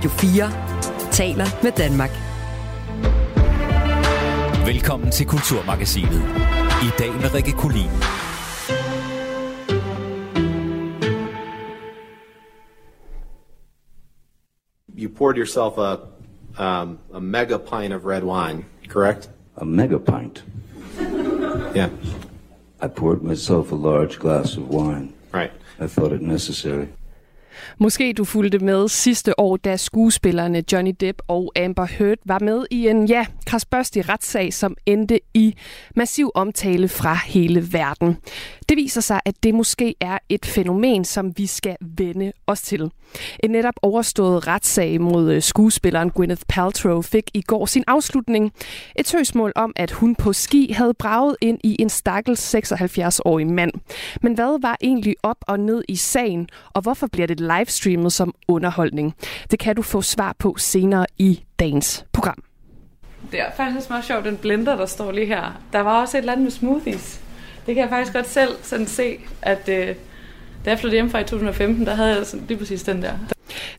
Radio 0.00 0.10
4 0.10 1.10
taler 1.12 1.46
med 1.62 1.72
Danmark. 1.72 2.10
Velkommen 4.66 5.10
til 5.10 5.26
Kulturmagasinet. 5.26 6.22
I 6.82 6.90
dag 6.98 7.12
med 7.12 7.34
Rikke 7.34 7.52
Kulin. 7.52 7.90
You 14.98 15.08
poured 15.08 15.36
yourself 15.36 15.78
a, 15.78 15.96
um, 16.58 16.98
a 17.14 17.20
mega 17.20 17.58
pint 17.58 17.92
of 17.92 18.04
red 18.04 18.22
wine, 18.22 18.64
correct? 18.88 19.30
A 19.56 19.64
mega 19.64 19.98
pint. 19.98 20.44
Yeah, 21.76 21.90
I 22.84 22.88
poured 22.88 23.22
myself 23.22 23.72
a 23.72 23.76
large 23.76 24.18
glass 24.18 24.56
of 24.56 24.62
wine. 24.70 25.12
right. 25.34 25.52
I 25.80 25.86
thought 25.86 26.12
it 26.12 26.22
necessary. 26.22 26.88
Måske 27.78 28.12
du 28.12 28.24
fulgte 28.24 28.58
med 28.58 28.88
sidste 28.88 29.40
år, 29.40 29.56
da 29.56 29.76
skuespillerne 29.76 30.64
Johnny 30.72 30.94
Depp 31.00 31.22
og 31.28 31.52
Amber 31.56 31.86
Heard 31.86 32.18
var 32.24 32.38
med 32.38 32.64
i 32.70 32.88
en, 32.88 33.06
ja, 33.06 33.26
krasbørstig 33.46 34.08
retssag, 34.08 34.54
som 34.54 34.76
endte 34.86 35.20
i 35.34 35.54
massiv 35.96 36.30
omtale 36.34 36.88
fra 36.88 37.18
hele 37.26 37.72
verden. 37.72 38.16
Det 38.68 38.76
viser 38.76 39.00
sig, 39.00 39.20
at 39.24 39.34
det 39.42 39.54
måske 39.54 39.94
er 40.00 40.18
et 40.28 40.46
fænomen, 40.46 41.04
som 41.04 41.32
vi 41.36 41.46
skal 41.46 41.76
vende 41.80 42.32
os 42.46 42.62
til. 42.62 42.90
En 43.42 43.50
netop 43.50 43.74
overstået 43.82 44.46
retssag 44.46 45.00
mod 45.00 45.32
øh, 45.32 45.42
skuespilleren 45.42 46.10
Gwyneth 46.10 46.42
Paltrow 46.48 47.02
fik 47.02 47.30
i 47.34 47.42
går 47.42 47.66
sin 47.66 47.84
afslutning. 47.86 48.52
Et 48.96 49.08
søgsmål 49.08 49.52
om, 49.56 49.72
at 49.76 49.90
hun 49.90 50.14
på 50.14 50.32
ski 50.32 50.72
havde 50.72 50.94
braget 50.94 51.36
ind 51.40 51.58
i 51.64 51.76
en 51.78 51.88
stakkels 51.88 52.54
76-årig 52.54 53.46
mand. 53.46 53.72
Men 54.22 54.34
hvad 54.34 54.60
var 54.60 54.76
egentlig 54.80 55.14
op 55.22 55.36
og 55.40 55.60
ned 55.60 55.82
i 55.88 55.96
sagen, 55.96 56.48
og 56.74 56.82
hvorfor 56.82 57.06
bliver 57.06 57.26
det 57.26 57.39
livestreamet 57.40 58.12
som 58.12 58.34
underholdning? 58.48 59.14
Det 59.50 59.58
kan 59.58 59.76
du 59.76 59.82
få 59.82 60.02
svar 60.02 60.34
på 60.38 60.54
senere 60.58 61.06
i 61.18 61.42
dagens 61.58 62.04
program. 62.12 62.42
Det 63.32 63.40
er 63.40 63.50
faktisk 63.56 63.90
meget 63.90 64.04
sjovt, 64.04 64.24
den 64.24 64.36
blender, 64.36 64.76
der 64.76 64.86
står 64.86 65.12
lige 65.12 65.26
her. 65.26 65.60
Der 65.72 65.80
var 65.80 66.00
også 66.00 66.16
et 66.16 66.20
eller 66.20 66.32
andet 66.32 66.44
med 66.44 66.50
smoothies. 66.50 67.20
Det 67.66 67.74
kan 67.74 67.82
jeg 67.82 67.88
faktisk 67.88 68.12
godt 68.12 68.28
selv 68.28 68.50
sådan 68.62 68.86
se, 68.86 69.18
at 69.42 69.68
øh, 69.68 69.94
da 70.64 70.70
jeg 70.70 70.78
flyttede 70.78 70.96
hjem 70.96 71.10
fra 71.10 71.18
i 71.18 71.24
2015, 71.24 71.86
der 71.86 71.94
havde 71.94 72.16
jeg 72.16 72.26
sådan, 72.26 72.46
lige 72.48 72.58
præcis 72.58 72.82
den 72.82 73.02
der. 73.02 73.12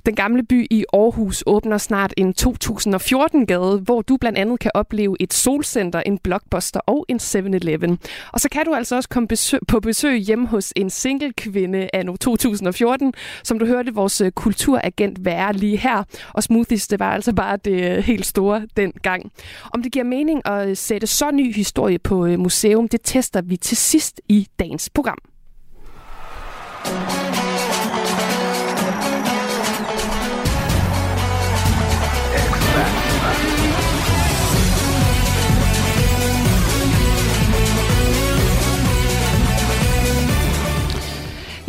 Den 0.05 0.16
gamle 0.16 0.44
by 0.44 0.67
i 0.69 0.86
Aarhus 0.94 1.44
åbner 1.45 1.77
snart 1.77 2.14
en 2.17 2.33
2014-gade, 2.41 3.81
hvor 3.86 4.02
du 4.02 4.17
blandt 4.17 4.38
andet 4.38 4.59
kan 4.59 4.72
opleve 4.73 5.16
et 5.19 5.33
solcenter, 5.33 6.02
en 6.05 6.17
blockbuster 6.17 6.80
og 6.80 7.05
en 7.09 7.17
7-Eleven. 7.17 7.99
Og 8.33 8.39
så 8.39 8.49
kan 8.49 8.66
du 8.66 8.73
altså 8.73 8.95
også 8.95 9.09
komme 9.09 9.27
besøg, 9.27 9.59
på 9.67 9.80
besøg 9.80 10.17
hjemme 10.17 10.47
hos 10.47 10.73
en 10.75 10.89
single 10.89 11.33
kvinde 11.33 11.89
af 11.94 12.05
2014, 12.19 13.14
som 13.44 13.59
du 13.59 13.66
hørte 13.66 13.94
vores 13.94 14.22
øh, 14.22 14.31
kulturagent 14.31 15.25
være 15.25 15.53
lige 15.53 15.77
her. 15.77 16.03
Og 16.33 16.44
smoothies, 16.44 16.88
det 16.88 16.99
var 16.99 17.11
altså 17.11 17.33
bare 17.33 17.58
det 17.58 17.97
øh, 17.97 18.03
helt 18.03 18.25
store 18.25 18.67
dengang. 18.77 19.31
Om 19.73 19.83
det 19.83 19.92
giver 19.92 20.05
mening 20.05 20.42
at 20.45 20.69
øh, 20.69 20.77
sætte 20.77 21.08
så 21.08 21.31
ny 21.31 21.55
historie 21.55 21.99
på 21.99 22.25
museum, 22.25 22.88
det 22.88 22.99
tester 23.03 23.42
vi 23.42 23.58
til 23.58 23.77
sidst 23.77 24.22
i 24.30 24.47
dagens 24.59 24.89
program. 24.89 25.17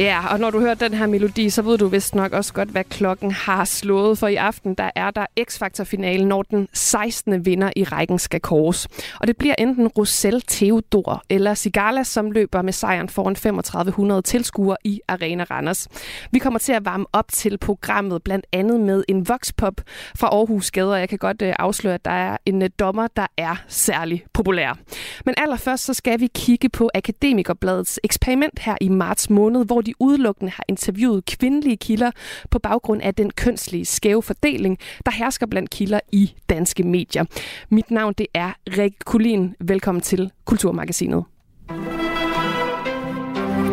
Ja, 0.03 0.33
og 0.33 0.41
når 0.41 0.50
du 0.50 0.61
hører 0.61 0.75
den 0.75 0.95
her 0.95 1.06
melodi, 1.06 1.50
så 1.50 1.62
ved 1.62 1.78
du 1.78 1.89
vist 1.89 2.14
nok 2.14 2.33
også 2.33 2.53
godt, 2.53 2.69
hvad 2.69 2.84
klokken 2.84 3.31
har 3.31 3.64
slået. 3.64 4.19
For 4.19 4.27
i 4.27 4.36
aften, 4.36 4.75
der 4.75 4.91
er 4.95 5.11
der 5.11 5.27
X-Factor-finalen, 5.41 6.28
når 6.28 6.42
den 6.42 6.69
16. 6.72 7.47
vinder 7.47 7.70
i 7.77 7.85
rækken 7.85 8.18
skal 8.18 8.40
kores. 8.40 8.89
Og 9.20 9.27
det 9.27 9.36
bliver 9.36 9.55
enten 9.58 9.89
Rosel 9.89 10.42
Theodor 10.48 11.23
eller 11.30 11.55
Sigala, 11.55 12.02
som 12.02 12.30
løber 12.30 12.63
med 12.63 12.73
sejren 12.73 13.08
foran 13.08 13.35
3500 13.35 14.23
tilskuere 14.23 14.77
i 14.85 15.01
Arena 15.08 15.45
Randers. 15.45 15.89
Vi 16.30 16.39
kommer 16.39 16.58
til 16.58 16.73
at 16.73 16.84
varme 16.84 17.07
op 17.13 17.33
til 17.33 17.58
programmet, 17.58 18.23
blandt 18.23 18.46
andet 18.52 18.80
med 18.80 19.05
en 19.08 19.29
voxpop 19.29 19.80
fra 20.17 20.27
Aarhus 20.27 20.70
Gader. 20.70 20.96
Jeg 20.96 21.08
kan 21.08 21.19
godt 21.19 21.42
øh, 21.42 21.55
afsløre, 21.58 21.95
at 21.95 22.05
der 22.05 22.11
er 22.11 22.36
en 22.46 22.63
øh, 22.63 22.70
dommer, 22.79 23.07
der 23.17 23.27
er 23.36 23.57
særlig 23.69 24.24
populær. 24.33 24.79
Men 25.24 25.34
allerførst 25.36 25.84
så 25.84 25.95
skal 25.95 26.20
vi 26.20 26.29
kigge 26.34 26.69
på 26.69 26.90
Akademikerbladets 26.95 28.01
eksperiment 28.05 28.58
her 28.58 28.77
i 28.80 28.89
marts 28.89 29.30
måned, 29.30 29.64
hvor 29.64 29.80
de 29.80 29.92
udelukkende 30.01 30.53
har 30.53 30.64
interviewet 30.69 31.25
kvindelige 31.25 31.77
kilder 31.77 32.11
på 32.51 32.58
baggrund 32.58 33.03
af 33.03 33.14
den 33.14 33.30
kønslige 33.30 33.85
skæve 33.85 34.23
fordeling, 34.23 34.79
der 35.07 35.13
hersker 35.13 35.47
blandt 35.47 35.70
kilder 35.70 36.01
i 36.13 36.35
danske 36.51 36.83
medier. 36.83 37.25
Mit 37.70 37.91
navn 37.91 38.14
det 38.19 38.27
er 38.35 38.52
Rikke 38.79 38.98
Kulin. 39.05 39.55
Velkommen 39.61 40.02
til 40.02 40.31
Kulturmagasinet. 40.45 41.25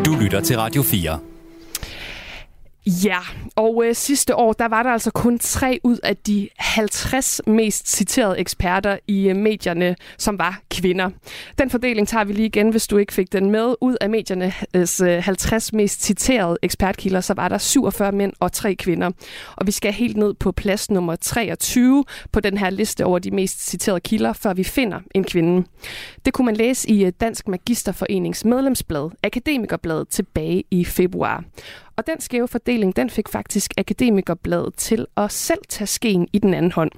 Du 0.05 0.15
lytter 0.21 0.41
til 0.43 0.57
Radio 0.57 0.83
4. 0.83 1.19
Ja, 2.85 3.19
og 3.55 3.83
øh, 3.85 3.95
sidste 3.95 4.35
år, 4.35 4.53
der 4.53 4.67
var 4.67 4.83
der 4.83 4.89
altså 4.89 5.11
kun 5.11 5.39
tre 5.39 5.79
ud 5.83 5.97
af 6.03 6.17
de 6.17 6.49
50 6.57 7.41
mest 7.47 7.95
citerede 7.95 8.39
eksperter 8.39 8.97
i 9.07 9.29
øh, 9.29 9.35
medierne, 9.35 9.95
som 10.17 10.39
var 10.39 10.61
kvinder. 10.71 11.09
Den 11.57 11.69
fordeling 11.69 12.07
tager 12.07 12.23
vi 12.23 12.33
lige 12.33 12.45
igen, 12.45 12.69
hvis 12.69 12.87
du 12.87 12.97
ikke 12.97 13.13
fik 13.13 13.31
den 13.31 13.51
med. 13.51 13.75
Ud 13.81 13.97
af 14.01 14.09
mediernes 14.09 15.01
øh, 15.01 15.23
50 15.23 15.73
mest 15.73 16.03
citerede 16.03 16.57
ekspertkilder, 16.61 17.21
så 17.21 17.33
var 17.33 17.47
der 17.47 17.57
47 17.57 18.11
mænd 18.11 18.33
og 18.39 18.51
tre 18.51 18.75
kvinder. 18.75 19.11
Og 19.55 19.67
vi 19.67 19.71
skal 19.71 19.93
helt 19.93 20.17
ned 20.17 20.33
på 20.33 20.51
plads 20.51 20.91
nummer 20.91 21.15
23 21.15 22.03
på 22.31 22.39
den 22.39 22.57
her 22.57 22.69
liste 22.69 23.05
over 23.05 23.19
de 23.19 23.31
mest 23.31 23.69
citerede 23.69 23.99
kilder, 23.99 24.33
før 24.33 24.53
vi 24.53 24.63
finder 24.63 24.99
en 25.15 25.23
kvinde. 25.23 25.67
Det 26.25 26.33
kunne 26.33 26.45
man 26.45 26.55
læse 26.55 26.89
i 26.89 27.05
øh, 27.05 27.11
Dansk 27.21 27.47
Magisterforenings 27.47 28.45
medlemsblad, 28.45 29.09
Akademikerbladet, 29.23 30.07
tilbage 30.07 30.63
i 30.71 30.85
februar. 30.85 31.43
Og 31.99 32.07
den 32.07 32.21
skæve 32.21 32.47
fordeling, 32.47 32.95
den 32.95 33.09
fik 33.09 33.29
faktisk 33.29 33.73
Akademikerbladet 33.77 34.73
til 34.75 35.05
at 35.17 35.31
selv 35.31 35.59
tage 35.69 35.87
skeen 35.87 36.27
i 36.33 36.39
den 36.39 36.53
anden 36.53 36.71
hånd. 36.71 36.91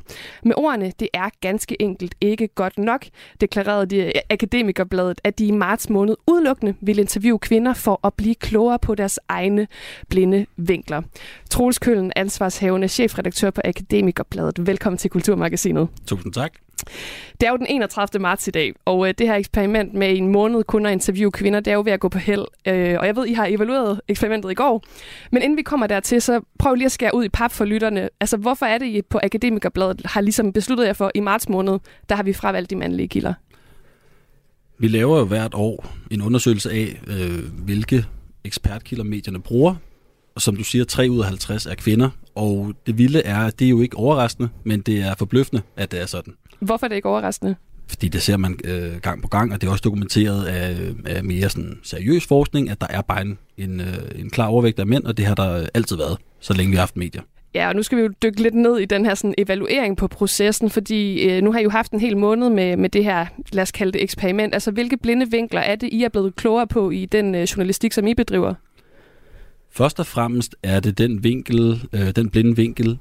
Med 0.44 0.54
ordene, 0.58 0.92
det 1.00 1.08
er 1.14 1.30
ganske 1.42 1.82
enkelt 1.82 2.16
ikke 2.22 2.48
godt 2.48 2.78
nok, 2.78 3.06
deklarerede 3.42 3.86
de 3.86 4.16
eh, 4.16 4.22
Akademikerbladet, 4.30 5.22
at 5.24 5.40
de 5.40 5.46
i 5.46 5.52
marts 5.52 5.90
måned 5.90 6.16
udelukkende 6.28 6.76
ville 6.82 7.02
interviewe 7.02 7.40
kvinder 7.40 7.74
for 7.74 8.00
at 8.04 8.14
blive 8.14 8.36
klogere 8.36 8.80
på 8.80 8.96
deres 8.96 9.20
egne 9.28 9.68
blinde 10.10 10.46
vinkler. 10.58 11.02
Troels 11.50 11.80
Køllen, 11.80 12.14
ansvarshavende 12.16 12.88
chefredaktør 12.88 13.50
på 13.50 13.62
Akademikerbladet. 13.66 14.68
Velkommen 14.68 14.98
til 14.98 15.10
Kulturmagasinet. 15.10 15.88
Tusind 16.08 16.34
tak. 16.34 16.54
Det 17.42 17.48
er 17.48 17.52
jo 17.52 17.58
den 17.58 17.68
31. 17.70 18.22
marts 18.22 18.48
i 18.48 18.52
dag, 18.52 18.74
og 18.86 19.08
øh, 19.08 19.14
det 19.18 19.28
her 19.28 19.36
eksperiment 19.36 19.94
med 19.94 20.18
en 20.18 20.28
måned 20.28 20.64
kun 20.64 20.86
at 20.86 20.92
interviewe 20.92 21.32
kvinder, 21.32 21.60
det 21.60 21.72
er 21.72 21.76
jo 21.76 21.82
ved 21.86 21.92
at 21.92 22.00
gå 22.00 22.10
på 22.10 22.18
held. 22.18 22.46
Øh, 22.68 23.00
og 23.00 23.06
jeg 23.06 23.16
ved, 23.16 23.26
I 23.26 23.34
har 23.34 23.46
evalueret 23.46 24.02
eksperimentet 24.08 24.52
i 24.52 24.54
går. 24.54 24.84
Men 25.32 25.42
inden 25.42 25.58
vi 25.58 25.62
kommer 25.62 25.88
dertil, 25.88 26.22
så 26.22 26.42
prøv 26.60 26.76
lige 26.76 26.86
at 26.86 26.92
skære 26.92 27.16
ud 27.16 27.24
i 27.24 27.30
pap 27.30 27.52
for 27.52 27.66
lytterne. 27.66 28.10
Altså, 28.20 28.38
hvorfor 28.38 28.66
er 28.66 28.78
det, 28.78 28.86
I 28.86 29.02
på 29.02 29.20
Akademikerbladet 29.24 30.02
har 30.06 30.22
ligesom 30.22 30.54
besluttet 30.54 30.86
jer 30.86 30.94
for, 30.94 31.12
i 31.16 31.20
marts 31.20 31.50
måned, 31.50 31.80
der 32.10 32.16
har 32.16 32.24
vi 32.24 32.34
fravalgt 32.34 32.70
de 32.70 32.76
mandlige 32.76 33.08
kilder? 33.08 33.34
Vi 34.80 34.88
laver 34.88 35.20
jo 35.20 35.26
hvert 35.26 35.54
år 35.54 35.88
en 36.12 36.22
undersøgelse 36.22 36.72
af, 36.72 37.02
øh, 37.08 37.64
hvilke 37.64 38.06
ekspertkilder 38.44 39.04
medierne 39.04 39.42
bruger. 39.42 39.76
Og 40.36 40.42
som 40.42 40.56
du 40.56 40.64
siger, 40.64 40.86
3 40.86 41.10
ud 41.10 41.20
af 41.20 41.26
50 41.26 41.66
er 41.66 41.76
kvinder. 41.76 42.10
Og 42.36 42.74
det 42.86 42.98
vilde 42.98 43.22
er, 43.22 43.40
at 43.40 43.60
det 43.60 43.66
er 43.66 43.70
jo 43.70 43.82
ikke 43.82 43.98
overraskende, 43.98 44.50
men 44.64 44.82
det 44.82 45.02
er 45.02 45.16
forbløffende, 45.16 45.62
at 45.76 45.92
det 45.92 46.02
er 46.02 46.06
sådan. 46.06 46.34
Hvorfor 46.62 46.86
er 46.86 46.88
det 46.88 46.96
ikke 46.96 47.10
overraskende? 47.10 47.56
Fordi 47.88 48.08
det 48.08 48.22
ser 48.22 48.38
man 48.38 48.60
øh, 48.64 48.96
gang 49.02 49.22
på 49.22 49.28
gang, 49.28 49.54
og 49.54 49.62
det 49.62 49.68
er 49.68 49.72
også 49.72 49.82
dokumenteret 49.82 50.46
af, 50.46 50.78
af 51.06 51.24
mere 51.24 51.50
sådan 51.50 51.80
seriøs 51.84 52.26
forskning, 52.26 52.70
at 52.70 52.82
der 52.82 52.88
er 52.90 53.02
bare 53.02 53.22
en, 53.22 53.38
en, 53.58 53.80
øh, 53.80 53.98
en 54.16 54.30
klar 54.30 54.48
overvægt 54.48 54.80
af 54.80 54.88
mænd, 54.88 55.04
og 55.04 55.18
det 55.18 55.26
har 55.26 55.36
der 55.36 55.68
altid 55.74 55.98
været, 55.98 56.18
så 56.40 56.54
længe 56.54 56.70
vi 56.70 56.76
har 56.76 56.82
haft 56.82 56.98
medier. 56.98 57.22
Ja, 57.54 57.68
og 57.68 57.76
nu 57.76 57.84
skal 57.84 57.98
vi 57.98 58.04
jo 58.04 58.10
dykke 58.24 58.42
lidt 58.42 58.54
ned 58.54 58.78
i 58.78 58.86
den 58.86 59.06
her 59.06 59.16
sådan, 59.16 59.34
evaluering 59.38 59.98
på 59.98 60.08
processen, 60.08 60.70
fordi 60.70 61.30
øh, 61.30 61.44
nu 61.44 61.52
har 61.52 61.60
I 61.60 61.64
jo 61.64 61.70
haft 61.70 61.92
en 61.92 62.00
hel 62.00 62.18
måned 62.18 62.50
med, 62.50 62.78
med 62.78 62.90
det 62.90 63.04
her, 63.04 63.26
lad 63.52 63.62
os 63.62 63.72
kalde 63.72 63.92
det 63.92 64.04
eksperiment. 64.04 64.54
Altså, 64.54 64.72
hvilke 64.72 64.98
blinde 64.98 65.32
vinkler 65.32 65.62
er 65.62 65.76
det, 65.76 65.90
I 65.92 66.04
er 66.04 66.10
blevet 66.10 66.36
klogere 66.36 66.68
på 66.68 66.92
i 66.92 67.06
den 67.06 67.36
øh, 67.36 67.44
journalistik, 67.44 67.92
som 67.92 68.08
I 68.08 68.14
bedriver? 68.14 68.54
Først 69.72 70.00
og 70.00 70.06
fremmest 70.06 70.56
er 70.64 70.80
det 70.80 70.98
den 70.98 71.24
vinkel, 71.24 71.90
øh, 71.94 72.12
den 72.16 72.30
blinde 72.30 72.56
vinkel, 72.56 73.00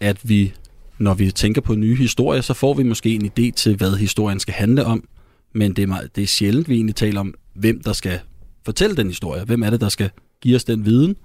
at 0.00 0.28
vi, 0.28 0.54
når 0.98 1.14
vi 1.14 1.30
tænker 1.30 1.60
på 1.60 1.74
nye 1.74 1.96
historier, 1.96 2.40
så 2.40 2.54
får 2.54 2.74
vi 2.74 2.82
måske 2.82 3.14
en 3.14 3.26
idé 3.26 3.50
til, 3.50 3.76
hvad 3.76 3.96
historien 3.96 4.40
skal 4.40 4.54
handle 4.54 4.84
om. 4.84 5.04
Men 5.52 5.76
det 5.76 5.82
er, 5.82 5.86
meget, 5.86 6.16
det 6.16 6.22
er 6.22 6.26
sjældent, 6.26 6.68
vi 6.68 6.74
egentlig 6.74 6.94
taler 6.94 7.20
om, 7.20 7.34
hvem 7.54 7.82
der 7.82 7.92
skal 7.92 8.20
fortælle 8.64 8.96
den 8.96 9.06
historie. 9.06 9.44
Hvem 9.44 9.62
er 9.62 9.70
det, 9.70 9.80
der 9.80 9.88
skal 9.88 10.10
give 10.40 10.56
os 10.56 10.64
den 10.64 10.84
viden? 10.84 11.16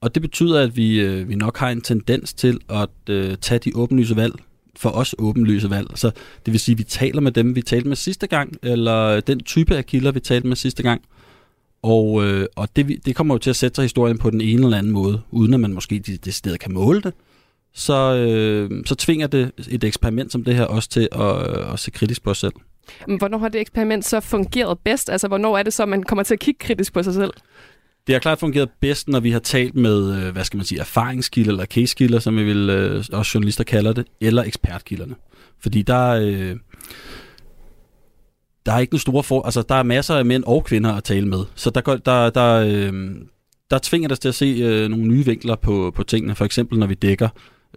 Og 0.00 0.14
det 0.14 0.22
betyder, 0.22 0.60
at 0.60 0.76
vi, 0.76 1.00
øh, 1.00 1.28
vi 1.28 1.34
nok 1.34 1.58
har 1.58 1.70
en 1.70 1.80
tendens 1.80 2.34
til 2.34 2.60
at 2.68 2.88
øh, 3.10 3.36
tage 3.40 3.58
de 3.58 3.72
åbenlyse 3.74 4.16
valg, 4.16 4.34
for 4.76 4.90
os 4.90 5.14
åbenlyse 5.18 5.70
valg. 5.70 5.86
Så 5.94 6.10
det 6.46 6.52
vil 6.52 6.60
sige, 6.60 6.72
at 6.74 6.78
vi 6.78 6.84
taler 6.84 7.20
med 7.20 7.32
dem, 7.32 7.56
vi 7.56 7.62
talte 7.62 7.88
med 7.88 7.96
sidste 7.96 8.26
gang, 8.26 8.56
eller 8.62 9.20
den 9.20 9.40
type 9.40 9.76
af 9.76 9.86
kilder, 9.86 10.12
vi 10.12 10.20
talte 10.20 10.48
med 10.48 10.56
sidste 10.56 10.82
gang. 10.82 11.02
Og, 11.82 12.24
øh, 12.24 12.46
og 12.56 12.68
det, 12.76 13.06
det 13.06 13.16
kommer 13.16 13.34
jo 13.34 13.38
til 13.38 13.50
at 13.50 13.56
sætte 13.56 13.74
sig 13.74 13.82
historien 13.82 14.18
på 14.18 14.30
den 14.30 14.40
ene 14.40 14.64
eller 14.64 14.78
anden 14.78 14.92
måde, 14.92 15.20
uden 15.30 15.54
at 15.54 15.60
man 15.60 15.72
måske 15.72 15.98
det, 15.98 16.24
det 16.24 16.34
sted 16.34 16.58
kan 16.58 16.72
måle 16.72 17.00
det 17.00 17.14
så, 17.74 18.14
øh, 18.14 18.70
så 18.86 18.94
tvinger 18.94 19.26
det 19.26 19.52
et 19.70 19.84
eksperiment 19.84 20.32
som 20.32 20.44
det 20.44 20.54
her 20.54 20.64
også 20.64 20.88
til 20.88 21.08
at, 21.12 21.58
øh, 21.58 21.72
at 21.72 21.78
se 21.78 21.90
kritisk 21.90 22.22
på 22.22 22.30
os 22.30 22.38
selv. 22.38 22.52
Men 23.08 23.18
Hvornår 23.18 23.38
har 23.38 23.48
det 23.48 23.60
eksperiment 23.60 24.04
så 24.04 24.20
fungeret 24.20 24.78
bedst? 24.84 25.10
Altså, 25.10 25.28
hvornår 25.28 25.58
er 25.58 25.62
det 25.62 25.72
så, 25.72 25.86
man 25.86 26.02
kommer 26.02 26.22
til 26.22 26.34
at 26.34 26.40
kigge 26.40 26.58
kritisk 26.58 26.92
på 26.92 27.02
sig 27.02 27.14
selv? 27.14 27.32
Det 28.06 28.14
har 28.14 28.20
klart 28.20 28.38
fungeret 28.38 28.70
bedst, 28.80 29.08
når 29.08 29.20
vi 29.20 29.30
har 29.30 29.38
talt 29.38 29.74
med, 29.74 30.16
øh, 30.16 30.32
hvad 30.32 30.44
skal 30.44 30.56
man 30.56 30.66
sige, 30.66 30.80
erfaringskilder 30.80 31.50
eller 31.50 31.66
casekilder, 31.66 32.18
som 32.18 32.36
vi 32.36 32.44
vil 32.44 32.70
øh, 32.70 33.04
også 33.12 33.30
journalister 33.34 33.64
kalder 33.64 33.92
det, 33.92 34.06
eller 34.20 34.42
ekspertkilderne. 34.42 35.14
Fordi 35.60 35.82
der, 35.82 36.10
øh, 36.10 36.56
der 38.66 38.72
er 38.72 38.78
ikke 38.78 38.90
den 38.90 38.98
store 38.98 39.22
for, 39.22 39.42
altså 39.42 39.62
der 39.62 39.74
er 39.74 39.82
masser 39.82 40.14
af 40.14 40.24
mænd 40.24 40.44
og 40.46 40.64
kvinder 40.64 40.92
at 40.92 41.04
tale 41.04 41.28
med, 41.28 41.44
så 41.54 41.70
der, 41.70 41.80
går, 41.80 41.96
der, 41.96 42.30
der, 42.30 42.54
øh, 42.54 43.14
der 43.70 43.78
tvinger 43.82 44.08
det 44.08 44.20
til 44.20 44.28
at 44.28 44.34
se 44.34 44.46
øh, 44.46 44.88
nogle 44.88 45.06
nye 45.06 45.24
vinkler 45.24 45.56
på, 45.56 45.92
på 45.94 46.02
tingene. 46.02 46.34
For 46.34 46.44
eksempel 46.44 46.78
når 46.78 46.86
vi 46.86 46.94
dækker 46.94 47.28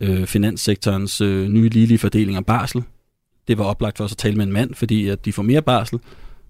øh, 0.02 0.26
finanssektorens 0.26 1.22
øh, 1.22 1.48
nye 1.48 1.70
ligelige 1.70 1.98
fordeling 1.98 2.38
af 2.38 2.46
barsel. 2.46 2.84
Det 3.48 3.58
var 3.58 3.64
oplagt 3.64 3.98
for 3.98 4.04
os 4.04 4.12
at 4.12 4.18
tale 4.18 4.36
med 4.36 4.46
en 4.46 4.54
mand, 4.54 4.74
fordi 4.74 5.08
at 5.08 5.26
de 5.26 5.34
får 5.34 5.44
mere 5.44 5.62
barsel. 5.62 6.00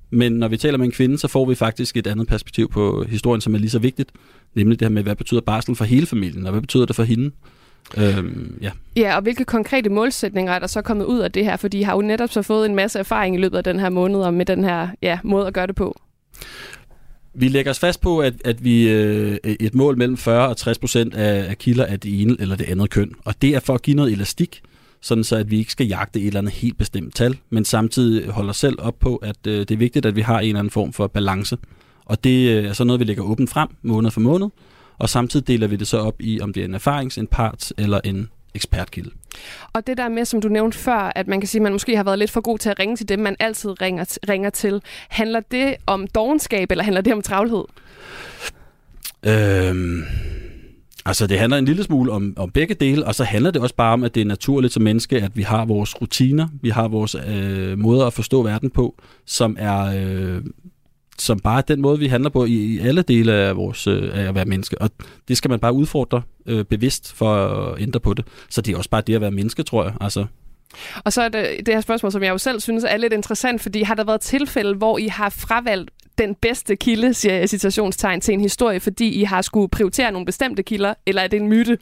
Men 0.10 0.32
når 0.32 0.48
vi 0.48 0.58
taler 0.58 0.78
med 0.78 0.86
en 0.86 0.92
kvinde, 0.92 1.18
så 1.18 1.28
får 1.28 1.46
vi 1.46 1.56
faktisk 1.56 1.98
et 1.98 2.08
andet 2.08 2.28
perspektiv 2.28 2.70
på 2.70 3.06
historien, 3.10 3.42
som 3.42 3.56
er 3.56 3.60
lige 3.60 3.70
så 3.70 3.80
vigtigt. 3.80 4.12
Nemlig 4.56 4.80
det 4.80 4.88
her 4.88 4.94
med, 4.94 5.04
hvad 5.04 5.16
betyder 5.16 5.42
barsel 5.42 5.76
for 5.76 5.86
hele 5.86 6.06
familien, 6.06 6.46
og 6.46 6.52
hvad 6.52 6.62
betyder 6.62 6.86
det 6.86 6.96
for 6.96 7.04
hende? 7.04 7.32
Øhm, 7.98 8.58
ja. 8.62 8.72
Ja, 8.96 9.16
og 9.16 9.22
hvilke 9.22 9.46
konkrete 9.46 9.90
målsætninger 9.90 10.54
er 10.54 10.60
der 10.60 10.68
så 10.68 10.82
kommet 10.82 11.06
ud 11.06 11.20
af 11.20 11.32
det 11.32 11.46
her? 11.46 11.58
Fordi 11.58 11.80
I 11.80 11.82
har 11.82 11.96
jo 11.96 12.02
netop 12.02 12.30
så 12.30 12.42
fået 12.42 12.66
en 12.66 12.76
masse 12.76 13.00
erfaring 13.00 13.36
i 13.36 13.40
løbet 13.40 13.58
af 13.58 13.64
den 13.64 13.80
her 13.80 13.90
måned 13.90 14.20
og 14.20 14.34
med 14.34 14.46
den 14.46 14.64
her 14.64 14.88
ja, 15.02 15.20
måde 15.24 15.48
at 15.48 15.54
gøre 15.54 15.68
det 15.68 15.76
på. 15.76 16.02
Vi 17.40 17.48
lægger 17.48 17.72
os 17.72 17.80
fast 17.80 18.02
på, 18.02 18.20
at, 18.20 18.34
at 18.46 18.64
vi 18.64 18.90
øh, 18.90 19.38
et 19.44 19.76
mål 19.76 19.98
mellem 19.98 20.18
40 20.18 20.48
og 20.48 20.58
60 20.58 20.80
procent 20.80 21.14
af, 21.16 21.50
af 21.50 21.58
kilder 21.58 21.86
af 21.86 22.00
det 22.00 22.22
ene 22.22 22.36
eller 22.40 22.56
det 22.56 22.66
andet 22.66 22.90
køn. 22.90 23.12
Og 23.26 23.42
det 23.42 23.56
er 23.56 23.60
for 23.60 23.74
at 23.74 23.82
give 23.82 23.96
noget 23.96 24.12
elastik, 24.12 24.62
sådan 25.02 25.24
så 25.24 25.36
at 25.36 25.52
vi 25.52 25.58
ikke 25.58 25.72
skal 25.72 25.88
jagte 25.88 26.20
et 26.20 26.28
eller 26.28 26.40
andet 26.40 26.54
helt 26.54 26.78
bestemt 26.78 27.16
tal, 27.16 27.38
men 27.50 27.66
samtidig 27.66 28.30
holder 28.30 28.54
selv 28.54 28.76
op 28.80 29.00
på, 29.00 29.16
at 29.16 29.48
øh, 29.48 29.60
det 29.60 29.72
er 29.72 29.78
vigtigt, 29.78 30.06
at 30.06 30.16
vi 30.16 30.22
har 30.22 30.40
en 30.40 30.48
eller 30.48 30.60
anden 30.60 30.72
form 30.72 30.94
for 30.94 31.08
balance. 31.08 31.58
Og 32.06 32.24
det 32.24 32.50
øh, 32.50 32.66
er 32.66 32.74
så 32.74 32.84
noget, 32.84 33.00
vi 33.00 33.06
lægger 33.06 33.24
åbent 33.24 33.50
frem 33.50 33.70
måned 33.82 34.12
for 34.12 34.22
måned, 34.22 34.48
og 34.98 35.10
samtidig 35.10 35.48
deler 35.48 35.68
vi 35.68 35.76
det 35.76 35.88
så 35.88 35.98
op 35.98 36.16
i, 36.20 36.42
om 36.42 36.54
det 36.54 36.62
er 36.62 36.66
en 36.66 36.74
erfarings, 36.74 37.18
en 37.18 37.28
parts 37.28 37.74
eller 37.78 38.00
en 38.04 38.30
ekspertkilde. 38.56 39.10
Og 39.74 39.88
det 39.88 39.98
der 39.98 40.10
med, 40.10 40.26
som 40.26 40.42
du 40.42 40.48
nævnte 40.48 40.78
før, 40.78 41.12
at 41.16 41.28
man 41.28 41.42
kan 41.42 41.48
sige, 41.48 41.60
at 41.60 41.64
man 41.64 41.72
måske 41.72 41.96
har 41.96 42.04
været 42.04 42.20
lidt 42.20 42.32
for 42.32 42.42
god 42.42 42.58
til 42.58 42.70
at 42.70 42.80
ringe 42.80 42.96
til 42.96 43.10
dem, 43.10 43.20
man 43.20 43.36
altid 43.40 43.82
ringer, 43.82 44.18
ringer 44.30 44.50
til. 44.50 44.82
Handler 45.10 45.40
det 45.40 45.76
om 45.86 46.08
dogenskab, 46.08 46.72
eller 46.72 46.84
handler 46.84 47.02
det 47.02 47.14
om 47.14 47.22
travlhed? 47.22 47.64
Øhm, 49.26 50.04
altså 51.06 51.28
det 51.28 51.40
handler 51.40 51.58
en 51.58 51.66
lille 51.66 51.84
smule 51.84 52.12
om, 52.12 52.34
om 52.38 52.52
begge 52.52 52.74
dele, 52.74 53.06
og 53.06 53.16
så 53.16 53.24
handler 53.24 53.52
det 53.52 53.62
også 53.62 53.76
bare 53.76 53.94
om, 53.94 54.04
at 54.04 54.16
det 54.16 54.22
er 54.22 54.26
naturligt 54.26 54.74
som 54.74 54.84
menneske, 54.84 55.22
at 55.22 55.38
vi 55.38 55.42
har 55.42 55.66
vores 55.66 56.02
rutiner, 56.02 56.48
vi 56.62 56.70
har 56.70 56.88
vores 56.88 57.16
øh, 57.28 57.80
måder 57.80 58.06
at 58.06 58.14
forstå 58.14 58.44
verden 58.44 58.70
på, 58.70 58.96
som 59.26 59.58
er 59.60 59.80
øh, 59.84 60.42
som 61.20 61.40
bare 61.40 61.58
er 61.58 61.62
den 61.62 61.82
måde, 61.82 62.00
vi 62.00 62.08
handler 62.08 62.30
på 62.30 62.46
i, 62.46 62.54
i 62.54 62.80
alle 62.80 63.02
dele 63.02 63.34
af, 63.34 63.56
vores, 63.56 63.88
øh, 63.88 64.10
af 64.14 64.28
at 64.28 64.36
være 64.36 64.46
menneske. 64.46 64.82
Og 64.82 64.90
det 65.28 65.38
skal 65.38 65.50
man 65.50 65.60
bare 65.60 65.74
udfordre 65.74 66.22
øh, 66.46 66.66
bevidst 66.66 67.14
for 67.14 67.36
at 67.36 67.82
ændre 67.82 68.00
på 68.00 68.14
det. 68.14 68.26
Så 68.50 68.62
det 68.62 68.74
er 68.74 68.78
også 68.78 68.90
bare 68.90 69.02
det 69.08 69.16
at 69.16 69.22
være 69.22 69.32
menneske, 69.32 69.64
tror 69.64 69.84
jeg. 69.84 69.94
Altså, 70.02 70.26
Og 71.04 71.14
så 71.14 71.22
er 71.22 71.30
det 71.30 71.66
det 71.66 71.74
her 71.74 71.82
spørgsmål, 71.82 72.12
som 72.12 72.24
jeg 72.24 72.30
jo 72.30 72.38
selv 72.38 72.60
synes 72.60 72.84
er 72.84 72.98
lidt 72.98 73.14
interessant, 73.14 73.62
fordi 73.62 73.82
har 73.82 73.96
der 73.96 74.04
været 74.04 74.22
tilfælde, 74.22 74.76
hvor 74.76 74.98
I 74.98 75.08
har 75.08 75.30
fravalgt 75.30 75.92
den 76.18 76.36
bedste 76.36 76.76
kilde, 76.76 77.14
siger 77.14 77.34
jeg 77.34 77.44
i 77.44 77.48
citationstegn, 77.48 78.22
til 78.22 78.34
en 78.34 78.42
historie, 78.42 78.80
fordi 78.80 79.10
I 79.10 79.24
har 79.24 79.42
skulle 79.42 79.70
prioritere 79.70 80.12
nogle 80.12 80.26
bestemte 80.26 80.64
kilder, 80.64 80.94
eller 81.06 81.22
er 81.22 81.28
det 81.28 81.42
en 81.42 81.48
myte? 81.48 81.78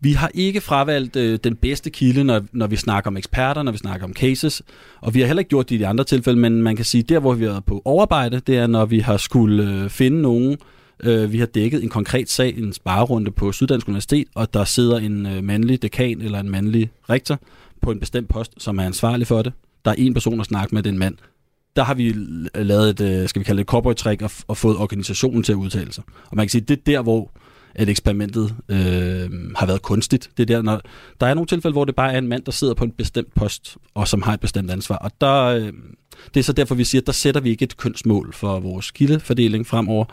Vi 0.00 0.12
har 0.12 0.30
ikke 0.34 0.60
fravalgt 0.60 1.16
øh, 1.16 1.38
den 1.44 1.56
bedste 1.56 1.90
kilde, 1.90 2.24
når, 2.24 2.42
når 2.52 2.66
vi 2.66 2.76
snakker 2.76 3.10
om 3.10 3.16
eksperter, 3.16 3.62
når 3.62 3.72
vi 3.72 3.78
snakker 3.78 4.06
om 4.06 4.12
cases, 4.12 4.62
og 5.00 5.14
vi 5.14 5.20
har 5.20 5.26
heller 5.26 5.40
ikke 5.40 5.48
gjort 5.48 5.68
det 5.68 5.74
i 5.74 5.78
de 5.78 5.86
andre 5.86 6.04
tilfælde, 6.04 6.38
men 6.38 6.62
man 6.62 6.76
kan 6.76 6.84
sige, 6.84 7.02
der 7.02 7.18
hvor 7.18 7.34
vi 7.34 7.44
har 7.44 7.50
været 7.50 7.64
på 7.64 7.82
overarbejde, 7.84 8.40
det 8.46 8.56
er, 8.56 8.66
når 8.66 8.86
vi 8.86 8.98
har 8.98 9.16
skulle 9.16 9.70
øh, 9.70 9.90
finde 9.90 10.22
nogen, 10.22 10.56
øh, 11.04 11.32
vi 11.32 11.38
har 11.38 11.46
dækket 11.46 11.82
en 11.82 11.88
konkret 11.88 12.30
sag, 12.30 12.58
en 12.58 12.72
sparerunde 12.72 13.30
på 13.30 13.52
Syddansk 13.52 13.88
Universitet, 13.88 14.26
og 14.34 14.54
der 14.54 14.64
sidder 14.64 14.98
en 14.98 15.26
øh, 15.26 15.44
mandlig 15.44 15.82
dekan 15.82 16.20
eller 16.20 16.40
en 16.40 16.50
mandlig 16.50 16.90
rektor 17.10 17.38
på 17.82 17.90
en 17.90 18.00
bestemt 18.00 18.28
post, 18.28 18.52
som 18.58 18.78
er 18.78 18.84
ansvarlig 18.84 19.26
for 19.26 19.42
det. 19.42 19.52
Der 19.84 19.90
er 19.90 19.94
en 19.98 20.14
person 20.14 20.40
at 20.40 20.46
snakke 20.46 20.74
med, 20.74 20.82
den 20.82 20.94
en 20.94 20.98
mand. 20.98 21.14
Der 21.76 21.84
har 21.84 21.94
vi 21.94 22.14
lavet 22.54 22.90
et, 22.90 23.00
øh, 23.00 23.28
skal 23.28 23.40
vi 23.40 23.44
kalde 23.44 23.58
det 23.58 23.66
corporate 23.66 24.02
trick, 24.02 24.22
og, 24.22 24.30
f- 24.32 24.42
og 24.48 24.56
fået 24.56 24.76
organisationen 24.76 25.42
til 25.42 25.52
at 25.52 25.56
udtale 25.56 25.92
sig. 25.92 26.04
Og 26.30 26.36
man 26.36 26.46
kan 26.46 26.50
sige, 26.50 26.60
det 26.60 26.78
er 26.78 26.82
der, 26.86 27.02
hvor 27.02 27.30
at 27.78 27.88
eksperimentet 27.88 28.54
øh, 28.68 29.30
har 29.56 29.66
været 29.66 29.82
kunstigt. 29.82 30.30
Det 30.36 30.42
er 30.42 30.56
der, 30.56 30.62
når, 30.62 30.80
der 31.20 31.26
er 31.26 31.34
nogle 31.34 31.46
tilfælde, 31.46 31.72
hvor 31.72 31.84
det 31.84 31.94
bare 31.94 32.12
er 32.12 32.18
en 32.18 32.28
mand, 32.28 32.42
der 32.44 32.52
sidder 32.52 32.74
på 32.74 32.84
en 32.84 32.90
bestemt 32.90 33.34
post, 33.34 33.76
og 33.94 34.08
som 34.08 34.22
har 34.22 34.34
et 34.34 34.40
bestemt 34.40 34.70
ansvar. 34.70 34.96
Og 34.96 35.10
der, 35.20 35.42
øh, 35.42 35.72
det 36.34 36.40
er 36.40 36.44
så 36.44 36.52
derfor, 36.52 36.74
vi 36.74 36.84
siger, 36.84 37.02
at 37.02 37.06
der 37.06 37.12
sætter 37.12 37.40
vi 37.40 37.50
ikke 37.50 37.62
et 37.62 37.76
kønsmål 37.76 38.32
for 38.32 38.60
vores 38.60 38.90
kildefordeling 38.90 39.66
fremover. 39.66 40.04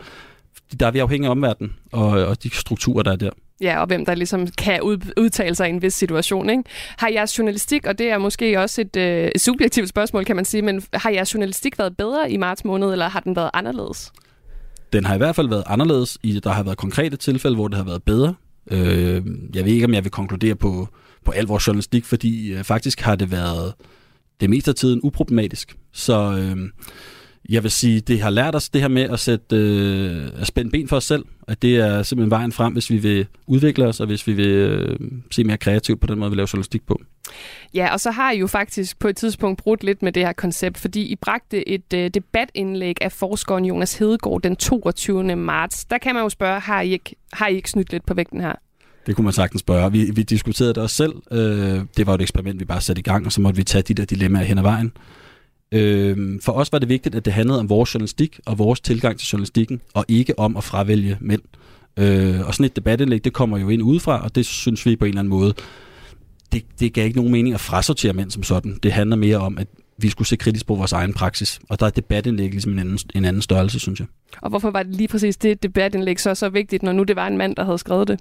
Der 0.80 0.86
er 0.86 0.90
vi 0.90 0.98
afhængige 0.98 1.28
af 1.28 1.30
omverdenen 1.30 1.72
og, 1.92 2.08
og 2.08 2.42
de 2.42 2.50
strukturer, 2.50 3.02
der 3.02 3.12
er 3.12 3.16
der. 3.16 3.30
Ja, 3.60 3.80
og 3.80 3.86
hvem 3.86 4.04
der 4.04 4.14
ligesom 4.14 4.46
kan 4.46 4.82
ud, 4.82 5.12
udtale 5.16 5.54
sig 5.54 5.66
i 5.66 5.70
en 5.70 5.82
vis 5.82 5.94
situation. 5.94 6.50
Ikke? 6.50 6.62
Har 6.98 7.08
jeres 7.08 7.38
journalistik, 7.38 7.86
og 7.86 7.98
det 7.98 8.10
er 8.10 8.18
måske 8.18 8.60
også 8.60 8.80
et 8.80 8.96
øh, 8.96 9.30
subjektivt 9.36 9.88
spørgsmål, 9.88 10.24
kan 10.24 10.36
man 10.36 10.44
sige, 10.44 10.62
men 10.62 10.82
har 10.92 11.10
jeres 11.10 11.34
journalistik 11.34 11.78
været 11.78 11.96
bedre 11.96 12.32
i 12.32 12.36
marts 12.36 12.64
måned, 12.64 12.92
eller 12.92 13.08
har 13.08 13.20
den 13.20 13.36
været 13.36 13.50
anderledes? 13.54 14.12
Den 14.94 15.04
har 15.04 15.14
i 15.14 15.18
hvert 15.18 15.36
fald 15.36 15.48
været 15.48 15.62
anderledes. 15.66 16.18
I, 16.22 16.40
der 16.40 16.50
har 16.50 16.62
været 16.62 16.78
konkrete 16.78 17.16
tilfælde, 17.16 17.56
hvor 17.56 17.68
det 17.68 17.76
har 17.76 17.84
været 17.84 18.02
bedre. 18.02 18.34
Øh, 18.70 19.22
jeg 19.54 19.64
ved 19.64 19.72
ikke, 19.72 19.84
om 19.84 19.94
jeg 19.94 20.04
vil 20.04 20.10
konkludere 20.10 20.54
på, 20.54 20.88
på 21.24 21.30
al 21.30 21.44
vores 21.44 21.66
journalistik, 21.66 22.04
fordi 22.04 22.52
øh, 22.52 22.64
faktisk 22.64 23.00
har 23.00 23.16
det 23.16 23.30
været 23.30 23.74
det 24.40 24.50
meste 24.50 24.70
af 24.70 24.74
tiden 24.74 25.00
uproblematisk. 25.02 25.76
Så 25.92 26.36
øh, 26.38 26.56
jeg 27.48 27.62
vil 27.62 27.70
sige, 27.70 28.00
det 28.00 28.20
har 28.20 28.30
lært 28.30 28.54
os 28.54 28.68
det 28.68 28.80
her 28.80 28.88
med 28.88 29.02
at, 29.02 29.20
sætte, 29.20 29.56
øh, 29.56 30.28
at 30.40 30.46
spænde 30.46 30.70
ben 30.70 30.88
for 30.88 30.96
os 30.96 31.04
selv. 31.04 31.24
At 31.48 31.62
det 31.62 31.76
er 31.76 32.02
simpelthen 32.02 32.30
vejen 32.30 32.52
frem, 32.52 32.72
hvis 32.72 32.90
vi 32.90 32.96
vil 32.96 33.26
udvikle 33.46 33.86
os, 33.86 34.00
og 34.00 34.06
hvis 34.06 34.26
vi 34.26 34.32
vil 34.32 34.46
øh, 34.46 34.98
se 35.30 35.44
mere 35.44 35.56
kreativt 35.56 36.00
på 36.00 36.06
den 36.06 36.18
måde, 36.18 36.30
vi 36.30 36.36
laver 36.36 36.50
journalistik 36.52 36.86
på. 36.86 37.00
Ja, 37.74 37.92
og 37.92 38.00
så 38.00 38.10
har 38.10 38.32
I 38.32 38.38
jo 38.38 38.46
faktisk 38.46 38.98
på 38.98 39.08
et 39.08 39.16
tidspunkt 39.16 39.62
brudt 39.62 39.84
lidt 39.84 40.02
med 40.02 40.12
det 40.12 40.26
her 40.26 40.32
koncept, 40.32 40.78
fordi 40.78 41.02
I 41.02 41.16
bragte 41.16 41.68
et 41.68 41.92
øh, 41.94 42.10
debatindlæg 42.14 42.96
af 43.00 43.12
forskeren 43.12 43.64
Jonas 43.64 43.98
Hedegaard 43.98 44.42
den 44.42 44.56
22. 44.56 45.36
marts. 45.36 45.84
Der 45.84 45.98
kan 45.98 46.14
man 46.14 46.22
jo 46.22 46.28
spørge, 46.28 46.60
har 46.60 46.80
I 46.80 46.90
ikke, 46.90 47.16
har 47.32 47.48
I 47.48 47.56
ikke 47.56 47.70
snydt 47.70 47.92
lidt 47.92 48.06
på 48.06 48.14
vægten 48.14 48.40
her? 48.40 48.52
Det 49.06 49.16
kunne 49.16 49.24
man 49.24 49.32
sagtens 49.32 49.60
spørge. 49.60 49.92
Vi, 49.92 50.10
vi 50.14 50.22
diskuterede 50.22 50.74
det 50.74 50.82
også 50.82 50.96
selv. 50.96 51.12
Øh, 51.30 51.80
det 51.96 52.06
var 52.06 52.12
jo 52.12 52.14
et 52.14 52.22
eksperiment, 52.22 52.60
vi 52.60 52.64
bare 52.64 52.80
satte 52.80 53.00
i 53.00 53.02
gang, 53.02 53.26
og 53.26 53.32
så 53.32 53.40
måtte 53.40 53.56
vi 53.56 53.64
tage 53.64 53.82
de 53.82 53.94
der 53.94 54.04
dilemmaer 54.04 54.44
hen 54.44 54.58
ad 54.58 54.62
vejen. 54.62 54.92
Øh, 55.74 56.40
for 56.42 56.52
os 56.52 56.72
var 56.72 56.78
det 56.78 56.88
vigtigt, 56.88 57.14
at 57.14 57.24
det 57.24 57.32
handlede 57.32 57.58
om 57.60 57.68
vores 57.68 57.94
journalistik 57.94 58.40
og 58.46 58.58
vores 58.58 58.80
tilgang 58.80 59.18
til 59.18 59.28
journalistikken, 59.32 59.80
og 59.94 60.04
ikke 60.08 60.38
om 60.38 60.56
at 60.56 60.64
fravælge 60.64 61.18
mænd. 61.20 61.42
Øh, 61.96 62.46
og 62.46 62.54
sådan 62.54 62.66
et 62.66 62.76
debatindlæg, 62.76 63.24
det 63.24 63.32
kommer 63.32 63.58
jo 63.58 63.68
ind 63.68 63.82
udefra, 63.82 64.24
og 64.24 64.34
det 64.34 64.46
synes 64.46 64.86
vi 64.86 64.96
på 64.96 65.04
en 65.04 65.08
eller 65.08 65.20
anden 65.20 65.30
måde, 65.30 65.54
det, 66.52 66.64
det 66.80 66.92
gav 66.92 67.04
ikke 67.04 67.16
nogen 67.16 67.32
mening 67.32 67.54
at 67.54 67.60
frasortere 67.60 68.12
mænd 68.12 68.30
som 68.30 68.42
sådan. 68.42 68.78
Det 68.82 68.92
handler 68.92 69.16
mere 69.16 69.36
om, 69.36 69.58
at 69.58 69.66
vi 69.98 70.08
skulle 70.08 70.28
se 70.28 70.36
kritisk 70.36 70.66
på 70.66 70.74
vores 70.74 70.92
egen 70.92 71.12
praksis. 71.12 71.60
Og 71.68 71.80
der 71.80 71.86
er 71.86 71.90
debatindlæg 71.90 72.50
ligesom 72.50 72.72
en 72.72 72.78
anden, 72.78 72.98
en 73.14 73.24
anden 73.24 73.42
størrelse, 73.42 73.80
synes 73.80 74.00
jeg. 74.00 74.08
Og 74.42 74.50
hvorfor 74.50 74.70
var 74.70 74.82
det 74.82 74.94
lige 74.94 75.08
præcis 75.08 75.36
det 75.36 75.62
debatindlæg 75.62 76.20
så 76.20 76.34
så 76.34 76.48
vigtigt, 76.48 76.82
når 76.82 76.92
nu 76.92 77.02
det 77.02 77.16
var 77.16 77.26
en 77.26 77.38
mand, 77.38 77.56
der 77.56 77.64
havde 77.64 77.78
skrevet 77.78 78.08
det? 78.08 78.20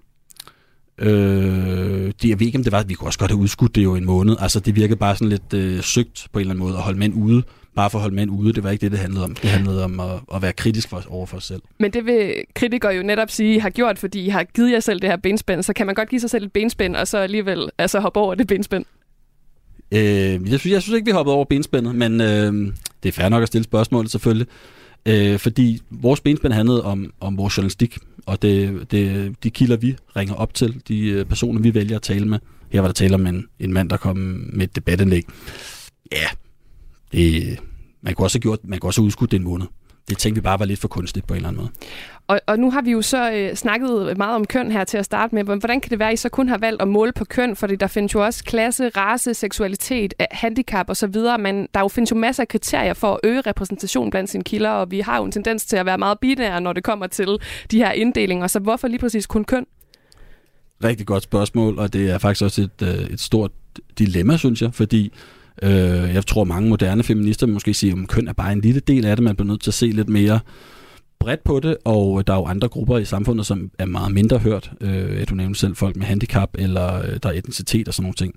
Øh, 0.97 2.11
det, 2.21 2.29
jeg 2.29 2.39
ved 2.39 2.47
ikke, 2.47 2.57
om 2.57 2.63
det 2.63 2.71
var, 2.71 2.83
vi 2.83 2.93
kunne 2.93 3.07
også 3.07 3.19
godt 3.19 3.31
have 3.31 3.39
udskudt 3.39 3.75
det 3.75 3.83
jo 3.83 3.95
en 3.95 4.05
måned. 4.05 4.35
Altså, 4.39 4.59
det 4.59 4.75
virkede 4.75 4.99
bare 4.99 5.15
sådan 5.15 5.29
lidt 5.29 5.53
øh, 5.53 5.83
søgt 5.83 6.27
på 6.33 6.39
en 6.39 6.41
eller 6.41 6.53
anden 6.53 6.65
måde 6.65 6.77
at 6.77 6.83
holde 6.83 6.99
mænd 6.99 7.13
ude. 7.15 7.43
Bare 7.75 7.89
for 7.89 7.97
at 7.97 8.01
holde 8.01 8.15
mænd 8.15 8.31
ude, 8.31 8.53
det 8.53 8.63
var 8.63 8.69
ikke 8.69 8.81
det, 8.81 8.91
det 8.91 8.99
handlede 8.99 9.23
om. 9.23 9.35
Det 9.35 9.49
handlede 9.49 9.83
om 9.83 9.99
at, 9.99 10.19
at 10.35 10.41
være 10.41 10.53
kritisk 10.53 10.89
for, 10.89 11.03
over 11.09 11.25
for 11.25 11.37
os 11.37 11.43
selv. 11.43 11.61
Men 11.79 11.93
det 11.93 12.05
vil 12.05 12.33
kritikere 12.55 12.91
jo 12.91 13.03
netop 13.03 13.29
sige, 13.29 13.55
I 13.55 13.57
har 13.57 13.69
gjort, 13.69 13.99
fordi 13.99 14.25
I 14.25 14.29
har 14.29 14.43
givet 14.43 14.71
jer 14.71 14.79
selv 14.79 14.99
det 14.99 15.09
her 15.09 15.17
benspænd. 15.17 15.63
Så 15.63 15.73
kan 15.73 15.85
man 15.85 15.95
godt 15.95 16.09
give 16.09 16.21
sig 16.21 16.29
selv 16.29 16.45
et 16.45 16.51
benspænd, 16.51 16.95
og 16.95 17.07
så 17.07 17.17
alligevel 17.17 17.69
altså, 17.77 17.99
hoppe 17.99 18.19
over 18.19 18.35
det 18.35 18.47
benspænd. 18.47 18.85
Øh, 19.91 19.99
jeg, 20.51 20.59
synes, 20.59 20.65
jeg 20.65 20.81
synes 20.81 20.95
ikke, 20.95 21.05
vi 21.05 21.11
hoppede 21.11 21.35
over 21.35 21.45
benspændet, 21.45 21.95
men 21.95 22.21
øh, 22.21 22.73
det 23.03 23.09
er 23.09 23.11
fair 23.11 23.29
nok 23.29 23.41
at 23.41 23.47
stille 23.47 23.63
spørgsmålet 23.63 24.11
selvfølgelig. 24.11 24.47
Øh, 25.05 25.39
fordi 25.39 25.81
vores 25.89 26.21
benspænd 26.21 26.53
handlede 26.53 26.83
om, 26.83 27.13
om 27.19 27.37
vores 27.37 27.57
journalistik, 27.57 27.97
og 28.25 28.41
det, 28.41 28.91
det, 28.91 29.35
de 29.43 29.49
kilder, 29.49 29.77
vi 29.77 29.95
ringer 30.15 30.35
op 30.35 30.53
til, 30.53 30.81
de 30.87 31.07
øh, 31.09 31.25
personer, 31.25 31.61
vi 31.61 31.73
vælger 31.73 31.95
at 31.95 32.01
tale 32.01 32.25
med. 32.25 32.39
Her 32.69 32.81
var 32.81 32.87
der 32.87 32.93
tale 32.93 33.15
om 33.15 33.27
en, 33.27 33.45
en 33.59 33.73
mand, 33.73 33.89
der 33.89 33.97
kom 33.97 34.17
med 34.53 34.67
et 34.67 34.75
debatindlæg. 34.75 35.23
Ja, 36.11 36.27
det, 37.11 37.59
man 38.01 38.13
kunne 38.13 38.25
også 38.25 38.37
have 38.37 38.41
gjort, 38.41 38.59
man 38.63 38.79
kunne 38.79 38.89
også 38.89 39.01
have 39.01 39.05
udskudt 39.05 39.31
det 39.31 39.37
en 39.37 39.43
måned. 39.43 39.67
Det 40.09 40.17
tænkte 40.17 40.41
vi 40.41 40.43
bare 40.43 40.59
var 40.59 40.65
lidt 40.65 40.79
for 40.79 40.87
kunstigt 40.87 41.27
på 41.27 41.33
en 41.33 41.35
eller 41.35 41.49
anden 41.49 41.61
måde. 41.61 41.71
Og, 42.27 42.41
og 42.47 42.59
nu 42.59 42.71
har 42.71 42.81
vi 42.81 42.91
jo 42.91 43.01
så 43.01 43.31
øh, 43.31 43.55
snakket 43.55 44.17
meget 44.17 44.35
om 44.35 44.45
køn 44.45 44.71
her 44.71 44.83
til 44.83 44.97
at 44.97 45.05
starte 45.05 45.35
med. 45.35 45.43
Hvordan 45.43 45.81
kan 45.81 45.89
det 45.89 45.99
være, 45.99 46.09
at 46.09 46.13
I 46.13 46.17
så 46.17 46.29
kun 46.29 46.49
har 46.49 46.57
valgt 46.57 46.81
at 46.81 46.87
måle 46.87 47.11
på 47.11 47.25
køn? 47.25 47.55
Fordi 47.55 47.75
der 47.75 47.87
findes 47.87 48.13
jo 48.13 48.25
også 48.25 48.43
klasse, 48.43 48.89
race, 48.89 49.33
seksualitet, 49.33 50.13
øh, 50.21 50.25
handicap 50.31 50.89
osv. 50.89 51.15
Men 51.39 51.67
der 51.73 51.79
jo 51.79 51.87
findes 51.87 52.11
jo 52.11 52.15
masser 52.15 52.43
af 52.43 52.47
kriterier 52.47 52.93
for 52.93 53.13
at 53.13 53.19
øge 53.23 53.41
repræsentation 53.41 54.09
blandt 54.09 54.29
sine 54.29 54.43
kilder, 54.43 54.69
og 54.69 54.91
vi 54.91 54.99
har 54.99 55.17
jo 55.17 55.23
en 55.25 55.31
tendens 55.31 55.65
til 55.65 55.77
at 55.77 55.85
være 55.85 55.97
meget 55.97 56.19
binære, 56.19 56.61
når 56.61 56.73
det 56.73 56.83
kommer 56.83 57.07
til 57.07 57.37
de 57.71 57.77
her 57.77 57.91
inddelinger. 57.91 58.47
Så 58.47 58.59
hvorfor 58.59 58.87
lige 58.87 58.99
præcis 58.99 59.27
kun 59.27 59.43
køn? 59.43 59.65
rigtig 60.83 61.07
godt 61.07 61.23
spørgsmål, 61.23 61.79
og 61.79 61.93
det 61.93 62.09
er 62.11 62.17
faktisk 62.17 62.43
også 62.43 62.61
et, 62.61 62.87
øh, 62.87 63.13
et 63.13 63.19
stort 63.19 63.51
dilemma, 63.99 64.37
synes 64.37 64.61
jeg, 64.61 64.73
fordi 64.73 65.13
øh, 65.61 66.13
jeg 66.13 66.25
tror, 66.25 66.43
mange 66.43 66.69
moderne 66.69 67.03
feminister 67.03 67.47
måske 67.47 67.73
siger, 67.73 68.01
at 68.01 68.07
køn 68.07 68.27
er 68.27 68.33
bare 68.33 68.53
en 68.53 68.61
lille 68.61 68.79
del 68.79 69.05
af 69.05 69.15
det, 69.15 69.23
man 69.23 69.35
bliver 69.35 69.47
nødt 69.47 69.61
til 69.61 69.69
at 69.69 69.73
se 69.73 69.85
lidt 69.85 70.09
mere 70.09 70.39
bredt 71.19 71.43
på 71.43 71.59
det, 71.59 71.77
og 71.85 72.19
øh, 72.19 72.23
der 72.27 72.33
er 72.33 72.37
jo 72.37 72.45
andre 72.45 72.67
grupper 72.67 72.97
i 72.97 73.05
samfundet, 73.05 73.45
som 73.45 73.71
er 73.79 73.85
meget 73.85 74.11
mindre 74.11 74.37
hørt. 74.37 74.71
Øh, 74.81 75.27
du 75.29 75.35
nævnte 75.35 75.59
selv 75.59 75.75
folk 75.75 75.95
med 75.95 76.05
handicap, 76.05 76.49
eller 76.59 77.01
øh, 77.01 77.17
der 77.23 77.29
er 77.29 77.33
etnicitet 77.33 77.87
og 77.87 77.93
sådan 77.93 78.03
nogle 78.03 78.15
ting. 78.15 78.35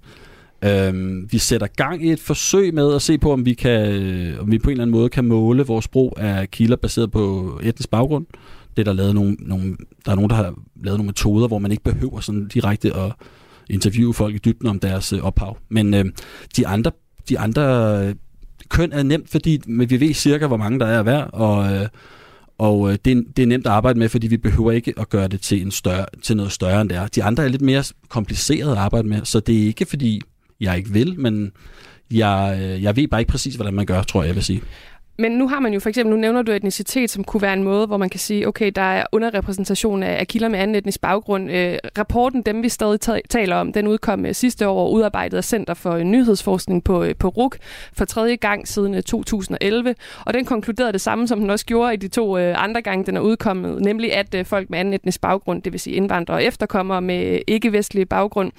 Øh, 0.65 1.33
vi 1.33 1.39
sætter 1.39 1.67
gang 1.67 2.07
i 2.07 2.13
et 2.13 2.21
forsøg 2.21 2.75
med 2.75 2.95
at 2.95 3.03
se 3.03 3.19
på, 3.19 3.33
om 3.33 3.47
vi, 3.47 3.55
kan, 3.55 3.93
øh, 3.93 4.41
om 4.41 4.51
vi 4.51 4.59
på 4.59 4.71
en 4.71 4.73
eller 4.73 4.85
anden 4.85 4.97
måde 4.97 5.09
kan 5.09 5.25
måle 5.25 5.67
vores 5.67 5.89
brug 5.89 6.15
af 6.17 6.51
kilder 6.51 6.77
baseret 6.77 7.11
på 7.11 7.53
etnisk 7.63 7.91
baggrund. 7.91 8.27
Det 8.77 8.83
er 8.83 8.85
der, 8.85 8.93
lavet 8.93 9.15
nogle, 9.15 9.37
nogle, 9.41 9.77
der 10.05 10.11
er 10.11 10.15
nogen, 10.15 10.31
der 10.31 10.37
har 10.37 10.55
lavet 10.85 10.99
nogle 10.99 11.07
metoder, 11.07 11.49
hvor 11.49 11.59
man 11.59 11.71
ikke 11.71 11.85
behøver 11.85 12.21
sådan 12.21 12.49
direkte 12.49 12.97
at 12.97 13.13
interviewe 13.71 14.15
folk 14.15 14.35
i 14.35 14.39
dybden 14.39 14.69
om 14.69 14.79
deres 14.79 15.13
øh, 15.13 15.25
ophav. 15.25 15.57
Men 15.69 15.95
øh, 15.95 16.05
de 16.57 16.67
andre, 16.67 16.91
de 17.29 17.39
andre 17.39 17.63
øh, 18.07 18.15
køn 18.69 18.93
er 18.93 19.03
nemt, 19.03 19.31
fordi 19.31 19.61
vi 19.67 20.01
ved 20.01 20.15
cirka, 20.15 20.47
hvor 20.47 20.57
mange 20.57 20.81
der 20.81 20.87
er 20.87 21.03
hver, 21.03 21.23
og, 21.23 21.75
øh, 21.75 21.89
og 22.59 22.91
øh, 22.91 22.99
det, 23.05 23.19
er, 23.19 23.23
det 23.37 23.43
er 23.43 23.47
nemt 23.47 23.67
at 23.67 23.73
arbejde 23.73 23.99
med, 23.99 24.09
fordi 24.09 24.27
vi 24.27 24.37
behøver 24.37 24.73
ikke 24.73 24.95
at 24.97 25.09
gøre 25.09 25.29
det 25.29 25.41
til, 25.41 25.63
en 25.63 25.71
større, 25.71 26.07
til 26.23 26.37
noget 26.37 26.53
større 26.53 26.81
end 26.81 26.89
det 26.89 26.99
er. 26.99 27.07
De 27.07 27.25
andre 27.25 27.45
er 27.45 27.49
lidt 27.49 27.63
mere 27.63 27.85
kompliceret 28.09 28.73
at 28.73 28.79
arbejde 28.79 29.09
med, 29.09 29.25
så 29.25 29.41
det 29.41 29.63
er 29.63 29.67
ikke 29.67 29.87
fordi, 29.87 30.21
jeg 30.61 30.77
ikke 30.77 30.91
vil, 30.91 31.21
men 31.21 31.53
jeg, 32.11 32.59
øh, 32.63 32.83
jeg 32.83 32.97
ved 32.97 33.09
bare 33.09 33.21
ikke 33.21 33.31
præcis, 33.31 33.55
hvordan 33.55 33.75
man 33.75 33.87
gør, 33.87 34.03
tror 34.03 34.23
jeg, 34.23 34.29
jeg 34.29 34.35
vil 34.35 34.45
sige. 34.45 34.63
Men 35.19 35.33
nu 35.33 35.49
har 35.49 35.61
man 35.61 35.75
jo 35.75 35.81
for 35.81 35.89
eksempel, 35.89 36.15
nu 36.15 36.21
nævner 36.21 36.43
du 36.43 36.53
etnicitet, 36.53 37.11
som 37.11 37.25
kunne 37.25 37.43
være 37.43 37.53
en 37.53 37.63
måde, 37.63 37.87
hvor 37.87 37.97
man 37.97 38.09
kan 38.09 38.21
sige, 38.21 38.49
okay, 38.49 38.73
der 38.75 38.83
er 38.83 39.07
underrepræsentation 39.13 40.03
af, 40.03 40.21
af 40.21 40.29
kilder 40.29 40.49
med 40.49 40.59
anden 40.59 40.75
etnisk 40.75 41.01
baggrund. 41.01 41.51
Øh, 41.51 41.79
rapporten, 41.99 42.43
dem 42.43 42.63
vi 42.63 42.69
stadig 42.69 43.01
taler 43.29 43.57
om, 43.57 43.73
den 43.73 43.87
udkom 43.87 44.27
øh, 44.27 44.35
sidste 44.35 44.69
år, 44.69 44.91
udarbejdet 44.91 45.37
af 45.37 45.45
Center 45.45 45.75
for 45.75 45.93
øh, 45.93 46.03
Nyhedsforskning 46.03 46.85
på, 46.85 47.03
øh, 47.03 47.15
på 47.19 47.29
RUK 47.29 47.57
for 47.93 48.05
tredje 48.05 48.37
gang 48.37 48.69
siden 48.69 48.95
øh, 48.95 49.03
2011. 49.03 49.95
Og 50.27 50.35
den 50.35 50.45
konkluderede 50.45 50.93
det 50.93 51.01
samme, 51.01 51.29
som 51.29 51.41
den 51.41 51.51
også 51.51 51.67
gjorde 51.67 51.95
i 51.95 51.97
de 51.97 52.09
to 52.09 52.39
øh, 52.39 52.63
andre 52.63 52.83
gange, 52.83 53.07
den 53.07 53.17
er 53.17 53.21
udkommet, 53.21 53.83
nemlig 53.83 54.13
at 54.13 54.35
øh, 54.35 54.45
folk 54.45 54.71
med 54.71 54.79
anden 54.79 54.95
etnisk 54.95 55.21
baggrund, 55.21 55.63
det 55.63 55.73
vil 55.73 55.81
sige 55.81 55.97
indvandrere 55.97 56.37
og 56.37 56.45
efterkommere 56.45 57.03
med 57.03 57.39
ikke-vestlig 57.47 58.09
baggrund, 58.09 58.53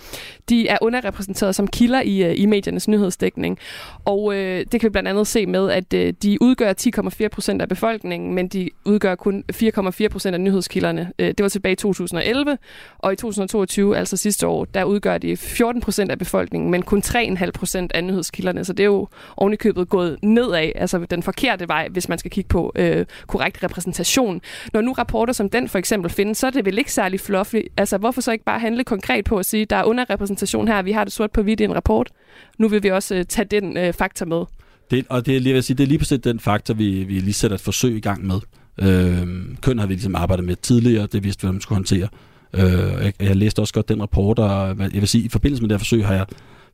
de 0.50 0.68
er 0.68 0.78
underrepræsenteret 0.82 1.56
som 1.56 1.68
kilder 1.68 2.02
i, 2.02 2.24
øh, 2.24 2.34
i 2.38 2.46
mediernes 2.46 2.88
nyhedsdækning. 2.88 3.60
Og 4.06 4.36
øh, 4.36 4.66
det 4.72 4.82
kan 4.82 4.88
vi 4.88 4.90
blandt 4.90 5.10
andet 5.10 5.28
se 5.28 5.46
med, 5.46 5.72
at 5.72 5.94
øh, 5.94 6.14
de 6.24 6.38
udgør 6.48 6.74
10,4 7.22 7.28
procent 7.28 7.62
af 7.62 7.70
befolkningen, 7.70 8.34
men 8.34 8.48
de 8.48 8.70
udgør 8.86 9.16
kun 9.16 9.44
4,4 9.54 10.08
procent 10.08 10.34
af 10.34 10.42
nyhedskilderne. 10.42 11.12
Øh, 11.20 11.28
det 11.28 11.44
var 11.44 11.50
tilbage 11.50 11.74
i 11.74 11.76
2011, 11.76 12.58
og 12.98 13.14
i 13.14 13.16
2022, 13.16 13.98
altså 13.98 14.18
sidste 14.18 14.48
år, 14.48 14.66
der 14.66 14.84
udgør 14.84 15.18
de 15.18 15.38
14 15.38 15.82
procent 15.82 16.12
af 16.12 16.20
befolkningen, 16.20 16.72
men 16.72 16.82
kun 16.82 17.02
3,5 17.06 17.52
procent 17.52 17.92
af 17.92 18.04
nyhedskilderne. 18.04 18.66
Så 18.66 18.74
det 18.74 18.84
er 18.84 18.88
jo 18.88 19.08
ovenikøbet 19.38 19.90
gået 19.90 20.18
nedad, 20.24 20.72
altså 20.76 21.06
den 21.10 21.24
forkerte 21.24 21.68
vej, 21.68 21.88
hvis 21.92 22.10
man 22.10 22.18
skal 22.18 22.32
kigge 22.32 22.48
på 22.48 22.72
øh, 22.76 23.06
korrekt 23.28 23.64
repræsentation. 23.64 24.42
Når 24.74 24.82
nu 24.82 24.94
rapporter 24.94 25.34
som 25.34 25.50
den 25.50 25.68
for 25.68 25.78
eksempel 25.78 26.12
findes, 26.12 26.38
så 26.38 26.48
er 26.48 26.52
det 26.52 26.66
vel 26.66 26.78
ikke 26.78 26.94
særlig 26.94 27.20
fluffy. 27.20 27.62
Altså 27.78 27.98
hvorfor 27.98 28.22
så 28.22 28.32
ikke 28.32 28.46
bare 28.46 28.60
handle 28.60 28.84
konkret 28.84 29.26
på 29.26 29.38
at 29.38 29.46
sige, 29.46 29.66
der 29.66 29.76
er 29.76 29.84
underrepræsentation 29.84 30.68
her, 30.68 30.82
vi 30.82 30.92
har 30.92 31.04
det 31.04 31.14
sort 31.14 31.32
på 31.32 31.42
hvidt 31.42 31.60
i 31.60 31.64
en 31.64 31.76
rapport. 31.76 32.10
Nu 32.58 32.68
vil 32.68 32.84
vi 32.84 32.90
også 32.90 33.16
øh, 33.16 33.26
tage 33.26 33.46
den 33.46 33.78
øh, 33.78 33.94
faktor 33.94 34.26
med. 34.26 34.46
Det, 34.92 35.06
og 35.10 35.26
det 35.26 35.36
er, 35.36 35.40
lige, 35.40 35.54
vil 35.54 35.64
sige, 35.64 35.78
det 35.78 35.84
er 35.84 35.88
lige 35.88 35.98
præcis 35.98 36.20
den 36.24 36.40
faktor, 36.40 36.74
vi, 36.74 37.04
vi 37.04 37.20
lige 37.20 37.34
sætter 37.34 37.56
et 37.56 37.62
forsøg 37.62 37.98
i 37.98 38.00
gang 38.00 38.28
med. 38.28 38.40
Øh, 38.78 39.28
køn 39.62 39.80
har 39.80 39.86
vi 39.88 39.94
ligesom 39.94 40.16
arbejdet 40.16 40.46
med 40.46 40.56
tidligere, 40.56 41.08
det 41.12 41.24
vidste 41.24 41.42
vi, 41.42 41.46
hvordan 41.46 41.56
man 41.56 41.62
skulle 41.62 41.78
håndtere. 41.78 42.08
Øh, 42.54 43.04
jeg, 43.06 43.14
jeg 43.20 43.36
læste 43.36 43.60
også 43.60 43.74
godt 43.74 43.90
den 43.90 44.02
rapport, 44.02 44.40
og 44.40 44.78
jeg 44.80 44.90
vil 44.94 45.08
sige, 45.08 45.24
i 45.24 45.30
forbindelse 45.30 45.64
med 45.64 45.70
det 45.70 45.76
her 45.76 45.80
forsøg 45.80 46.06
har 46.06 46.14
jeg 46.14 46.26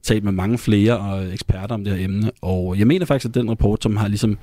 talt 0.03 0.23
med 0.23 0.31
mange 0.31 0.57
flere 0.57 0.97
og 0.97 1.33
eksperter 1.33 1.75
om 1.75 1.83
det 1.83 1.97
her 1.97 2.05
emne, 2.05 2.31
og 2.41 2.79
jeg 2.79 2.87
mener 2.87 3.05
faktisk, 3.05 3.29
at 3.29 3.35
den 3.35 3.49
rapport, 3.49 3.83
som 3.83 3.97
har 3.97 4.07
ligesom 4.07 4.37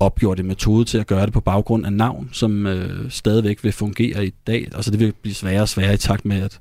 opgjort 0.00 0.40
en 0.40 0.46
metode 0.46 0.84
til 0.84 0.98
at 0.98 1.06
gøre 1.06 1.26
det 1.26 1.32
på 1.32 1.40
baggrund 1.40 1.86
af 1.86 1.92
navn, 1.92 2.28
som 2.32 2.66
øh, 2.66 3.10
stadigvæk 3.10 3.64
vil 3.64 3.72
fungere 3.72 4.26
i 4.26 4.34
dag. 4.46 4.68
Altså 4.74 4.90
det 4.90 5.00
vil 5.00 5.12
blive 5.22 5.34
sværere 5.34 5.62
og 5.62 5.68
sværere 5.68 5.94
i 5.94 5.96
takt 5.96 6.24
med, 6.24 6.42
at 6.42 6.58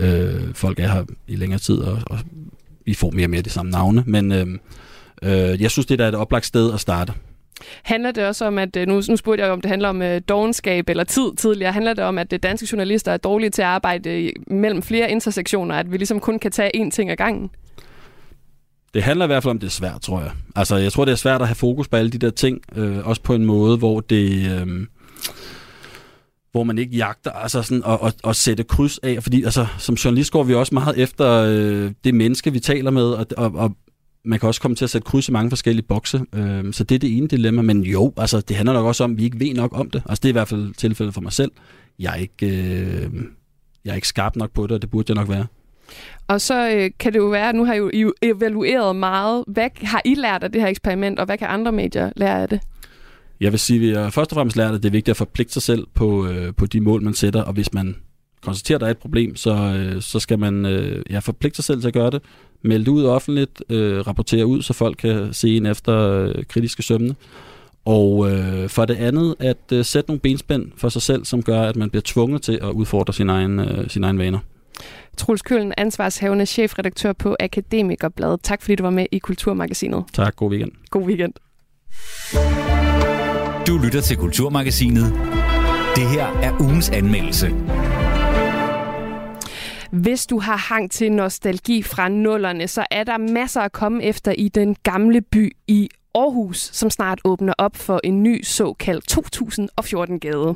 øh, 0.00 0.54
folk 0.54 0.80
er 0.80 0.88
her 0.88 1.04
i 1.28 1.36
længere 1.36 1.58
tid, 1.58 1.78
og, 1.78 1.98
og 2.06 2.18
vi 2.86 2.94
får 2.94 3.10
mere 3.10 3.26
og 3.26 3.30
mere 3.30 3.42
de 3.42 3.50
samme 3.50 3.70
navne. 3.70 4.04
Men 4.06 4.32
øh, 4.32 4.46
Øh, 5.22 5.62
jeg 5.62 5.70
synes, 5.70 5.86
det 5.86 6.00
er 6.00 6.08
et 6.08 6.14
oplagt 6.14 6.46
sted 6.46 6.74
at 6.74 6.80
starte. 6.80 7.12
Handler 7.82 8.10
det 8.10 8.26
også 8.26 8.44
om, 8.44 8.58
at 8.58 8.76
øh, 8.76 8.88
nu, 8.88 9.02
nu 9.08 9.16
spurgte 9.16 9.44
jeg 9.44 9.52
om, 9.52 9.60
det 9.60 9.70
handler 9.70 9.88
om 9.88 10.02
øh, 10.02 10.20
dogenskab 10.28 10.88
eller 10.88 11.04
tid 11.04 11.36
tidligere. 11.36 11.72
Handler 11.72 11.94
det 11.94 12.04
om, 12.04 12.18
at 12.18 12.32
øh, 12.32 12.38
danske 12.42 12.68
journalister 12.72 13.12
er 13.12 13.16
dårlige 13.16 13.50
til 13.50 13.62
at 13.62 13.68
arbejde 13.68 14.32
mellem 14.46 14.82
flere 14.82 15.10
intersektioner, 15.10 15.74
at 15.74 15.92
vi 15.92 15.96
ligesom 15.96 16.20
kun 16.20 16.38
kan 16.38 16.52
tage 16.52 16.86
én 16.86 16.90
ting 16.90 17.10
ad 17.10 17.16
gangen? 17.16 17.50
Det 18.94 19.02
handler 19.02 19.24
i 19.24 19.26
hvert 19.26 19.42
fald 19.42 19.50
om, 19.50 19.58
det 19.58 19.66
er 19.66 19.70
svært, 19.70 20.00
tror 20.00 20.20
jeg. 20.20 20.30
Altså, 20.56 20.76
jeg 20.76 20.92
tror, 20.92 21.04
det 21.04 21.12
er 21.12 21.16
svært 21.16 21.40
at 21.40 21.48
have 21.48 21.54
fokus 21.54 21.88
på 21.88 21.96
alle 21.96 22.10
de 22.10 22.18
der 22.18 22.30
ting, 22.30 22.60
øh, 22.76 23.06
også 23.06 23.22
på 23.22 23.34
en 23.34 23.44
måde, 23.44 23.76
hvor 23.76 24.00
det... 24.00 24.50
Øh, 24.60 24.86
hvor 26.52 26.64
man 26.64 26.78
ikke 26.78 26.96
jagter 26.96 27.30
altså 27.30 27.62
sådan, 27.62 27.84
og, 27.84 28.02
og, 28.02 28.12
og 28.22 28.36
sætte 28.36 28.64
kryds 28.64 28.98
af, 28.98 29.22
fordi 29.22 29.44
altså, 29.44 29.66
som 29.78 29.94
journalist 29.94 30.32
går 30.32 30.42
vi 30.42 30.54
også 30.54 30.74
meget 30.74 30.98
efter 30.98 31.30
øh, 31.30 31.90
det 32.04 32.14
menneske, 32.14 32.52
vi 32.52 32.60
taler 32.60 32.90
med, 32.90 33.02
og, 33.02 33.26
og, 33.36 33.52
og 33.54 33.76
man 34.24 34.38
kan 34.38 34.46
også 34.46 34.60
komme 34.60 34.74
til 34.74 34.84
at 34.84 34.90
sætte 34.90 35.06
kryds 35.06 35.28
i 35.28 35.32
mange 35.32 35.50
forskellige 35.50 35.86
bokse. 35.86 36.20
Øh, 36.34 36.72
så 36.72 36.84
det 36.84 36.94
er 36.94 36.98
det 36.98 37.16
ene 37.16 37.28
dilemma. 37.28 37.62
Men 37.62 37.82
jo, 37.82 38.12
altså, 38.16 38.40
det 38.40 38.56
handler 38.56 38.72
nok 38.72 38.86
også 38.86 39.04
om, 39.04 39.12
at 39.12 39.18
vi 39.18 39.24
ikke 39.24 39.40
ved 39.40 39.54
nok 39.54 39.78
om 39.78 39.90
det. 39.90 40.02
Altså, 40.08 40.20
det 40.20 40.28
er 40.28 40.32
i 40.32 40.32
hvert 40.32 40.48
fald 40.48 40.74
tilfældet 40.74 41.14
for 41.14 41.20
mig 41.20 41.32
selv. 41.32 41.52
Jeg 41.98 42.12
er 42.12 42.16
ikke, 42.16 42.46
øh, 42.46 43.10
jeg 43.84 43.90
er 43.90 43.94
ikke 43.94 44.08
skarp 44.08 44.36
nok 44.36 44.50
på 44.52 44.62
det, 44.62 44.72
og 44.72 44.82
det 44.82 44.90
burde 44.90 45.10
jeg 45.10 45.14
nok 45.14 45.28
være. 45.28 45.46
Og 46.28 46.40
så 46.40 46.70
øh, 46.70 46.90
kan 46.98 47.12
det 47.12 47.18
jo 47.18 47.26
være, 47.26 47.48
at 47.48 47.54
nu 47.54 47.64
har 47.64 47.74
I 47.74 48.00
jo 48.00 48.12
evalueret 48.22 48.96
meget. 48.96 49.44
Hvad 49.46 49.68
har 49.82 50.02
I 50.04 50.14
lært 50.14 50.44
af 50.44 50.52
det 50.52 50.60
her 50.60 50.68
eksperiment, 50.68 51.18
og 51.18 51.26
hvad 51.26 51.38
kan 51.38 51.48
andre 51.48 51.72
medier 51.72 52.12
lære 52.16 52.42
af 52.42 52.48
det? 52.48 52.60
Jeg 53.40 53.52
vil 53.52 53.60
sige, 53.60 53.76
at 53.76 53.80
vi 53.80 53.94
har 53.94 54.10
først 54.10 54.32
og 54.32 54.34
fremmest 54.34 54.56
lært, 54.56 54.74
at 54.74 54.82
det 54.82 54.88
er 54.88 54.92
vigtigt 54.92 55.08
at 55.08 55.16
forpligte 55.16 55.52
sig 55.52 55.62
selv 55.62 55.86
på, 55.94 56.26
øh, 56.26 56.54
på 56.54 56.66
de 56.66 56.80
mål, 56.80 57.02
man 57.02 57.14
sætter, 57.14 57.42
og 57.42 57.52
hvis 57.52 57.72
man 57.72 57.96
konstaterer, 58.42 58.76
at 58.76 58.80
der 58.80 58.86
er 58.86 58.90
et 58.90 58.98
problem, 58.98 59.36
så, 59.36 59.54
øh, 59.54 60.02
så 60.02 60.20
skal 60.20 60.38
man 60.38 60.66
øh, 60.66 61.02
ja, 61.10 61.18
forpligte 61.18 61.56
sig 61.56 61.64
selv 61.64 61.80
til 61.80 61.88
at 61.88 61.94
gøre 61.94 62.10
det 62.10 62.22
melde 62.62 62.84
det 62.84 62.90
ud 62.90 63.04
offentligt, 63.04 63.62
øh, 63.68 64.06
rapportere 64.06 64.46
ud, 64.46 64.62
så 64.62 64.72
folk 64.72 64.96
kan 64.96 65.28
se 65.32 65.56
en 65.56 65.66
efter 65.66 65.98
øh, 65.98 66.44
kritiske 66.48 66.82
sømne. 66.82 67.14
Og 67.84 68.30
øh, 68.30 68.68
for 68.68 68.84
det 68.84 68.94
andet, 68.94 69.34
at 69.38 69.72
øh, 69.72 69.84
sætte 69.84 70.10
nogle 70.10 70.20
benspænd 70.20 70.66
for 70.76 70.88
sig 70.88 71.02
selv, 71.02 71.24
som 71.24 71.42
gør, 71.42 71.62
at 71.62 71.76
man 71.76 71.90
bliver 71.90 72.02
tvunget 72.06 72.42
til 72.42 72.58
at 72.62 72.68
udfordre 72.68 73.12
sin 73.12 73.28
egen, 73.30 73.58
øh, 73.58 73.90
sin 73.90 74.04
egen 74.04 74.18
vaner. 74.18 74.38
Truls 75.16 75.42
Kølen, 75.42 75.72
ansvarshavende 75.76 76.46
chefredaktør 76.46 77.12
på 77.12 77.36
Akademikerbladet. 77.40 78.40
Tak 78.42 78.62
fordi 78.62 78.74
du 78.74 78.82
var 78.82 78.90
med 78.90 79.06
i 79.12 79.18
Kulturmagasinet. 79.18 80.04
Tak, 80.12 80.36
god 80.36 80.50
weekend. 80.50 80.72
God 80.90 81.02
weekend. 81.02 81.32
Du 83.66 83.78
lytter 83.84 84.00
til 84.00 84.16
Kulturmagasinet. 84.16 85.12
Det 85.96 86.08
her 86.08 86.26
er 86.26 86.60
ugens 86.60 86.90
anmeldelse. 86.90 87.46
Hvis 89.92 90.26
du 90.26 90.38
har 90.38 90.56
hang 90.56 90.90
til 90.90 91.12
nostalgi 91.12 91.82
fra 91.82 92.08
nullerne, 92.08 92.68
så 92.68 92.84
er 92.90 93.04
der 93.04 93.18
masser 93.18 93.60
at 93.60 93.72
komme 93.72 94.02
efter 94.02 94.32
i 94.32 94.48
den 94.48 94.76
gamle 94.82 95.20
by 95.20 95.56
i 95.68 95.88
Aarhus, 96.14 96.58
som 96.72 96.90
snart 96.90 97.20
åbner 97.24 97.52
op 97.58 97.76
for 97.76 98.00
en 98.04 98.22
ny 98.22 98.42
såkaldt 98.42 99.12
2014-gade. 99.12 100.54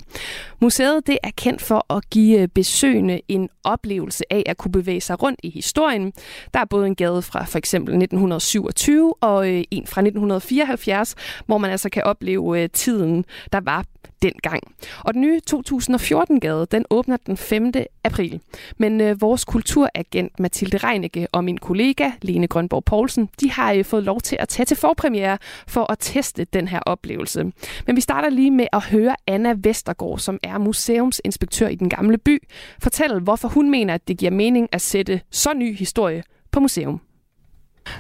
Museet 0.61 1.07
det 1.07 1.19
er 1.23 1.31
kendt 1.37 1.63
for 1.63 1.95
at 1.95 2.11
give 2.11 2.49
besøgende 2.49 3.21
en 3.29 3.49
oplevelse 3.65 4.33
af 4.33 4.43
at 4.47 4.57
kunne 4.57 4.73
bevæge 4.73 5.01
sig 5.01 5.23
rundt 5.23 5.41
i 5.43 5.51
historien. 5.51 6.13
Der 6.55 6.61
er 6.61 6.65
både 6.65 6.87
en 6.87 6.95
gade 6.95 7.23
fra 7.23 7.45
for 7.45 7.59
eksempel 7.59 7.93
1927 7.95 9.15
og 9.21 9.49
øh, 9.49 9.65
en 9.71 9.87
fra 9.87 10.01
1974, 10.01 11.15
hvor 11.47 11.59
man 11.59 11.71
altså 11.71 11.89
kan 11.89 12.03
opleve 12.03 12.63
øh, 12.63 12.69
tiden, 12.73 13.25
der 13.53 13.61
var 13.61 13.85
dengang. 14.23 14.61
Og 15.01 15.15
den 15.15 15.23
nye 15.23 15.41
2014-gade, 15.51 16.67
den 16.71 16.85
åbner 16.91 17.17
den 17.27 17.37
5. 17.37 17.73
april. 18.05 18.41
Men 18.79 19.01
øh, 19.01 19.21
vores 19.21 19.45
kulturagent 19.45 20.41
Mathilde 20.41 20.77
Reinicke 20.77 21.27
og 21.33 21.45
min 21.45 21.59
kollega 21.59 22.11
Lene 22.23 22.47
Grønborg 22.47 22.85
Poulsen, 22.85 23.29
de 23.41 23.51
har 23.51 23.73
øh, 23.73 23.85
fået 23.85 24.03
lov 24.03 24.21
til 24.21 24.37
at 24.41 24.49
tage 24.49 24.67
til 24.67 24.77
forpremiere 24.77 25.39
for 25.69 25.93
at 25.93 25.99
teste 26.01 26.45
den 26.45 26.69
her 26.69 26.81
oplevelse. 26.81 27.53
Men 27.87 27.97
vi 27.97 28.01
starter 28.01 28.31
lige 28.31 28.51
med 28.51 28.67
at 28.73 28.85
høre 28.85 29.17
Anna 29.27 29.55
Vestergaard, 29.59 30.19
som 30.19 30.39
er 30.43 30.59
museumsinspektør 30.59 31.69
i 31.69 31.75
den 31.75 31.89
gamle 31.89 32.19
by, 32.19 32.43
fortælle, 32.83 33.21
hvorfor 33.21 33.49
hun 33.49 33.71
mener, 33.71 33.95
at 33.95 34.09
det 34.09 34.19
giver 34.19 34.31
mening 34.31 34.69
at 34.73 34.81
sætte 34.81 35.21
så 35.31 35.55
ny 35.55 35.77
historie 35.77 36.23
på 36.51 36.61
museum. 36.61 37.01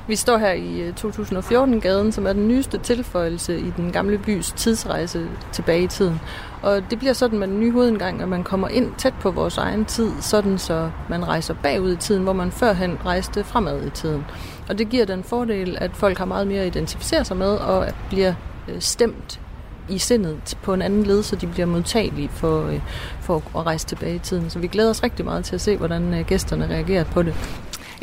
Vi 0.08 0.16
står 0.16 0.38
her 0.38 0.52
i 0.52 0.80
øh, 0.80 0.94
2014-gaden, 1.00 2.12
som 2.12 2.26
er 2.26 2.32
den 2.32 2.48
nyeste 2.48 2.78
tilføjelse 2.78 3.58
i 3.58 3.72
den 3.76 3.92
gamle 3.92 4.18
bys 4.18 4.52
tidsrejse 4.56 5.28
tilbage 5.52 5.82
i 5.82 5.86
tiden. 5.86 6.20
Og 6.62 6.82
det 6.90 6.98
bliver 6.98 7.12
sådan 7.12 7.38
med 7.38 7.48
den 7.48 7.60
nye 7.60 7.72
hovedindgang, 7.72 8.22
at 8.22 8.28
man 8.28 8.44
kommer 8.44 8.68
ind 8.68 8.92
tæt 8.98 9.14
på 9.20 9.30
vores 9.30 9.58
egen 9.58 9.84
tid, 9.84 10.10
sådan 10.20 10.58
så 10.58 10.90
man 11.08 11.28
rejser 11.28 11.54
bagud 11.62 11.92
i 11.92 11.96
tiden, 11.96 12.22
hvor 12.22 12.32
man 12.32 12.52
førhen 12.52 12.98
rejste 13.04 13.44
fremad 13.44 13.86
i 13.86 13.90
tiden. 13.90 14.24
Og 14.68 14.78
det 14.78 14.88
giver 14.88 15.04
den 15.04 15.24
fordel, 15.24 15.76
at 15.80 15.90
folk 15.94 16.18
har 16.18 16.24
meget 16.24 16.46
mere 16.46 16.60
at 16.60 16.66
identificere 16.66 17.24
sig 17.24 17.36
med 17.36 17.50
og 17.50 17.86
bliver 18.08 18.34
øh, 18.68 18.80
stemt 18.80 19.40
i 19.88 19.98
sindet 19.98 20.58
på 20.62 20.74
en 20.74 20.82
anden 20.82 21.02
led, 21.02 21.22
så 21.22 21.36
de 21.36 21.46
bliver 21.46 21.66
modtagelige 21.66 22.28
for, 22.28 22.66
øh, 22.66 22.80
for 23.20 23.36
at 23.36 23.66
rejse 23.66 23.86
tilbage 23.86 24.14
i 24.14 24.18
tiden. 24.18 24.50
Så 24.50 24.58
vi 24.58 24.66
glæder 24.66 24.90
os 24.90 25.02
rigtig 25.02 25.24
meget 25.24 25.44
til 25.44 25.54
at 25.54 25.60
se, 25.60 25.76
hvordan 25.76 26.24
gæsterne 26.28 26.66
reagerer 26.66 27.04
på 27.04 27.22
det. 27.22 27.34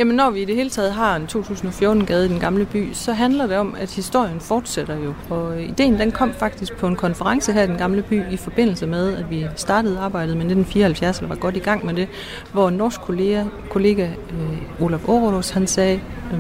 Jamen, 0.02 0.16
når 0.16 0.30
vi 0.30 0.42
i 0.42 0.46
det 0.46 0.56
hele 0.56 0.70
taget 0.70 0.94
har 0.94 1.16
en 1.16 1.24
2014-gade 1.24 2.26
i 2.26 2.30
den 2.30 2.40
gamle 2.40 2.66
by, 2.66 2.94
så 2.94 3.14
handler 3.14 3.48
det 3.48 3.58
om, 3.58 3.76
at 3.80 3.92
historien 3.92 4.40
fortsætter 4.40 4.96
jo. 4.98 5.14
Og 5.30 5.62
ideen 5.62 6.00
den 6.00 6.12
kom 6.12 6.34
faktisk 6.34 6.78
på 6.78 6.88
en 6.88 6.96
konference 6.96 7.54
her 7.54 7.64
i 7.64 7.68
den 7.68 7.78
gamle 7.78 8.02
by 8.02 8.22
i 8.32 8.38
forbindelse 8.38 8.88
med, 8.88 9.18
at 9.18 9.30
vi 9.30 9.46
startede 9.56 10.00
arbejdet 10.00 10.38
med 10.38 10.46
1974, 10.46 11.18
eller 11.18 11.28
var 11.28 11.36
godt 11.36 11.56
i 11.56 11.60
gang 11.60 11.86
med 11.86 11.94
det, 11.94 12.08
hvor 12.52 12.68
en 12.68 12.74
norsk 12.74 13.02
kollega, 13.02 13.44
kollega 13.70 14.04
øh, 14.08 14.84
Olaf 14.86 15.10
Orolos, 15.10 15.50
han 15.50 15.68
sagde, 15.68 16.02
øh, 16.34 16.40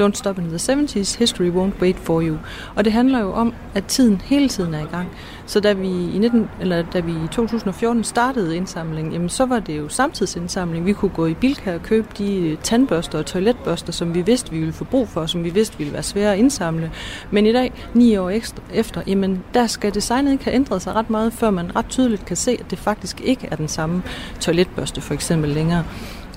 Don't 0.00 0.14
stop 0.14 0.38
in 0.38 0.48
the 0.48 0.72
70s, 0.72 1.18
history 1.18 1.50
won't 1.50 1.82
wait 1.82 1.96
for 1.96 2.22
you. 2.22 2.36
Og 2.74 2.84
det 2.84 2.92
handler 2.92 3.20
jo 3.20 3.32
om, 3.32 3.54
at 3.74 3.84
tiden 3.84 4.20
hele 4.24 4.48
tiden 4.48 4.74
er 4.74 4.80
i 4.80 4.88
gang. 4.90 5.08
Så 5.48 5.60
da 5.60 5.72
vi 5.72 5.88
i, 5.88 6.18
19, 6.18 6.50
eller 6.60 6.82
da 6.82 7.00
vi 7.00 7.12
i 7.12 7.28
2014 7.32 8.04
startede 8.04 8.56
indsamlingen, 8.56 9.12
jamen 9.12 9.28
så 9.28 9.46
var 9.46 9.58
det 9.58 9.78
jo 9.78 9.88
samtidsindsamling. 9.88 10.86
Vi 10.86 10.92
kunne 10.92 11.10
gå 11.10 11.26
i 11.26 11.34
Bilka 11.34 11.74
og 11.74 11.82
købe 11.82 12.08
de 12.18 12.56
tandbørster 12.62 13.18
og 13.18 13.26
toiletbørster, 13.26 13.92
som 13.92 14.14
vi 14.14 14.22
vidste, 14.22 14.50
vi 14.50 14.58
ville 14.58 14.72
få 14.72 14.84
brug 14.84 15.08
for, 15.08 15.26
som 15.26 15.44
vi 15.44 15.50
vidste 15.50 15.78
ville 15.78 15.92
være 15.92 16.02
svære 16.02 16.32
at 16.32 16.38
indsamle. 16.38 16.92
Men 17.30 17.46
i 17.46 17.52
dag, 17.52 17.72
ni 17.94 18.16
år 18.16 18.30
ekstra, 18.30 18.62
efter, 18.74 19.02
jamen 19.06 19.44
der 19.54 19.66
skal 19.66 19.94
designet 19.94 20.32
ikke 20.32 20.44
have 20.44 20.54
ændret 20.54 20.82
sig 20.82 20.94
ret 20.94 21.10
meget, 21.10 21.32
før 21.32 21.50
man 21.50 21.76
ret 21.76 21.88
tydeligt 21.88 22.24
kan 22.24 22.36
se, 22.36 22.56
at 22.60 22.70
det 22.70 22.78
faktisk 22.78 23.20
ikke 23.20 23.48
er 23.50 23.56
den 23.56 23.68
samme 23.68 24.02
toiletbørste 24.40 25.00
for 25.00 25.14
eksempel 25.14 25.50
længere. 25.50 25.84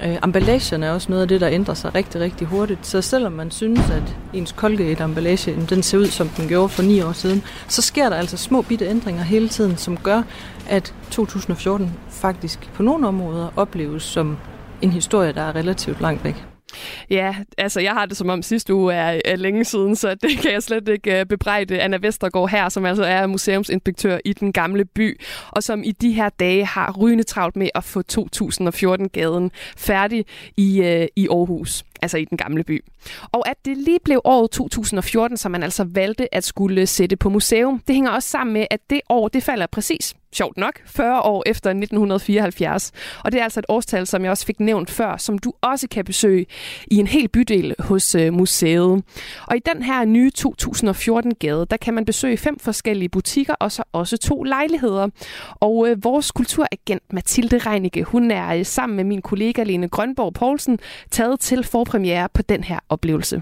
Øh, 0.03 0.17
emballagen 0.23 0.83
er 0.83 0.91
også 0.91 1.09
noget 1.09 1.21
af 1.21 1.27
det, 1.27 1.41
der 1.41 1.49
ændrer 1.49 1.73
sig 1.73 1.95
rigtig, 1.95 2.21
rigtig 2.21 2.47
hurtigt. 2.47 2.87
Så 2.87 3.01
selvom 3.01 3.31
man 3.31 3.51
synes, 3.51 3.89
at 3.89 4.17
ens 4.33 4.49
Colgate-emballage 4.49 5.65
den 5.69 5.83
ser 5.83 5.97
ud, 5.97 6.05
som 6.05 6.29
den 6.29 6.47
gjorde 6.47 6.69
for 6.69 6.83
ni 6.83 7.01
år 7.01 7.11
siden, 7.11 7.43
så 7.67 7.81
sker 7.81 8.09
der 8.09 8.15
altså 8.15 8.37
små 8.37 8.61
bitte 8.61 8.85
ændringer 8.85 9.23
hele 9.23 9.49
tiden, 9.49 9.77
som 9.77 9.97
gør, 9.97 10.21
at 10.69 10.93
2014 11.11 11.91
faktisk 12.09 12.69
på 12.73 12.83
nogle 12.83 13.07
områder 13.07 13.49
opleves 13.55 14.03
som 14.03 14.37
en 14.81 14.91
historie, 14.91 15.33
der 15.33 15.41
er 15.41 15.55
relativt 15.55 16.01
langt 16.01 16.23
væk. 16.23 16.50
Ja, 17.09 17.35
altså 17.57 17.79
jeg 17.79 17.91
har 17.91 18.05
det 18.05 18.17
som 18.17 18.29
om 18.29 18.41
sidste 18.41 18.73
uge 18.73 18.93
er, 18.93 19.21
er 19.25 19.35
længe 19.35 19.65
siden, 19.65 19.95
så 19.95 20.15
det 20.15 20.37
kan 20.41 20.51
jeg 20.51 20.63
slet 20.63 20.87
ikke 20.87 21.19
øh, 21.19 21.25
bebrejde 21.25 21.81
Anna 21.81 21.97
Vestergaard 22.01 22.49
her, 22.49 22.69
som 22.69 22.85
altså 22.85 23.03
er 23.03 23.27
museumsinspektør 23.27 24.17
i 24.25 24.33
den 24.33 24.53
gamle 24.53 24.85
by, 24.85 25.21
og 25.49 25.63
som 25.63 25.83
i 25.83 25.91
de 25.91 26.11
her 26.11 26.29
dage 26.29 26.65
har 26.65 26.95
rygende 26.99 27.23
travlt 27.23 27.55
med 27.55 27.69
at 27.75 27.83
få 27.83 28.03
2014-gaden 28.11 29.51
færdig 29.77 30.25
i, 30.57 30.81
øh, 30.81 31.07
i 31.15 31.27
Aarhus 31.27 31.83
altså 32.01 32.17
i 32.17 32.25
den 32.25 32.37
gamle 32.37 32.63
by. 32.63 32.83
Og 33.31 33.49
at 33.49 33.65
det 33.65 33.77
lige 33.77 33.99
blev 34.03 34.21
året 34.23 34.51
2014, 34.51 35.37
som 35.37 35.51
man 35.51 35.63
altså 35.63 35.83
valgte 35.83 36.35
at 36.35 36.43
skulle 36.43 36.87
sætte 36.87 37.15
på 37.15 37.29
museum, 37.29 37.79
det 37.87 37.95
hænger 37.95 38.11
også 38.11 38.29
sammen 38.29 38.53
med, 38.53 38.65
at 38.69 38.79
det 38.89 39.01
år, 39.09 39.27
det 39.27 39.43
falder 39.43 39.67
præcis 39.67 40.15
sjovt 40.33 40.57
nok, 40.57 40.81
40 40.85 41.21
år 41.21 41.43
efter 41.45 41.69
1974. 41.69 42.91
Og 43.23 43.31
det 43.31 43.39
er 43.39 43.43
altså 43.43 43.59
et 43.59 43.65
årstal, 43.69 44.07
som 44.07 44.23
jeg 44.23 44.31
også 44.31 44.45
fik 44.45 44.59
nævnt 44.59 44.91
før, 44.91 45.17
som 45.17 45.37
du 45.37 45.53
også 45.61 45.87
kan 45.91 46.05
besøge 46.05 46.45
i 46.87 46.95
en 46.95 47.07
hel 47.07 47.27
bydel 47.29 47.75
hos 47.79 48.15
øh, 48.15 48.33
museet. 48.33 49.03
Og 49.47 49.55
i 49.55 49.59
den 49.59 49.83
her 49.83 50.05
nye 50.05 50.31
2014-gade, 50.39 51.65
der 51.69 51.77
kan 51.77 51.93
man 51.93 52.05
besøge 52.05 52.37
fem 52.37 52.59
forskellige 52.59 53.09
butikker, 53.09 53.53
og 53.59 53.71
så 53.71 53.83
også 53.93 54.17
to 54.17 54.43
lejligheder. 54.43 55.07
Og 55.55 55.89
øh, 55.89 56.03
vores 56.03 56.31
kulturagent 56.31 57.13
Mathilde 57.13 57.57
Reinicke, 57.57 58.03
hun 58.03 58.31
er 58.31 58.55
øh, 58.55 58.65
sammen 58.65 58.95
med 58.95 59.03
min 59.03 59.21
kollega 59.21 59.63
Lene 59.63 59.87
Grønborg 59.87 60.33
Poulsen 60.33 60.79
taget 61.11 61.39
til 61.39 61.63
forpremiere 61.63 62.29
på 62.33 62.41
den 62.41 62.63
her 62.63 62.79
oplevelse. 62.89 63.41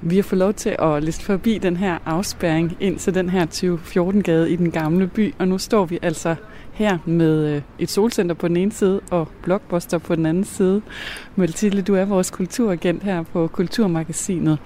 Vi 0.00 0.16
har 0.16 0.22
fået 0.22 0.38
lov 0.38 0.54
til 0.54 0.76
at 0.78 1.02
liste 1.04 1.24
forbi 1.24 1.58
den 1.58 1.76
her 1.76 1.98
afspærring 2.06 2.76
ind 2.80 2.98
til 2.98 3.14
den 3.14 3.30
her 3.30 3.46
2014-gade 3.46 4.50
i 4.50 4.56
den 4.56 4.70
gamle 4.70 5.06
by, 5.06 5.34
og 5.38 5.48
nu 5.48 5.58
står 5.58 5.84
vi 5.84 5.98
altså 6.02 6.34
her 6.72 6.98
med 7.06 7.54
øh, 7.54 7.62
et 7.78 7.90
solcenter 7.90 8.34
på 8.34 8.48
den 8.48 8.56
ene 8.56 8.72
side 8.72 9.00
og 9.10 9.28
Blockbuster 9.42 9.98
på 9.98 10.14
den 10.14 10.26
anden 10.26 10.44
side. 10.44 10.82
Mathilde, 11.36 11.82
du 11.82 11.94
er 11.94 12.04
vores 12.04 12.30
kulturagent 12.30 13.02
her 13.02 13.22
på 13.22 13.46
Kulturmagasinet, 13.46 14.58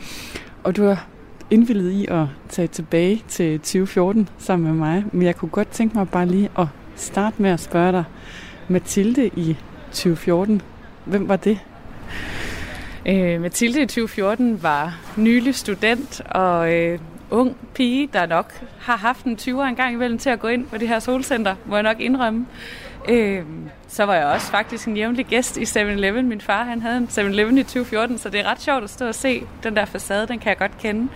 og 0.65 0.77
du 0.77 0.85
har 0.85 1.09
indvildet 1.51 1.91
i 1.91 2.07
at 2.09 2.27
tage 2.49 2.69
tilbage 2.69 3.23
til 3.29 3.59
2014 3.59 4.29
sammen 4.39 4.69
med 4.69 4.79
mig, 4.79 5.05
men 5.13 5.23
jeg 5.23 5.37
kunne 5.37 5.49
godt 5.49 5.69
tænke 5.69 5.99
mig 5.99 6.09
bare 6.09 6.27
lige 6.27 6.51
at 6.59 6.67
starte 6.97 7.43
med 7.43 7.51
at 7.51 7.61
spørge 7.61 7.93
dig, 7.93 8.05
Mathilde 8.69 9.27
i 9.27 9.57
2014, 9.93 10.63
hvem 11.05 11.29
var 11.29 11.37
det? 11.37 11.59
Øh, 13.07 13.41
Mathilde 13.41 13.83
i 13.83 13.87
2014 13.87 14.63
var 14.63 14.99
nylig 15.17 15.55
student 15.55 16.21
og 16.31 16.75
øh, 16.75 16.99
ung 17.31 17.57
pige, 17.75 18.09
der 18.13 18.27
nok 18.27 18.53
har 18.81 18.97
haft 18.97 19.25
en 19.25 19.39
20'er 19.41 19.69
en 19.69 19.77
gang 19.77 19.95
imellem 19.95 20.19
til 20.19 20.31
at 20.31 20.41
gå 20.41 20.49
ind 20.49 20.67
på 20.67 20.79
det 20.79 20.89
her 20.89 20.99
solcenter, 20.99 21.55
må 21.67 21.77
jeg 21.77 21.83
nok 21.83 22.01
indrømme. 22.01 22.47
Øh, 23.09 23.43
så 23.89 24.05
var 24.05 24.15
jeg 24.15 24.27
også 24.27 24.51
faktisk 24.51 24.89
en 24.89 24.97
jævnlig 24.97 25.27
gæst 25.27 25.57
i 25.57 25.63
7-Eleven. 25.63 26.29
Min 26.29 26.41
far 26.41 26.65
han 26.65 26.83
havde 26.83 26.97
en 26.97 27.09
7-Eleven 27.11 27.59
i 27.59 27.63
2014, 27.63 28.19
så 28.19 28.29
det 28.29 28.41
er 28.41 28.51
ret 28.51 28.63
sjovt 28.63 28.85
at 28.85 28.91
stå 28.91 29.09
og 29.09 29.15
se 29.15 29.43
den 29.63 29.77
der 29.77 29.85
facade, 29.85 30.29
den 30.29 30.39
kan 30.39 30.49
jeg 30.49 30.59
godt 30.59 30.79
kende. 30.79 31.09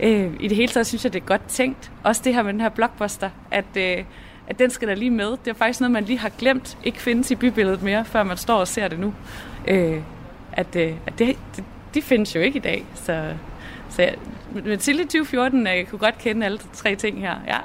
Øh, 0.00 0.30
I 0.40 0.48
det 0.48 0.56
hele 0.56 0.72
taget 0.72 0.86
synes 0.86 1.04
jeg, 1.04 1.12
det 1.12 1.20
er 1.20 1.26
godt 1.26 1.46
tænkt. 1.48 1.90
Også 2.04 2.22
det 2.24 2.34
her 2.34 2.42
med 2.42 2.52
den 2.52 2.60
her 2.60 2.68
blockbuster, 2.68 3.30
at, 3.50 3.76
øh, 3.76 4.04
at 4.48 4.58
den 4.58 4.70
skal 4.70 4.88
der 4.88 4.94
lige 4.94 5.10
med. 5.10 5.30
Det 5.44 5.50
er 5.50 5.54
faktisk 5.54 5.80
noget, 5.80 5.92
man 5.92 6.04
lige 6.04 6.18
har 6.18 6.28
glemt, 6.38 6.78
ikke 6.84 6.98
findes 6.98 7.30
i 7.30 7.34
bybilledet 7.34 7.82
mere, 7.82 8.04
før 8.04 8.22
man 8.22 8.36
står 8.36 8.56
og 8.56 8.68
ser 8.68 8.88
det 8.88 8.98
nu. 8.98 9.14
Øh, 9.68 10.00
at, 10.52 10.76
øh, 10.76 10.92
at 11.06 11.18
det, 11.18 11.36
det, 11.56 11.64
de 11.94 12.02
findes 12.02 12.36
jo 12.36 12.40
ikke 12.40 12.56
i 12.56 12.62
dag. 12.62 12.86
Så, 12.94 13.34
så 13.88 14.02
jeg, 14.02 14.14
Mathilde 14.54 15.02
2014 15.02 15.66
jeg 15.66 15.86
kunne 15.90 15.98
godt 15.98 16.18
kende 16.18 16.46
alle 16.46 16.58
tre 16.72 16.94
ting 16.94 17.20
her. 17.20 17.34
Ja. 17.46 17.56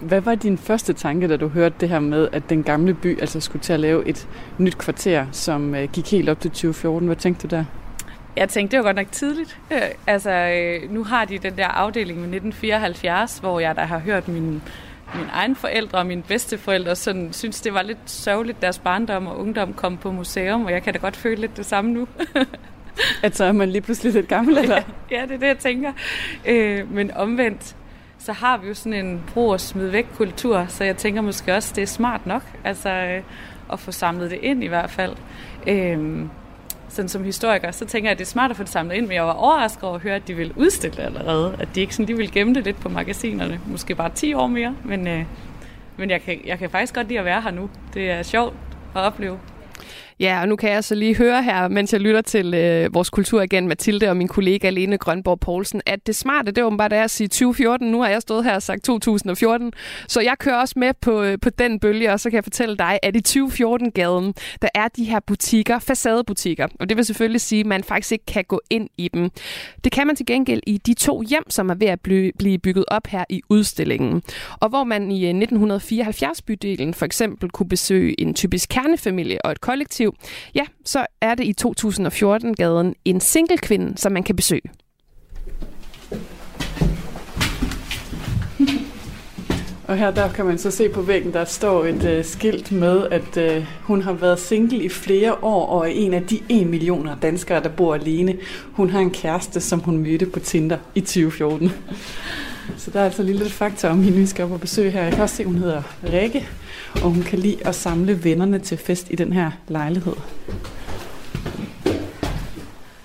Hvad 0.00 0.20
var 0.20 0.34
din 0.34 0.58
første 0.58 0.92
tanke, 0.92 1.28
da 1.28 1.36
du 1.36 1.48
hørte 1.48 1.74
det 1.80 1.88
her 1.88 2.00
med, 2.00 2.28
at 2.32 2.50
den 2.50 2.62
gamle 2.62 2.94
by 2.94 3.20
altså 3.20 3.40
skulle 3.40 3.62
til 3.62 3.72
at 3.72 3.80
lave 3.80 4.08
et 4.08 4.28
nyt 4.58 4.78
kvarter, 4.78 5.26
som 5.32 5.74
øh, 5.74 5.88
gik 5.92 6.10
helt 6.10 6.28
op 6.28 6.40
til 6.40 6.50
2014? 6.50 7.06
Hvad 7.06 7.16
tænkte 7.16 7.48
du 7.48 7.56
der? 7.56 7.64
Jeg 8.36 8.48
tænkte, 8.48 8.76
det 8.76 8.84
var 8.84 8.88
godt 8.88 8.96
nok 8.96 9.12
tidligt. 9.12 9.58
Øh, 9.72 9.78
altså, 10.06 10.30
øh, 10.30 10.92
nu 10.92 11.04
har 11.04 11.24
de 11.24 11.38
den 11.38 11.56
der 11.56 11.66
afdeling 11.66 12.18
med 12.18 12.28
1974, 12.28 13.38
hvor 13.38 13.60
jeg 13.60 13.76
da 13.76 13.80
har 13.80 13.98
hørt 13.98 14.28
min 14.28 14.62
mine 15.14 15.28
egne 15.32 15.54
forældre 15.54 15.98
og 15.98 16.06
mine 16.06 16.22
bedsteforældre 16.22 16.96
sådan, 16.96 17.32
synes, 17.32 17.60
det 17.60 17.74
var 17.74 17.82
lidt 17.82 17.98
sørgeligt, 18.06 18.62
deres 18.62 18.78
barndom 18.78 19.26
og 19.26 19.38
ungdom 19.38 19.74
kom 19.74 19.96
på 19.96 20.10
museum, 20.10 20.64
og 20.64 20.72
jeg 20.72 20.82
kan 20.82 20.92
da 20.92 20.98
godt 20.98 21.16
føle 21.16 21.40
lidt 21.40 21.56
det 21.56 21.66
samme 21.66 21.90
nu. 21.90 22.08
at 23.22 23.36
så 23.36 23.44
er 23.44 23.52
man 23.52 23.68
lige 23.68 23.82
pludselig 23.82 24.12
lidt 24.12 24.28
gammel, 24.28 24.58
eller? 24.62 24.82
ja, 25.10 25.22
det 25.22 25.34
er 25.34 25.38
det, 25.38 25.46
jeg 25.46 25.58
tænker. 25.58 25.92
Øh, 26.46 26.92
men 26.92 27.10
omvendt, 27.10 27.76
så 28.18 28.32
har 28.32 28.58
vi 28.58 28.68
jo 28.68 28.74
sådan 28.74 29.06
en 29.06 29.22
brug 29.34 29.50
og 29.50 29.60
smid 29.60 29.88
væk 29.88 30.06
kultur, 30.16 30.66
så 30.68 30.84
jeg 30.84 30.96
tænker 30.96 31.20
måske 31.20 31.54
også, 31.54 31.72
det 31.76 31.82
er 31.82 31.86
smart 31.86 32.26
nok, 32.26 32.42
altså 32.64 32.90
øh, 32.90 33.22
at 33.72 33.80
få 33.80 33.92
samlet 33.92 34.30
det 34.30 34.38
ind 34.42 34.64
i 34.64 34.66
hvert 34.66 34.90
fald. 34.90 35.16
Øh, 35.66 36.26
sådan 36.88 37.08
som 37.08 37.24
historiker, 37.24 37.70
så 37.70 37.84
tænker 37.84 38.08
jeg, 38.08 38.12
at 38.12 38.18
det 38.18 38.24
er 38.24 38.28
smart 38.28 38.50
at 38.50 38.56
få 38.56 38.62
det 38.62 38.72
samlet 38.72 38.94
ind, 38.94 39.06
men 39.06 39.14
jeg 39.14 39.24
var 39.24 39.32
overrasket 39.32 39.82
over 39.82 39.94
at 39.94 40.00
høre, 40.02 40.14
at 40.14 40.28
de 40.28 40.34
ville 40.34 40.52
udstille 40.56 40.96
det 40.96 41.02
allerede. 41.02 41.56
At 41.58 41.68
de 41.74 41.80
ikke 41.80 41.94
sådan, 41.94 42.08
de 42.08 42.16
ville 42.16 42.32
gemme 42.32 42.54
det 42.54 42.64
lidt 42.64 42.80
på 42.80 42.88
magasinerne. 42.88 43.60
Måske 43.66 43.94
bare 43.94 44.10
10 44.14 44.34
år 44.34 44.46
mere, 44.46 44.74
men, 44.84 45.08
øh, 45.08 45.24
men 45.96 46.10
jeg, 46.10 46.22
kan, 46.22 46.40
jeg 46.46 46.58
kan 46.58 46.70
faktisk 46.70 46.94
godt 46.94 47.08
lide 47.08 47.18
at 47.18 47.24
være 47.24 47.40
her 47.40 47.50
nu. 47.50 47.70
Det 47.94 48.10
er 48.10 48.22
sjovt 48.22 48.54
at 48.94 49.00
opleve. 49.00 49.38
Ja, 50.20 50.40
og 50.40 50.48
nu 50.48 50.56
kan 50.56 50.70
jeg 50.70 50.84
så 50.84 50.94
lige 50.94 51.16
høre 51.16 51.42
her, 51.42 51.68
mens 51.68 51.92
jeg 51.92 52.00
lytter 52.00 52.20
til 52.20 52.54
øh, 52.54 52.94
vores 52.94 53.10
kulturagent 53.10 53.66
Mathilde 53.66 54.08
og 54.08 54.16
min 54.16 54.28
kollega 54.28 54.70
Lene 54.70 54.98
Grønborg 54.98 55.40
Poulsen, 55.40 55.80
at 55.86 56.06
det 56.06 56.16
smarte, 56.16 56.52
det 56.52 56.64
var 56.64 56.70
bare 56.70 57.04
at 57.04 57.10
sige 57.10 57.28
2014. 57.28 57.90
Nu 57.90 58.02
har 58.02 58.08
jeg 58.08 58.22
stået 58.22 58.44
her 58.44 58.54
og 58.54 58.62
sagt 58.62 58.84
2014, 58.84 59.72
så 60.08 60.20
jeg 60.20 60.34
kører 60.38 60.56
også 60.56 60.74
med 60.76 60.94
på, 61.00 61.22
øh, 61.22 61.38
på 61.42 61.50
den 61.50 61.80
bølge, 61.80 62.12
og 62.12 62.20
så 62.20 62.30
kan 62.30 62.36
jeg 62.36 62.44
fortælle 62.44 62.76
dig, 62.76 62.98
at 63.02 63.16
i 63.16 63.38
2014-gaden, 63.38 64.34
der 64.62 64.68
er 64.74 64.88
de 64.88 65.04
her 65.04 65.20
butikker, 65.20 65.78
facadebutikker, 65.78 66.66
og 66.80 66.88
det 66.88 66.96
vil 66.96 67.04
selvfølgelig 67.04 67.40
sige, 67.40 67.60
at 67.60 67.66
man 67.66 67.84
faktisk 67.84 68.12
ikke 68.12 68.26
kan 68.26 68.44
gå 68.44 68.60
ind 68.70 68.88
i 68.98 69.08
dem. 69.14 69.30
Det 69.84 69.92
kan 69.92 70.06
man 70.06 70.16
til 70.16 70.26
gengæld 70.26 70.62
i 70.66 70.78
de 70.78 70.94
to 70.94 71.22
hjem, 71.22 71.50
som 71.50 71.70
er 71.70 71.74
ved 71.74 71.86
at 71.86 72.00
blive 72.38 72.58
bygget 72.58 72.84
op 72.88 73.06
her 73.06 73.24
i 73.28 73.42
udstillingen, 73.48 74.22
og 74.60 74.68
hvor 74.68 74.84
man 74.84 75.10
i 75.10 75.28
øh, 75.30 75.40
1974-bydelen 75.40 76.94
for 76.94 77.04
eksempel 77.04 77.50
kunne 77.50 77.68
besøge 77.68 78.20
en 78.20 78.34
typisk 78.34 78.68
kernefamilie 78.68 79.44
og 79.44 79.52
et 79.52 79.60
kollektiv, 79.60 80.07
liv, 80.08 80.16
ja, 80.54 80.64
så 80.84 81.06
er 81.20 81.34
det 81.34 81.44
i 81.44 81.54
2014-gaden 81.62 82.94
en 83.04 83.20
single 83.20 83.58
kvinde, 83.58 83.98
som 83.98 84.12
man 84.12 84.22
kan 84.22 84.36
besøge. 84.36 84.70
Og 89.88 89.96
her 89.96 90.10
der 90.10 90.32
kan 90.32 90.44
man 90.44 90.58
så 90.58 90.70
se 90.70 90.88
på 90.88 91.02
væggen, 91.02 91.32
der 91.32 91.44
står 91.44 91.84
et 91.84 92.04
øh, 92.04 92.24
skilt 92.24 92.72
med, 92.72 93.06
at 93.10 93.36
øh, 93.36 93.64
hun 93.82 94.02
har 94.02 94.12
været 94.12 94.38
single 94.38 94.84
i 94.84 94.88
flere 94.88 95.34
år, 95.42 95.66
og 95.66 95.80
er 95.80 95.92
en 95.94 96.14
af 96.14 96.22
de 96.22 96.40
1 96.48 96.66
millioner 96.66 97.16
danskere, 97.16 97.62
der 97.62 97.68
bor 97.68 97.94
alene. 97.94 98.36
Hun 98.72 98.90
har 98.90 99.00
en 99.00 99.10
kæreste, 99.10 99.60
som 99.60 99.80
hun 99.80 99.98
mødte 99.98 100.26
på 100.26 100.40
Tinder 100.40 100.78
i 100.94 101.00
2014. 101.00 101.72
Så 102.76 102.90
der 102.90 103.00
er 103.00 103.04
altså 103.04 103.22
lige 103.22 103.38
lidt 103.38 103.52
fakta 103.52 103.88
om 103.88 104.02
hende, 104.02 104.18
vi 104.18 104.26
skal 104.26 104.44
op 104.44 104.52
og 104.52 104.60
besøge 104.60 104.90
her. 104.90 105.02
Jeg 105.02 105.12
kan 105.12 105.22
også 105.22 105.36
se, 105.36 105.44
hun 105.44 105.58
hedder 105.58 105.82
Rikke, 106.12 106.48
og 106.94 107.10
hun 107.10 107.22
kan 107.22 107.38
lide 107.38 107.66
at 107.66 107.74
samle 107.74 108.24
vennerne 108.24 108.58
til 108.58 108.78
fest 108.78 109.06
i 109.10 109.16
den 109.16 109.32
her 109.32 109.50
lejlighed. 109.68 110.14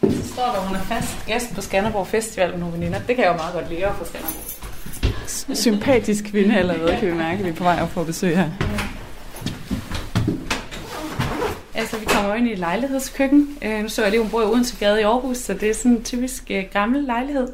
Så 0.02 0.34
står 0.34 0.44
der, 0.44 0.68
hun 0.68 0.76
er 0.76 0.82
fast 0.82 1.26
gæst 1.28 1.56
på 1.56 1.62
Skanderborg 1.62 2.08
Festival 2.08 2.50
med 2.50 2.60
nogle 2.60 2.74
veninder. 2.74 3.00
Det 3.08 3.16
kan 3.16 3.26
jeg 3.26 3.32
jo 3.32 3.38
meget 3.38 3.54
godt 3.54 3.70
lide 3.70 3.86
at 3.86 3.96
få 3.96 4.06
Skanderborg. 4.06 5.58
sympatisk 5.58 6.24
kvinde 6.24 6.56
allerede, 6.56 6.98
kan 7.00 7.08
vi 7.12 7.14
mærke, 7.14 7.40
at 7.40 7.46
vi 7.46 7.50
er 7.50 7.54
på 7.54 7.64
vej 7.64 7.80
op 7.82 7.92
for 7.92 8.04
besøg 8.04 8.38
her. 8.38 8.50
Altså, 11.76 11.98
vi 11.98 12.06
kommer 12.06 12.36
ind 12.36 12.48
i 12.48 12.52
et 12.52 12.60
lejlighedskøkken. 12.60 13.58
Øh, 13.62 13.82
nu 13.82 13.90
så 13.90 14.02
jeg 14.02 14.12
lige, 14.12 14.22
hun 14.22 14.32
bor 14.32 14.42
i 14.42 14.46
Odense 14.46 14.76
Gade 14.80 15.00
i 15.00 15.04
Aarhus, 15.04 15.38
så 15.38 15.54
det 15.54 15.70
er 15.70 15.74
sådan 15.74 15.92
en 15.92 16.04
typisk 16.04 16.44
øh, 16.50 16.64
gammel 16.74 17.04
lejlighed. 17.04 17.48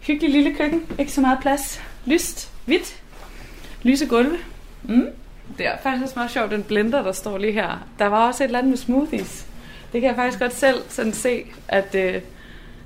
Hyggelig 0.00 0.30
lille 0.30 0.54
køkken, 0.54 0.82
ikke 0.98 1.12
så 1.12 1.20
meget 1.20 1.38
plads. 1.42 1.80
Lyst, 2.06 2.50
hvidt, 2.64 3.02
lyse 3.82 4.06
gulve. 4.06 4.38
Mm. 4.82 5.06
Det 5.58 5.66
er 5.66 5.70
faktisk 5.82 6.02
også 6.02 6.12
meget 6.16 6.30
sjovt, 6.30 6.50
den 6.50 6.62
blender, 6.62 7.02
der 7.02 7.12
står 7.12 7.38
lige 7.38 7.52
her. 7.52 7.86
Der 7.98 8.06
var 8.06 8.26
også 8.26 8.44
et 8.44 8.48
eller 8.48 8.58
andet 8.58 8.70
med 8.70 8.78
smoothies. 8.78 9.46
Det 9.92 10.00
kan 10.00 10.08
jeg 10.08 10.16
faktisk 10.16 10.38
godt 10.38 10.54
selv 10.54 10.76
sådan 10.88 11.12
se, 11.12 11.42
at 11.68 11.94
øh, 11.94 12.14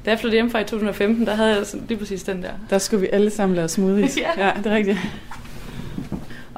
da 0.05 0.11
jeg 0.11 0.19
flyttede 0.19 0.37
hjem 0.37 0.51
fra 0.51 0.59
i 0.59 0.65
2015, 0.65 1.27
der 1.27 1.35
havde 1.35 1.57
jeg 1.57 1.67
sådan, 1.67 1.87
lige 1.89 1.99
præcis 1.99 2.23
den 2.23 2.43
der. 2.43 2.51
Der 2.71 2.79
skulle 2.79 3.01
vi 3.01 3.09
alle 3.13 3.31
sammen 3.31 3.57
lave 3.57 3.69
smoothies. 3.69 4.19
Ja. 4.37 4.47
ja, 4.47 4.53
det 4.57 4.67
er 4.73 4.77
rigtigt. 4.77 4.99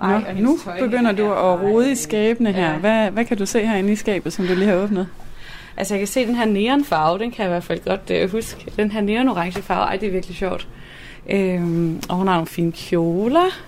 Ej, 0.02 0.18
Nå, 0.20 0.26
og 0.28 0.34
nu 0.34 0.58
tøj 0.64 0.80
begynder 0.80 1.10
her. 1.10 1.16
du 1.16 1.32
at 1.32 1.60
rode 1.60 1.92
i 1.92 1.94
skabene 1.94 2.52
her. 2.52 2.70
Ja. 2.70 2.76
Hvad, 2.78 3.10
hvad 3.10 3.24
kan 3.24 3.36
du 3.38 3.46
se 3.46 3.66
herinde 3.66 3.92
i 3.92 3.96
skabet, 3.96 4.32
som 4.32 4.46
du 4.46 4.54
lige 4.54 4.68
har 4.68 4.76
åbnet? 4.76 5.06
Altså, 5.76 5.94
jeg 5.94 6.00
kan 6.00 6.06
se 6.06 6.26
den 6.26 6.34
her 6.34 6.44
neonfarve, 6.44 7.18
den 7.18 7.30
kan 7.30 7.42
jeg 7.42 7.48
i 7.48 7.52
hvert 7.52 7.64
fald 7.64 7.80
godt 7.84 8.10
øh, 8.10 8.30
huske. 8.30 8.72
Den 8.76 8.90
her 8.90 9.00
neonorange 9.00 9.62
farve, 9.62 9.84
ej, 9.84 9.96
det 9.96 10.06
er 10.06 10.12
virkelig 10.12 10.36
sjovt. 10.36 10.68
Øhm, 11.30 12.00
og 12.08 12.16
hun 12.16 12.26
har 12.26 12.34
nogle 12.34 12.46
fine 12.46 12.72
kjoler. 12.72 13.58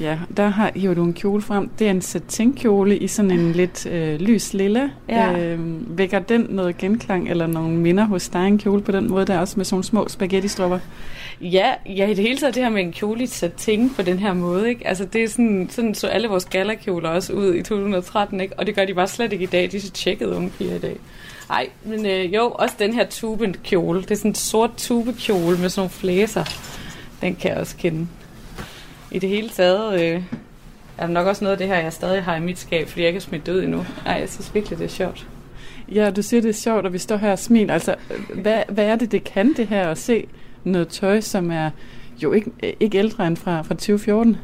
Ja, 0.00 0.18
der 0.36 0.48
har, 0.48 0.70
hiver 0.74 0.94
du 0.94 1.04
en 1.04 1.14
kjole 1.14 1.42
frem. 1.42 1.68
Det 1.78 1.86
er 1.86 1.90
en 1.90 2.02
satinkjole 2.02 2.98
i 2.98 3.06
sådan 3.06 3.30
en 3.30 3.52
lidt 3.52 3.86
øh, 3.86 4.20
lys 4.20 4.54
lille. 4.54 4.92
Ja. 5.08 5.38
Øh, 5.38 5.98
vækker 5.98 6.18
den 6.18 6.46
noget 6.48 6.78
genklang 6.78 7.30
eller 7.30 7.46
nogle 7.46 7.76
minder 7.76 8.04
hos 8.04 8.28
dig 8.28 8.46
en 8.46 8.58
kjole 8.58 8.82
på 8.82 8.92
den 8.92 9.10
måde, 9.10 9.26
der 9.26 9.34
er 9.34 9.38
også 9.38 9.54
med 9.56 9.64
sådan 9.64 9.82
små 9.82 10.08
spaghetti-stropper? 10.08 10.78
Ja, 11.40 11.72
ja, 11.86 12.06
i 12.06 12.14
det 12.14 12.24
hele 12.24 12.38
taget 12.38 12.54
det 12.54 12.62
her 12.62 12.70
med 12.70 12.82
en 12.82 12.92
kjole 12.92 13.22
i 13.22 13.26
satin 13.26 13.90
på 13.96 14.02
den 14.02 14.18
her 14.18 14.34
måde, 14.34 14.68
ikke? 14.68 14.86
Altså, 14.86 15.04
det 15.04 15.24
er 15.24 15.28
sådan, 15.28 15.68
sådan 15.70 15.94
så 15.94 16.06
alle 16.06 16.28
vores 16.28 16.44
galakjoler 16.44 17.08
også 17.08 17.32
ud 17.32 17.54
i 17.54 17.62
2013, 17.62 18.40
ikke? 18.40 18.58
Og 18.58 18.66
det 18.66 18.74
gør 18.74 18.84
de 18.84 18.94
bare 18.94 19.08
slet 19.08 19.32
ikke 19.32 19.42
i 19.42 19.46
dag. 19.46 19.72
De 19.72 19.76
er 19.76 19.80
så 19.80 19.90
tjekkede 19.90 20.36
unge 20.36 20.50
piger 20.50 20.74
i 20.74 20.78
dag. 20.78 20.96
Nej, 21.48 21.68
men 21.84 22.06
øh, 22.06 22.34
jo, 22.34 22.50
også 22.50 22.74
den 22.78 22.94
her 22.94 23.06
tubekjole. 23.06 24.02
Det 24.02 24.10
er 24.10 24.14
sådan 24.14 24.30
en 24.30 24.34
sort 24.34 24.70
tubekjole 24.76 25.58
med 25.58 25.68
sådan 25.68 25.80
nogle 25.80 25.90
flæser. 25.90 26.44
Den 27.20 27.34
kan 27.34 27.50
jeg 27.50 27.60
også 27.60 27.76
kende. 27.76 28.06
I 29.12 29.18
det 29.18 29.28
hele 29.28 29.48
taget 29.48 30.00
øh, 30.00 30.22
er 30.98 31.06
der 31.06 31.12
nok 31.12 31.26
også 31.26 31.44
noget 31.44 31.52
af 31.52 31.58
det 31.58 31.66
her, 31.66 31.76
jeg 31.76 31.92
stadig 31.92 32.22
har 32.22 32.36
i 32.36 32.40
mit 32.40 32.58
skab, 32.58 32.88
fordi 32.88 33.00
jeg 33.00 33.08
ikke 33.08 33.16
er 33.16 33.20
smidt 33.20 33.48
ud 33.48 33.62
endnu. 33.62 33.84
Nej, 34.04 34.14
jeg 34.14 34.28
synes 34.28 34.54
virkelig, 34.54 34.78
det 34.78 34.84
er 34.84 34.88
sjovt. 34.88 35.26
Ja, 35.88 36.10
du 36.10 36.22
siger, 36.22 36.40
det 36.40 36.48
er 36.48 36.52
sjovt, 36.52 36.86
og 36.86 36.92
vi 36.92 36.98
står 36.98 37.16
her 37.16 37.32
og 37.32 37.38
smiler. 37.38 37.74
Altså, 37.74 37.94
hvad, 38.34 38.62
hvad 38.68 38.84
er 38.84 38.96
det, 38.96 39.12
det 39.12 39.24
kan 39.24 39.54
det 39.56 39.66
her 39.66 39.88
at 39.88 39.98
se 39.98 40.26
noget 40.64 40.88
tøj, 40.88 41.20
som 41.20 41.50
er 41.50 41.70
jo 42.22 42.32
ikke, 42.32 42.50
ikke 42.80 42.98
ældre 42.98 43.26
end 43.26 43.36
fra, 43.36 43.62
fra 43.62 43.74
2014? 43.74 44.36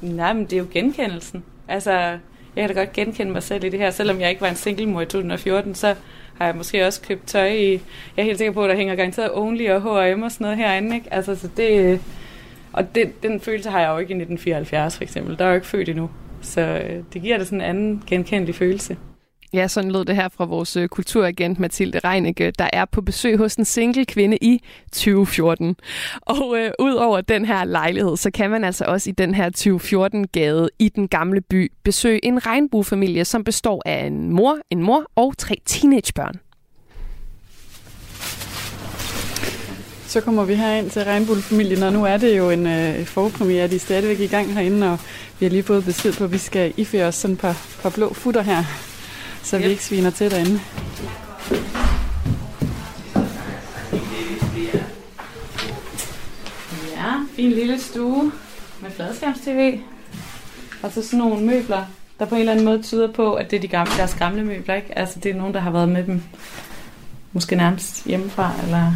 Nej, 0.00 0.32
men 0.32 0.44
det 0.44 0.52
er 0.52 0.58
jo 0.58 0.66
genkendelsen. 0.72 1.44
Altså, 1.68 1.92
jeg 1.92 2.18
kan 2.56 2.68
da 2.68 2.80
godt 2.80 2.92
genkende 2.92 3.32
mig 3.32 3.42
selv 3.42 3.64
i 3.64 3.68
det 3.68 3.78
her. 3.80 3.90
Selvom 3.90 4.20
jeg 4.20 4.30
ikke 4.30 4.40
var 4.40 4.48
en 4.48 4.56
single 4.56 4.86
mor 4.86 5.00
i 5.00 5.06
2014, 5.06 5.74
så 5.74 5.94
har 6.34 6.46
jeg 6.46 6.56
måske 6.56 6.86
også 6.86 7.02
købt 7.02 7.26
tøj 7.26 7.48
i... 7.48 7.72
Jeg 7.72 7.80
er 8.16 8.22
helt 8.22 8.38
sikker 8.38 8.52
på, 8.52 8.64
at 8.64 8.70
der 8.70 8.76
hænger 8.76 8.94
garanteret 8.94 9.30
Only 9.34 9.68
og 9.68 9.82
H&M 9.82 10.22
og 10.22 10.32
sådan 10.32 10.44
noget 10.44 10.58
herinde, 10.58 10.96
ikke? 10.96 11.14
Altså, 11.14 11.36
så 11.36 11.48
det... 11.56 12.00
Og 12.74 12.94
det, 12.94 13.22
den 13.22 13.40
følelse 13.40 13.70
har 13.70 13.80
jeg 13.80 13.88
jo 13.88 13.98
ikke 13.98 14.10
i 14.10 14.16
1974, 14.16 14.96
for 14.96 15.02
eksempel. 15.02 15.38
Der 15.38 15.44
er 15.44 15.48
jeg 15.48 15.52
jo 15.52 15.56
ikke 15.56 15.66
født 15.66 15.88
endnu. 15.88 16.10
Så 16.40 16.60
øh, 16.60 17.02
det 17.12 17.22
giver 17.22 17.38
det 17.38 17.46
sådan 17.46 17.60
en 17.60 17.66
anden 17.66 18.02
genkendelig 18.06 18.54
følelse. 18.54 18.96
Ja, 19.52 19.68
sådan 19.68 19.90
lød 19.90 20.04
det 20.04 20.16
her 20.16 20.28
fra 20.28 20.44
vores 20.44 20.76
øh, 20.76 20.88
kulturagent 20.88 21.58
Mathilde 21.58 21.98
Reinicke, 21.98 22.52
der 22.58 22.68
er 22.72 22.84
på 22.84 23.02
besøg 23.02 23.38
hos 23.38 23.54
en 23.54 23.64
single 23.64 24.04
kvinde 24.04 24.38
i 24.40 24.60
2014. 24.92 25.76
Og 26.20 26.56
øh, 26.58 26.70
ud 26.78 26.92
over 26.94 27.20
den 27.20 27.44
her 27.44 27.64
lejlighed, 27.64 28.16
så 28.16 28.30
kan 28.30 28.50
man 28.50 28.64
altså 28.64 28.84
også 28.84 29.10
i 29.10 29.12
den 29.12 29.34
her 29.34 29.50
2014-gade 29.56 30.68
i 30.78 30.88
den 30.88 31.08
gamle 31.08 31.40
by 31.40 31.72
besøge 31.84 32.24
en 32.24 32.46
regnbuefamilie, 32.46 33.24
som 33.24 33.44
består 33.44 33.82
af 33.86 34.06
en 34.06 34.30
mor, 34.30 34.58
en 34.70 34.82
mor 34.82 35.04
og 35.16 35.38
tre 35.38 35.54
teenagebørn. 35.66 36.34
Så 40.14 40.20
kommer 40.20 40.44
vi 40.44 40.54
her 40.54 40.74
ind 40.74 40.90
til 40.90 41.04
Regnbuefamilien, 41.04 41.82
og 41.82 41.92
nu 41.92 42.04
er 42.04 42.16
det 42.16 42.38
jo 42.38 42.50
en 42.50 42.66
øh, 42.66 43.06
forpremiere. 43.06 43.68
De 43.68 43.74
er 43.74 43.78
stadigvæk 43.78 44.20
i 44.20 44.26
gang 44.26 44.54
herinde, 44.54 44.92
og 44.92 44.98
vi 45.38 45.46
har 45.46 45.50
lige 45.50 45.62
fået 45.62 45.84
besked 45.84 46.12
på, 46.12 46.24
at 46.24 46.32
vi 46.32 46.38
skal 46.38 46.72
iføre 46.76 47.06
os 47.06 47.14
sådan 47.14 47.34
et 47.34 47.40
par, 47.40 47.66
par 47.82 47.90
blå 47.90 48.12
futter 48.12 48.42
her, 48.42 48.64
så 49.42 49.58
vi 49.58 49.64
Yep. 49.64 49.70
ikke 49.70 49.84
sviner 49.84 50.10
til 50.10 50.30
derinde. 50.30 50.60
Ja, 56.96 57.12
fin 57.36 57.50
lille 57.50 57.80
stue 57.80 58.32
med 58.82 58.90
fladskærms-tv. 58.90 59.78
Og 60.82 60.92
så 60.92 61.02
sådan 61.02 61.18
nogle 61.18 61.46
møbler, 61.46 61.84
der 62.18 62.24
på 62.24 62.34
en 62.34 62.40
eller 62.40 62.52
anden 62.52 62.64
måde 62.64 62.82
tyder 62.82 63.12
på, 63.12 63.34
at 63.34 63.50
det 63.50 63.56
er 63.56 63.60
de 63.60 63.68
gamle, 63.68 63.92
deres 63.96 64.14
gamle 64.14 64.44
møbler, 64.44 64.74
ikke? 64.74 64.98
Altså 64.98 65.20
det 65.20 65.30
er 65.30 65.36
nogen, 65.36 65.54
der 65.54 65.60
har 65.60 65.70
været 65.70 65.88
med 65.88 66.04
dem, 66.04 66.22
måske 67.32 67.56
nærmest 67.56 68.06
hjemmefra, 68.06 68.52
eller 68.64 68.92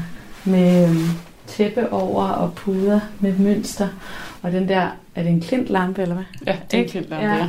med 0.49 0.89
øhm, 0.89 1.09
tæppe 1.47 1.93
over 1.93 2.29
og 2.29 2.55
puder 2.55 3.01
med 3.21 3.39
mønster. 3.39 3.89
Og 4.43 4.53
den 4.53 4.69
der, 4.69 4.89
er 5.15 5.23
det 5.23 5.31
en 5.31 5.41
klintlampe, 5.41 6.03
eller 6.03 6.15
hvad? 6.15 6.25
Ja, 6.47 6.57
det 6.71 6.79
er 6.79 6.83
en 6.83 6.89
klintlampe, 6.89 7.27
Ja. 7.27 7.37
ja. 7.37 7.49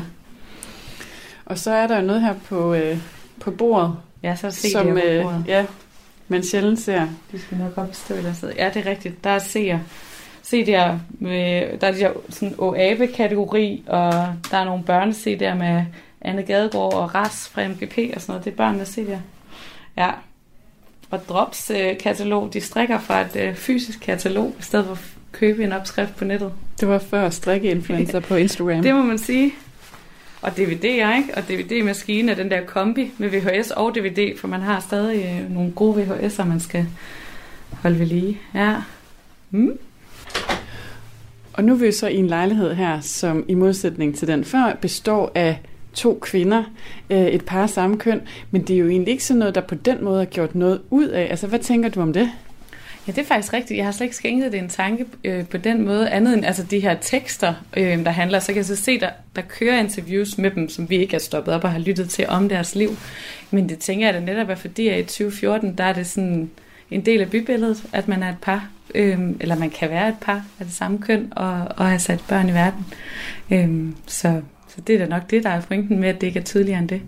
Og 1.46 1.58
så 1.58 1.72
er 1.72 1.88
der 1.88 2.00
jo 2.00 2.06
noget 2.06 2.22
her 2.22 2.34
på, 2.50 2.74
øh, 2.74 2.98
på 3.40 3.52
bordet, 3.52 3.96
Ja, 4.24 4.36
så 4.36 4.52
se 4.52 4.72
som 4.72 4.88
det 4.88 5.04
øh, 5.04 5.26
øh, 5.26 5.48
ja, 5.48 5.66
man 6.28 6.44
sjældent 6.44 6.80
ser. 6.80 7.08
De 7.32 7.40
skal 7.40 7.58
nok 7.58 7.78
op 7.78 7.90
stå 7.94 8.14
et 8.14 8.18
eller 8.18 8.34
sted. 8.34 8.54
Ja, 8.58 8.70
det 8.74 8.88
er 8.88 8.90
rigtigt. 8.90 9.24
Der 9.24 9.30
er 9.30 9.40
seer. 9.40 9.80
Se 10.42 10.66
der 10.66 11.00
med, 11.10 11.78
der 11.82 11.88
er 11.88 11.92
de 11.92 12.00
der 12.00 12.12
sådan 12.30 12.56
OABE-kategori, 12.58 13.84
og 13.88 14.14
der 14.52 14.58
er 14.58 14.66
nogle 14.66 14.84
børne 14.84 15.14
der 15.40 15.54
med 15.54 15.84
Anne 16.22 16.44
Gadegaard 16.44 16.94
og 16.94 17.16
Ras 17.16 17.50
fra 17.50 17.68
MGP 17.68 17.98
og 18.16 18.22
sådan 18.22 18.32
noget. 18.34 18.46
Det 18.46 18.52
er 18.52 18.56
børnene 18.56 18.86
der. 18.96 19.20
Ja. 19.98 20.12
Og 21.12 21.20
Drops 21.30 21.72
øh, 21.72 21.98
katalog, 21.98 22.54
de 22.54 22.62
strikker 22.62 23.00
fra 23.00 23.22
et 23.22 23.36
øh, 23.36 23.56
fysisk 23.56 24.00
katalog, 24.00 24.56
i 24.60 24.62
stedet 24.62 24.86
for 24.86 24.94
at 24.94 25.00
købe 25.32 25.64
en 25.64 25.72
opskrift 25.72 26.16
på 26.16 26.26
nettet. 26.26 26.54
Det 26.80 26.88
var 26.88 27.00
før 27.00 27.30
strikkeinfluencer 27.30 28.20
på 28.20 28.36
Instagram. 28.36 28.84
Det 28.84 28.96
må 28.96 29.02
man 29.02 29.18
sige. 29.18 29.54
Og 30.42 30.50
DVD'er, 30.50 31.18
ikke? 31.18 31.34
Og 31.36 31.44
DVD-maskine 31.50 32.32
er 32.32 32.36
den 32.36 32.52
der 32.52 32.66
kombi 32.66 33.12
med 33.18 33.30
VHS 33.30 33.72
og 33.72 33.96
DVD, 33.96 34.38
for 34.38 34.48
man 34.48 34.62
har 34.62 34.80
stadig 34.80 35.26
øh, 35.26 35.54
nogle 35.54 35.72
gode 35.72 36.04
VHS'er, 36.04 36.44
man 36.44 36.60
skal 36.60 36.86
holde 37.72 38.00
ved 38.00 38.06
lige. 38.06 38.42
Ja. 38.56 38.76
Mm. 39.52 39.78
Og 41.54 41.64
nu 41.64 41.74
er 41.74 41.78
vi 41.78 41.92
så 41.92 42.08
i 42.08 42.16
en 42.16 42.28
lejlighed 42.28 42.74
her, 42.74 43.00
som 43.00 43.46
i 43.48 43.54
modsætning 43.54 44.16
til 44.16 44.28
den 44.28 44.46
før, 44.46 44.74
består 44.82 45.32
af 45.36 45.60
to 45.94 46.20
kvinder, 46.22 46.64
øh, 47.10 47.26
et 47.26 47.46
par 47.46 47.64
af 47.64 47.70
samme 47.70 47.98
køn, 47.98 48.22
men 48.52 48.62
det 48.62 48.74
er 48.74 48.80
jo 48.80 48.88
egentlig 48.88 49.12
ikke 49.12 49.24
sådan 49.24 49.40
noget, 49.40 49.56
der 49.56 49.62
på 49.62 49.76
den 49.76 50.04
måde 50.04 50.18
har 50.18 50.26
gjort 50.26 50.56
noget 50.56 50.82
ud 50.90 51.08
af. 51.08 51.28
Altså, 51.30 51.48
hvad 51.48 51.60
tænker 51.60 51.90
du 51.90 52.02
om 52.02 52.14
det? 52.14 52.32
Ja, 53.08 53.12
det 53.12 53.22
er 53.22 53.26
faktisk 53.26 53.54
rigtigt. 53.54 53.78
Jeg 53.78 53.86
har 53.86 53.92
slet 53.92 54.06
ikke 54.06 54.16
skænket 54.16 54.52
det 54.52 54.60
en 54.60 54.70
tanke 54.70 55.06
øh, 55.24 55.48
på 55.48 55.58
den 55.58 55.86
måde, 55.86 56.10
andet 56.10 56.34
end 56.34 56.46
altså, 56.46 56.64
de 56.64 56.80
her 56.80 56.96
tekster, 57.02 57.54
øh, 57.78 58.06
der 58.06 58.12
handler. 58.12 58.40
Så 58.40 58.48
kan 58.48 58.56
jeg 58.56 58.66
så 58.66 58.76
se, 58.76 59.00
der, 59.00 59.10
der 59.36 59.42
kører 59.42 59.80
interviews 59.80 60.38
med 60.38 60.52
dem, 60.52 60.70
som 60.70 60.90
vi 60.90 60.96
ikke 60.96 61.14
har 61.14 61.20
stoppet 61.20 61.54
op 61.54 61.64
og 61.64 61.72
har 61.72 61.80
lyttet 61.80 62.10
til 62.10 62.26
om 62.28 62.50
deres 62.50 62.76
liv. 62.76 62.90
Men 63.52 63.70
det 63.70 63.80
tænker 63.80 64.06
jeg 64.08 64.14
da 64.14 64.20
netop 64.20 64.50
er, 64.50 64.56
fordi 64.56 64.88
at 64.88 65.00
i 65.00 65.04
2014, 65.04 65.78
der 65.78 65.84
er 65.84 65.94
det 65.94 66.08
sådan 66.08 66.50
en 66.92 67.02
del 67.06 67.22
af 67.22 67.30
bybilledet, 67.30 67.84
at 67.94 68.08
man 68.08 68.24
er 68.24 68.30
et 68.30 68.40
par, 68.42 68.70
øh, 68.96 69.20
eller 69.40 69.56
man 69.56 69.70
kan 69.70 69.90
være 69.90 70.10
et 70.10 70.18
par 70.22 70.46
af 70.60 70.66
det 70.66 70.74
samme 70.74 71.00
køn, 71.00 71.34
og, 71.36 71.68
og 71.78 71.88
have 71.88 72.00
sat 72.00 72.24
børn 72.28 72.50
i 72.50 72.54
verden. 72.54 72.86
Øh, 73.52 73.94
så, 74.08 74.42
så 74.76 74.82
det 74.88 74.96
er 74.96 75.00
da 75.00 75.06
nok 75.06 75.32
det, 75.32 75.44
der 75.44 75.50
er 75.50 75.62
pointen 75.62 76.00
med, 76.00 76.10
at 76.10 76.22
det 76.22 76.28
ikke 76.28 76.40
er 76.40 76.44
tydeligere 76.44 76.80
end 76.80 76.90
det. 76.90 77.02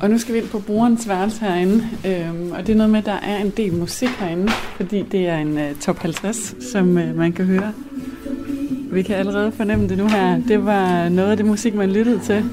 Og 0.00 0.10
nu 0.10 0.18
skal 0.18 0.34
vi 0.34 0.38
ind 0.38 0.48
på 0.48 0.58
brugerens 0.58 1.08
værelse 1.08 1.40
herinde, 1.40 1.88
øhm, 2.06 2.52
og 2.52 2.66
det 2.66 2.72
er 2.72 2.76
noget 2.76 2.90
med, 2.90 2.98
at 2.98 3.06
der 3.06 3.18
er 3.22 3.36
en 3.36 3.50
del 3.50 3.72
musik 3.72 4.08
herinde, 4.08 4.48
fordi 4.76 5.02
det 5.02 5.28
er 5.28 5.38
en 5.38 5.52
uh, 5.52 5.78
top 5.80 5.98
50, 5.98 6.54
som 6.72 6.88
uh, 6.88 7.16
man 7.16 7.32
kan 7.32 7.44
høre. 7.44 7.72
Vi 8.92 9.02
kan 9.02 9.16
allerede 9.16 9.52
fornemme 9.52 9.88
det 9.88 9.98
nu 9.98 10.08
her. 10.08 10.42
Det 10.48 10.66
var 10.66 11.08
noget 11.08 11.30
af 11.30 11.36
det 11.36 11.46
musik, 11.46 11.74
man 11.74 11.90
lyttede 11.90 12.20
til. 12.20 12.44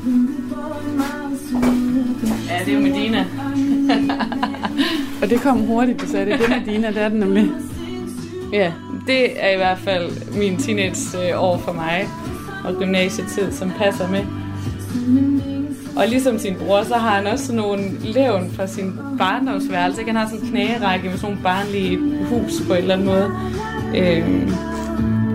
Ja, 2.50 2.60
det 2.66 2.74
er 2.74 2.74
jo 2.74 2.80
Medina. 2.80 3.26
Og 5.22 5.30
det 5.30 5.42
kom 5.42 5.58
hurtigt, 5.58 6.02
du 6.02 6.08
sagde 6.08 6.32
det. 6.32 6.40
Det 6.40 6.46
er 6.46 6.60
Medina, 6.60 6.88
det 6.88 7.02
er 7.02 7.10
det 7.10 7.20
nemlig. 7.20 7.52
Ja, 8.54 8.72
det 9.08 9.44
er 9.46 9.50
i 9.50 9.58
hvert 9.58 9.80
fald 9.80 10.38
min 10.38 10.58
teenageår 10.58 11.58
for 11.58 11.74
mig, 11.74 12.08
og 12.68 12.76
gymnasietid, 12.80 13.52
som 13.52 13.72
passer 13.72 14.08
med. 14.08 14.24
Og 15.98 16.08
ligesom 16.08 16.40
sin 16.40 16.56
bror, 16.56 16.84
så 16.84 16.96
har 16.96 17.16
han 17.16 17.28
også 17.28 17.46
sådan 17.46 17.62
nogle 17.62 17.84
levn 18.00 18.52
fra 18.52 18.68
sin 18.68 19.00
barndomsværelse. 19.18 20.02
ikke? 20.02 20.12
Han 20.12 20.22
har 20.22 20.30
sådan 20.30 20.46
en 20.46 20.50
knærække 20.50 21.10
med 21.10 21.18
sådan 21.18 21.30
nogle 21.36 21.44
barnlige 21.44 22.00
hus 22.30 22.62
på 22.68 22.74
en 22.74 22.80
eller 22.80 22.94
anden 22.94 23.08
måde. 23.08 23.32
Øhm, 23.96 24.54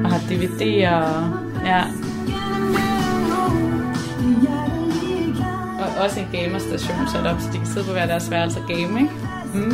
og 0.04 0.10
har 0.10 0.18
DVD'er 0.18 0.94
og 0.94 1.66
ja. 1.66 1.82
Og 5.80 6.04
også 6.04 6.20
en 6.20 6.26
gamerstation 6.32 7.08
sat 7.12 7.26
op, 7.26 7.40
så 7.40 7.48
de 7.52 7.58
kan 7.58 7.66
sidde 7.66 7.86
på 7.86 7.92
hver 7.92 8.06
deres 8.06 8.30
værelse 8.30 8.58
og 8.60 8.68
game, 8.68 9.00
ikke? 9.00 9.10
Mm. 9.54 9.72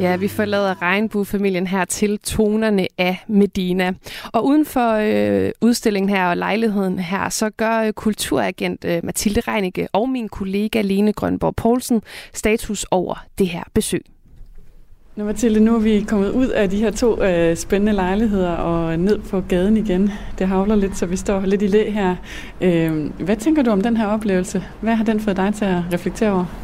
Ja, 0.00 0.16
vi 0.16 0.28
forlader 0.28 0.82
regnbuefamilien 0.82 1.66
her 1.66 1.84
til 1.84 2.18
tonerne 2.18 2.86
af 2.98 3.24
Medina. 3.28 3.92
Og 4.32 4.46
uden 4.46 4.66
for 4.66 4.92
øh, 4.92 5.50
udstillingen 5.60 6.08
her 6.08 6.26
og 6.26 6.36
lejligheden 6.36 6.98
her, 6.98 7.28
så 7.28 7.50
gør 7.50 7.78
øh, 7.78 7.92
kulturagent 7.92 8.84
øh, 8.84 9.00
Mathilde 9.04 9.40
Reinicke 9.40 9.88
og 9.92 10.08
min 10.08 10.28
kollega 10.28 10.80
Lene 10.80 11.12
Grønborg 11.12 11.56
Poulsen 11.56 12.02
status 12.32 12.86
over 12.90 13.24
det 13.38 13.48
her 13.48 13.62
besøg. 13.74 14.04
Nå 15.16 15.24
Mathilde, 15.24 15.60
nu 15.60 15.74
er 15.74 15.80
vi 15.80 16.04
kommet 16.08 16.30
ud 16.30 16.48
af 16.48 16.70
de 16.70 16.76
her 16.76 16.90
to 16.90 17.22
øh, 17.22 17.56
spændende 17.56 17.92
lejligheder 17.92 18.52
og 18.52 18.98
ned 18.98 19.18
på 19.18 19.40
gaden 19.40 19.76
igen. 19.76 20.10
Det 20.38 20.48
havler 20.48 20.76
lidt, 20.76 20.96
så 20.96 21.06
vi 21.06 21.16
står 21.16 21.40
lidt 21.40 21.62
i 21.62 21.66
læ 21.66 21.90
her. 21.90 22.16
Øh, 22.60 23.10
hvad 23.20 23.36
tænker 23.36 23.62
du 23.62 23.70
om 23.70 23.80
den 23.80 23.96
her 23.96 24.06
oplevelse? 24.06 24.64
Hvad 24.80 24.94
har 24.94 25.04
den 25.04 25.20
fået 25.20 25.36
dig 25.36 25.54
til 25.54 25.64
at 25.64 25.82
reflektere 25.92 26.32
over? 26.32 26.63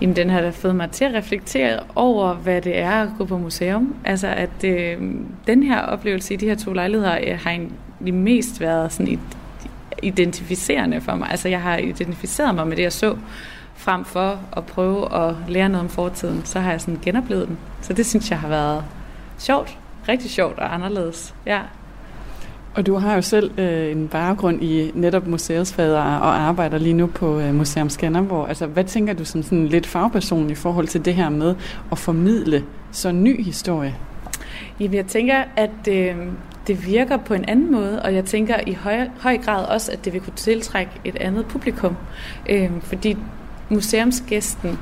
Jamen, 0.00 0.16
den 0.16 0.30
har 0.30 0.40
da 0.40 0.50
fået 0.50 0.76
mig 0.76 0.90
til 0.90 1.04
at 1.04 1.14
reflektere 1.14 1.80
over, 1.94 2.34
hvad 2.34 2.62
det 2.62 2.78
er 2.78 2.90
at 2.90 3.08
gå 3.18 3.24
på 3.24 3.38
museum. 3.38 3.94
Altså, 4.04 4.26
at 4.28 4.64
øh, 4.64 4.98
den 5.46 5.62
her 5.62 5.80
oplevelse 5.80 6.34
i 6.34 6.36
de 6.36 6.46
her 6.46 6.54
to 6.54 6.72
lejligheder 6.72 7.18
øh, 7.26 7.38
har 7.42 7.50
egentlig 7.50 8.14
mest 8.14 8.60
været 8.60 8.92
sådan 8.92 9.20
identificerende 10.02 11.00
for 11.00 11.14
mig. 11.14 11.30
Altså, 11.30 11.48
jeg 11.48 11.62
har 11.62 11.76
identificeret 11.76 12.54
mig 12.54 12.66
med 12.66 12.76
det, 12.76 12.82
jeg 12.82 12.92
så, 12.92 13.16
frem 13.74 14.04
for 14.04 14.40
at 14.56 14.66
prøve 14.66 15.14
at 15.14 15.34
lære 15.48 15.68
noget 15.68 15.84
om 15.84 15.88
fortiden. 15.88 16.44
Så 16.44 16.60
har 16.60 16.70
jeg 16.70 16.80
sådan 16.80 16.98
genoplevet 17.02 17.48
den. 17.48 17.58
Så 17.80 17.92
det 17.92 18.06
synes 18.06 18.30
jeg 18.30 18.38
har 18.38 18.48
været 18.48 18.84
sjovt. 19.38 19.78
Rigtig 20.08 20.30
sjovt 20.30 20.58
og 20.58 20.74
anderledes. 20.74 21.34
Ja. 21.46 21.60
Og 22.78 22.86
du 22.86 22.94
har 22.94 23.14
jo 23.14 23.22
selv 23.22 23.60
øh, 23.60 23.92
en 23.92 24.08
baggrund 24.08 24.62
i 24.62 24.90
netop 24.94 25.26
museumsfaget 25.26 25.96
og 25.96 26.40
arbejder 26.40 26.78
lige 26.78 26.92
nu 26.92 27.06
på 27.06 27.40
øh, 27.40 27.54
Museum 27.54 27.88
Skanderborg. 27.88 28.48
Altså, 28.48 28.66
hvad 28.66 28.84
tænker 28.84 29.12
du 29.12 29.24
som 29.24 29.42
sådan 29.42 29.66
lidt 29.66 29.86
fagperson 29.86 30.50
i 30.50 30.54
forhold 30.54 30.86
til 30.86 31.04
det 31.04 31.14
her 31.14 31.28
med 31.28 31.54
at 31.92 31.98
formidle 31.98 32.64
så 32.92 33.12
ny 33.12 33.44
historie? 33.44 33.94
Jamen, 34.80 34.94
jeg 34.94 35.06
tænker, 35.06 35.44
at 35.56 35.88
øh, 35.88 36.16
det 36.66 36.86
virker 36.86 37.16
på 37.16 37.34
en 37.34 37.44
anden 37.48 37.72
måde, 37.72 38.02
og 38.02 38.14
jeg 38.14 38.24
tænker 38.24 38.54
i 38.66 38.72
høj, 38.72 39.08
høj 39.20 39.38
grad 39.38 39.64
også, 39.64 39.92
at 39.92 40.04
det 40.04 40.12
vil 40.12 40.20
kunne 40.20 40.36
tiltrække 40.36 40.92
et 41.04 41.16
andet 41.16 41.46
publikum. 41.46 41.96
Øh, 42.48 42.70
fordi 42.82 43.16
museumsgæsten 43.68 44.78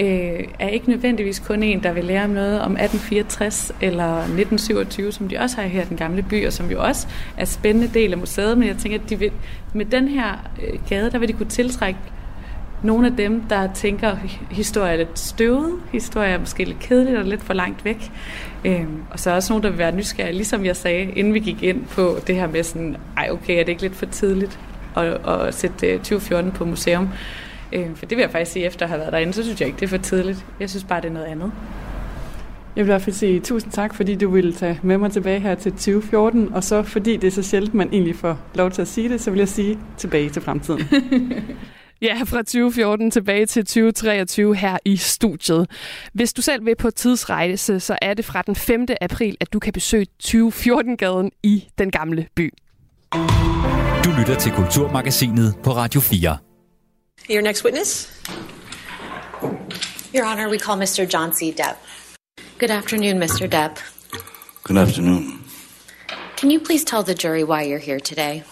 øh, 0.00 0.44
er 0.58 0.68
ikke 0.68 0.90
nødvendigvis 0.90 1.38
kun 1.38 1.62
en, 1.62 1.82
der 1.82 1.92
vil 1.92 2.04
lære 2.04 2.24
om 2.24 2.30
noget 2.30 2.60
om 2.60 2.72
1864 2.72 3.72
eller 3.80 4.16
1927, 4.18 5.12
som 5.12 5.28
de 5.28 5.38
også 5.38 5.56
har 5.56 5.68
her 5.68 5.82
i 5.82 5.86
den 5.88 5.96
gamle 5.96 6.22
by, 6.22 6.46
og 6.46 6.52
som 6.52 6.70
jo 6.70 6.82
også 6.82 7.06
er 7.36 7.40
en 7.40 7.46
spændende 7.46 7.90
del 7.94 8.12
af 8.12 8.18
museet, 8.18 8.58
men 8.58 8.68
jeg 8.68 8.76
tænker, 8.76 8.98
at 8.98 9.10
de 9.10 9.18
vil, 9.18 9.30
med 9.72 9.84
den 9.84 10.08
her 10.08 10.50
øh, 10.62 10.78
gade, 10.88 11.10
der 11.10 11.18
vil 11.18 11.28
de 11.28 11.32
kunne 11.32 11.48
tiltrække 11.48 11.98
nogle 12.82 13.06
af 13.06 13.16
dem, 13.16 13.40
der 13.40 13.68
tænker, 13.74 14.08
at 14.08 14.18
historie 14.50 14.92
er 14.92 14.96
lidt 14.96 15.18
støvet, 15.18 15.72
historie 15.92 16.30
er 16.30 16.38
måske 16.38 16.64
lidt 16.64 16.78
kedeligt 16.78 17.18
og 17.18 17.24
lidt 17.24 17.42
for 17.42 17.54
langt 17.54 17.84
væk. 17.84 18.10
Øhm, 18.64 19.02
og 19.10 19.20
så 19.20 19.30
er 19.30 19.34
også 19.34 19.52
nogen, 19.52 19.62
der 19.62 19.70
vil 19.70 19.78
være 19.78 19.92
nysgerrige, 19.92 20.34
ligesom 20.34 20.64
jeg 20.64 20.76
sagde, 20.76 21.04
inden 21.04 21.34
vi 21.34 21.38
gik 21.38 21.62
ind 21.62 21.84
på 21.84 22.16
det 22.26 22.34
her 22.34 22.46
med 22.46 22.62
sådan, 22.62 22.96
ej 23.16 23.28
okay, 23.30 23.54
er 23.54 23.64
det 23.64 23.68
ikke 23.68 23.82
lidt 23.82 23.96
for 23.96 24.06
tidligt 24.06 24.58
at, 24.96 25.28
at 25.28 25.54
sætte 25.54 25.86
øh, 25.86 25.98
2014 25.98 26.52
på 26.52 26.64
museum? 26.64 27.08
Øh, 27.72 27.94
for 27.94 28.06
det 28.06 28.16
vil 28.16 28.22
jeg 28.22 28.30
faktisk 28.30 28.52
sige, 28.52 28.66
efter 28.66 28.86
at 28.86 28.88
have 28.88 29.00
været 29.00 29.12
derinde, 29.12 29.32
så 29.32 29.42
synes 29.42 29.60
jeg 29.60 29.66
ikke, 29.66 29.80
det 29.80 29.84
er 29.84 29.88
for 29.88 29.96
tidligt. 29.96 30.46
Jeg 30.60 30.70
synes 30.70 30.84
bare, 30.84 31.00
det 31.00 31.08
er 31.08 31.12
noget 31.12 31.26
andet. 31.26 31.52
Jeg 32.76 32.84
vil 32.84 32.90
i 32.90 32.92
hvert 32.92 33.02
fald 33.02 33.14
sige 33.14 33.40
tusind 33.40 33.72
tak, 33.72 33.94
fordi 33.94 34.14
du 34.14 34.30
ville 34.30 34.52
tage 34.52 34.80
med 34.82 34.98
mig 34.98 35.12
tilbage 35.12 35.40
her 35.40 35.54
til 35.54 35.72
2014, 35.72 36.52
og 36.52 36.64
så 36.64 36.82
fordi 36.82 37.16
det 37.16 37.26
er 37.26 37.30
så 37.30 37.42
sjældent, 37.42 37.74
man 37.74 37.88
egentlig 37.92 38.16
får 38.16 38.38
lov 38.54 38.70
til 38.70 38.82
at 38.82 38.88
sige 38.88 39.08
det, 39.08 39.20
så 39.20 39.30
vil 39.30 39.38
jeg 39.38 39.48
sige 39.48 39.78
tilbage 39.96 40.30
til 40.30 40.42
fremtiden. 40.42 40.80
Ja, 42.02 42.22
fra 42.26 42.38
2014 42.38 43.10
tilbage 43.10 43.46
til 43.46 43.66
2023 43.66 44.56
her 44.56 44.78
i 44.84 44.96
studiet. 44.96 45.70
Hvis 46.12 46.32
du 46.32 46.42
selv 46.42 46.66
vil 46.66 46.74
på 46.76 46.90
tidsrejse, 46.90 47.80
så 47.80 47.98
er 48.02 48.14
det 48.14 48.24
fra 48.24 48.42
den 48.42 48.56
5. 48.56 48.86
april, 49.00 49.36
at 49.40 49.52
du 49.52 49.58
kan 49.58 49.72
besøge 49.72 50.06
2014-gaden 50.24 51.30
i 51.42 51.68
den 51.78 51.90
gamle 51.90 52.26
by. 52.34 52.54
Du 54.04 54.10
lytter 54.18 54.36
til 54.38 54.52
Kulturmagasinet 54.52 55.54
på 55.62 55.70
Radio 55.70 56.00
4. 56.00 56.47
Your 57.28 57.42
next 57.42 57.62
witness? 57.62 58.08
Your 60.14 60.24
Honor, 60.24 60.48
we 60.48 60.58
call 60.58 60.78
Mr. 60.78 61.06
John 61.06 61.34
C. 61.34 61.52
Depp. 61.52 61.76
Good 62.56 62.70
afternoon, 62.70 63.18
Mr. 63.20 63.46
Depp. 63.48 63.78
Good 64.64 64.78
afternoon. 64.78 65.44
Can 66.36 66.50
you 66.50 66.58
please 66.58 66.84
tell 66.84 67.02
the 67.02 67.14
jury 67.14 67.44
why 67.44 67.62
you're 67.64 67.78
here 67.78 68.00
today? 68.00 68.44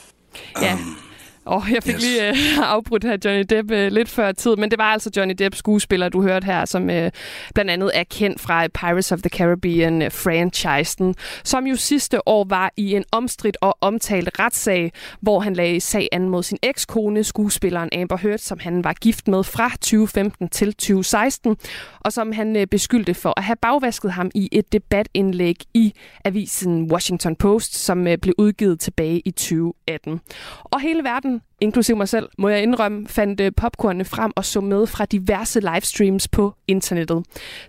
Ja, 0.60 0.74
um, 0.74 0.98
Og 1.46 1.56
oh, 1.56 1.72
jeg 1.72 1.82
fik 1.82 1.94
yes. 1.94 2.02
lige 2.02 2.30
uh, 2.30 2.68
afbrudt 2.74 3.04
her 3.04 3.16
Johnny 3.24 3.44
Depp 3.50 3.70
uh, 3.70 3.76
lidt 3.76 4.08
før 4.08 4.32
tid, 4.32 4.56
men 4.56 4.70
det 4.70 4.78
var 4.78 4.84
altså 4.84 5.10
Johnny 5.16 5.34
Depp 5.38 5.54
skuespiller, 5.54 6.08
du 6.08 6.22
hørte 6.22 6.44
her, 6.44 6.64
som 6.64 6.82
uh, 6.82 7.08
blandt 7.54 7.70
andet 7.70 7.90
er 7.94 8.04
kendt 8.04 8.40
fra 8.40 8.66
Pirates 8.68 9.12
of 9.12 9.18
the 9.18 9.28
Caribbean 9.28 10.02
uh, 10.02 10.12
franchisen, 10.12 11.14
som 11.44 11.66
jo 11.66 11.76
sidste 11.76 12.28
år 12.28 12.44
var 12.48 12.72
i 12.76 12.92
en 12.94 13.04
omstridt 13.12 13.56
og 13.60 13.78
omtalt 13.80 14.30
retssag, 14.38 14.92
hvor 15.20 15.40
han 15.40 15.54
lagde 15.54 15.80
sag 15.80 16.08
an 16.12 16.28
mod 16.28 16.42
sin 16.42 16.58
ekskone, 16.62 17.24
skuespilleren 17.24 17.88
Amber 17.92 18.16
Heard, 18.16 18.38
som 18.38 18.58
han 18.58 18.84
var 18.84 18.92
gift 18.92 19.28
med 19.28 19.44
fra 19.44 19.70
2015 19.70 20.48
til 20.48 20.74
2016, 20.74 21.56
og 22.00 22.12
som 22.12 22.32
han 22.32 22.56
uh, 22.56 22.62
beskyldte 22.70 23.14
for 23.14 23.32
at 23.36 23.44
have 23.44 23.56
bagvasket 23.62 24.12
ham 24.12 24.30
i 24.34 24.48
et 24.52 24.72
debatindlæg 24.72 25.56
i 25.74 25.92
avisen 26.24 26.92
Washington 26.92 27.36
Post, 27.36 27.76
som 27.76 28.06
uh, 28.06 28.14
blev 28.22 28.34
udgivet 28.38 28.80
tilbage 28.80 29.22
i 29.24 29.30
2018. 29.30 30.20
Og 30.64 30.80
hele 30.80 31.04
verden 31.04 31.35
inklusive 31.60 31.96
mig 31.96 32.08
selv, 32.08 32.28
må 32.38 32.48
jeg 32.48 32.62
indrømme, 32.62 33.08
fandt 33.08 33.40
øh, 33.40 33.52
popcornene 33.56 34.04
frem 34.04 34.32
og 34.36 34.44
så 34.44 34.60
med 34.60 34.86
fra 34.86 35.04
diverse 35.04 35.60
livestreams 35.60 36.28
på 36.28 36.54
internettet. 36.68 37.24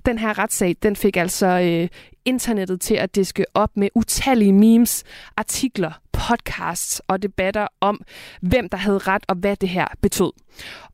Den 0.05 0.17
her 0.17 0.39
retssag, 0.39 0.75
den 0.83 0.95
fik 0.95 1.17
altså 1.17 1.47
øh, 1.47 1.87
internettet 2.25 2.81
til 2.81 2.95
at 2.95 3.15
diske 3.15 3.45
op 3.53 3.77
med 3.77 3.89
utallige 3.95 4.53
memes, 4.53 5.03
artikler, 5.37 5.91
podcasts 6.17 7.01
og 7.07 7.21
debatter 7.21 7.67
om, 7.81 8.01
hvem 8.41 8.69
der 8.69 8.77
havde 8.77 8.97
ret 8.97 9.23
og 9.27 9.35
hvad 9.35 9.55
det 9.55 9.69
her 9.69 9.87
betød. 10.01 10.31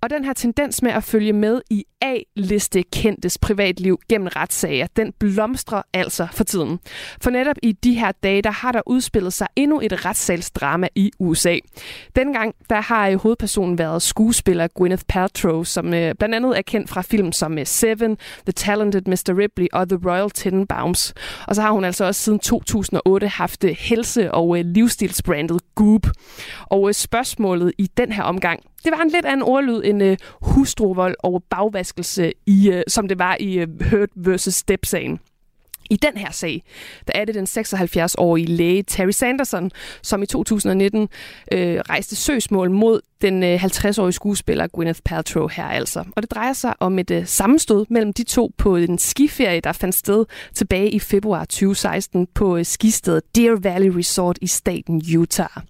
Og 0.02 0.10
den 0.10 0.26
her 0.26 0.34
tendens 0.34 0.82
med 0.82 0.92
at 0.92 1.04
følge 1.04 1.34
med 1.34 1.62
i 1.70 1.86
A-liste 2.02 2.84
kendtes 2.84 3.38
privatliv 3.38 4.00
gennem 4.10 4.28
retssager, 4.28 4.88
den 4.96 5.14
blomstrer 5.20 5.82
altså 5.94 6.28
for 6.32 6.44
tiden. 6.44 6.80
For 7.22 7.30
netop 7.30 7.56
i 7.64 7.72
de 7.72 7.94
her 7.94 8.12
dage, 8.12 8.42
der 8.42 8.52
har 8.52 8.72
der 8.72 8.82
udspillet 8.86 9.34
sig 9.34 9.48
endnu 9.56 9.80
et 9.84 10.06
retssalsdrama 10.06 10.88
i 10.96 11.12
USA. 11.20 11.58
Dengang, 12.16 12.56
der 12.70 12.82
har 12.82 13.18
hovedpersonen 13.18 13.78
været 13.78 14.02
skuespiller 14.02 14.68
Gwyneth 14.68 15.04
Paltrow, 15.08 15.64
som 15.64 15.94
øh, 15.94 16.16
blandt 16.16 16.36
andet 16.36 16.58
er 16.58 16.62
kendt 16.62 16.90
fra 16.90 17.02
film 17.02 17.32
som 17.32 17.58
øh, 17.58 17.66
Seven, 17.66 18.18
The 18.46 18.52
Talented 18.56 19.02
Mr. 19.06 19.38
Ripley 19.38 19.68
og 19.74 19.90
The 19.90 20.00
Royal 20.06 20.30
Tenenbaums. 20.30 21.14
Og 21.48 21.56
så 21.56 21.62
har 21.62 21.72
hun 21.72 21.84
altså 21.84 22.06
også 22.06 22.22
siden 22.22 22.40
2008 22.40 23.28
haft 23.28 23.64
øh, 23.64 23.76
helse- 23.80 24.32
og 24.32 24.60
øh, 24.60 24.66
livsstilsbrandet 25.14 25.62
Goop. 25.76 26.08
Og 26.66 26.88
øh, 26.88 26.94
spørgsmålet 26.94 27.74
i 27.78 27.90
den 27.98 28.12
her 28.12 28.24
omgang, 28.24 28.60
det 28.84 28.92
var 28.92 29.02
en 29.02 29.10
lidt 29.10 29.26
anden 29.26 29.44
ordlyd 29.44 29.82
end 29.84 30.04
uh, 30.04 30.16
hustruvold 30.42 31.16
og 31.20 31.44
bagvaskelse, 31.50 32.34
i, 32.46 32.70
øh, 32.72 32.84
som 32.88 33.08
det 33.08 33.20
var 33.20 33.38
i 33.40 33.66
Hurt 33.92 34.10
vs. 34.16 34.54
Step-sagen. 34.54 35.20
I 35.90 35.96
den 35.96 36.18
her 36.18 36.32
sag, 36.32 36.64
der 37.08 37.14
er 37.16 37.26
det 37.26 37.36
den 37.36 37.48
76-årige 37.50 38.48
læge 38.48 38.84
Terry 38.84 39.12
Sanderson, 39.12 39.72
som 40.02 40.24
i 40.24 40.26
2019 40.26 41.10
øh, 41.52 41.80
rejste 41.90 42.16
søgsmål 42.16 42.72
mod 42.72 43.02
den 43.22 43.44
øh, 43.44 43.64
50-årige 43.64 44.12
skuespiller 44.14 44.68
Gwyneth 44.68 45.00
Paltrow 45.06 45.48
her 45.48 45.66
altså. 45.66 46.04
Og 46.16 46.22
det 46.22 46.32
drejer 46.32 46.54
sig 46.54 46.74
om 46.80 47.00
et 47.00 47.12
øh, 47.12 47.26
sammenstød 47.26 47.86
mellem 47.90 48.14
de 48.14 48.24
to 48.24 48.52
på 48.58 48.76
en 48.76 48.98
skiferie, 48.98 49.60
der 49.60 49.72
fandt 49.72 49.96
sted 49.96 50.26
tilbage 50.54 50.90
i 50.90 51.00
februar 51.00 51.46
2016 51.46 52.28
på 52.34 52.58
øh, 52.58 52.66
skistedet 52.66 53.36
Deer 53.36 53.56
Valley 53.56 53.90
Resort 53.90 54.38
i 54.42 54.48
staten 54.48 55.02
Utah. 55.18 55.62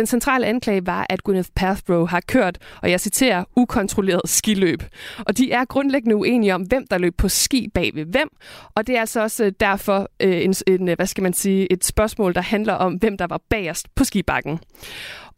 Den 0.00 0.06
centrale 0.06 0.46
anklage 0.46 0.86
var, 0.86 1.06
at 1.08 1.24
Gwyneth 1.24 1.48
Paltrow 1.56 2.06
har 2.06 2.20
kørt, 2.28 2.58
og 2.82 2.90
jeg 2.90 3.00
citerer, 3.00 3.44
ukontrolleret 3.56 4.20
skiløb. 4.24 4.82
Og 5.18 5.38
de 5.38 5.52
er 5.52 5.64
grundlæggende 5.64 6.16
uenige 6.16 6.54
om, 6.54 6.62
hvem 6.62 6.86
der 6.86 6.98
løb 6.98 7.16
på 7.16 7.28
ski 7.28 7.68
bag 7.74 7.90
ved 7.94 8.04
hvem. 8.04 8.28
Og 8.74 8.86
det 8.86 8.96
er 8.96 9.00
altså 9.00 9.22
også 9.22 9.44
øh, 9.44 9.52
derfor 9.60 10.08
øh, 10.20 10.44
en, 10.44 10.54
en, 10.66 10.88
øh, 10.88 10.96
hvad 10.96 11.06
skal 11.06 11.22
man 11.22 11.32
sige, 11.32 11.72
et 11.72 11.84
spørgsmål, 11.84 12.34
der 12.34 12.40
handler 12.40 12.72
om, 12.72 12.94
hvem 12.94 13.16
der 13.16 13.26
var 13.26 13.40
bagerst 13.50 13.94
på 13.94 14.04
skibakken. 14.04 14.60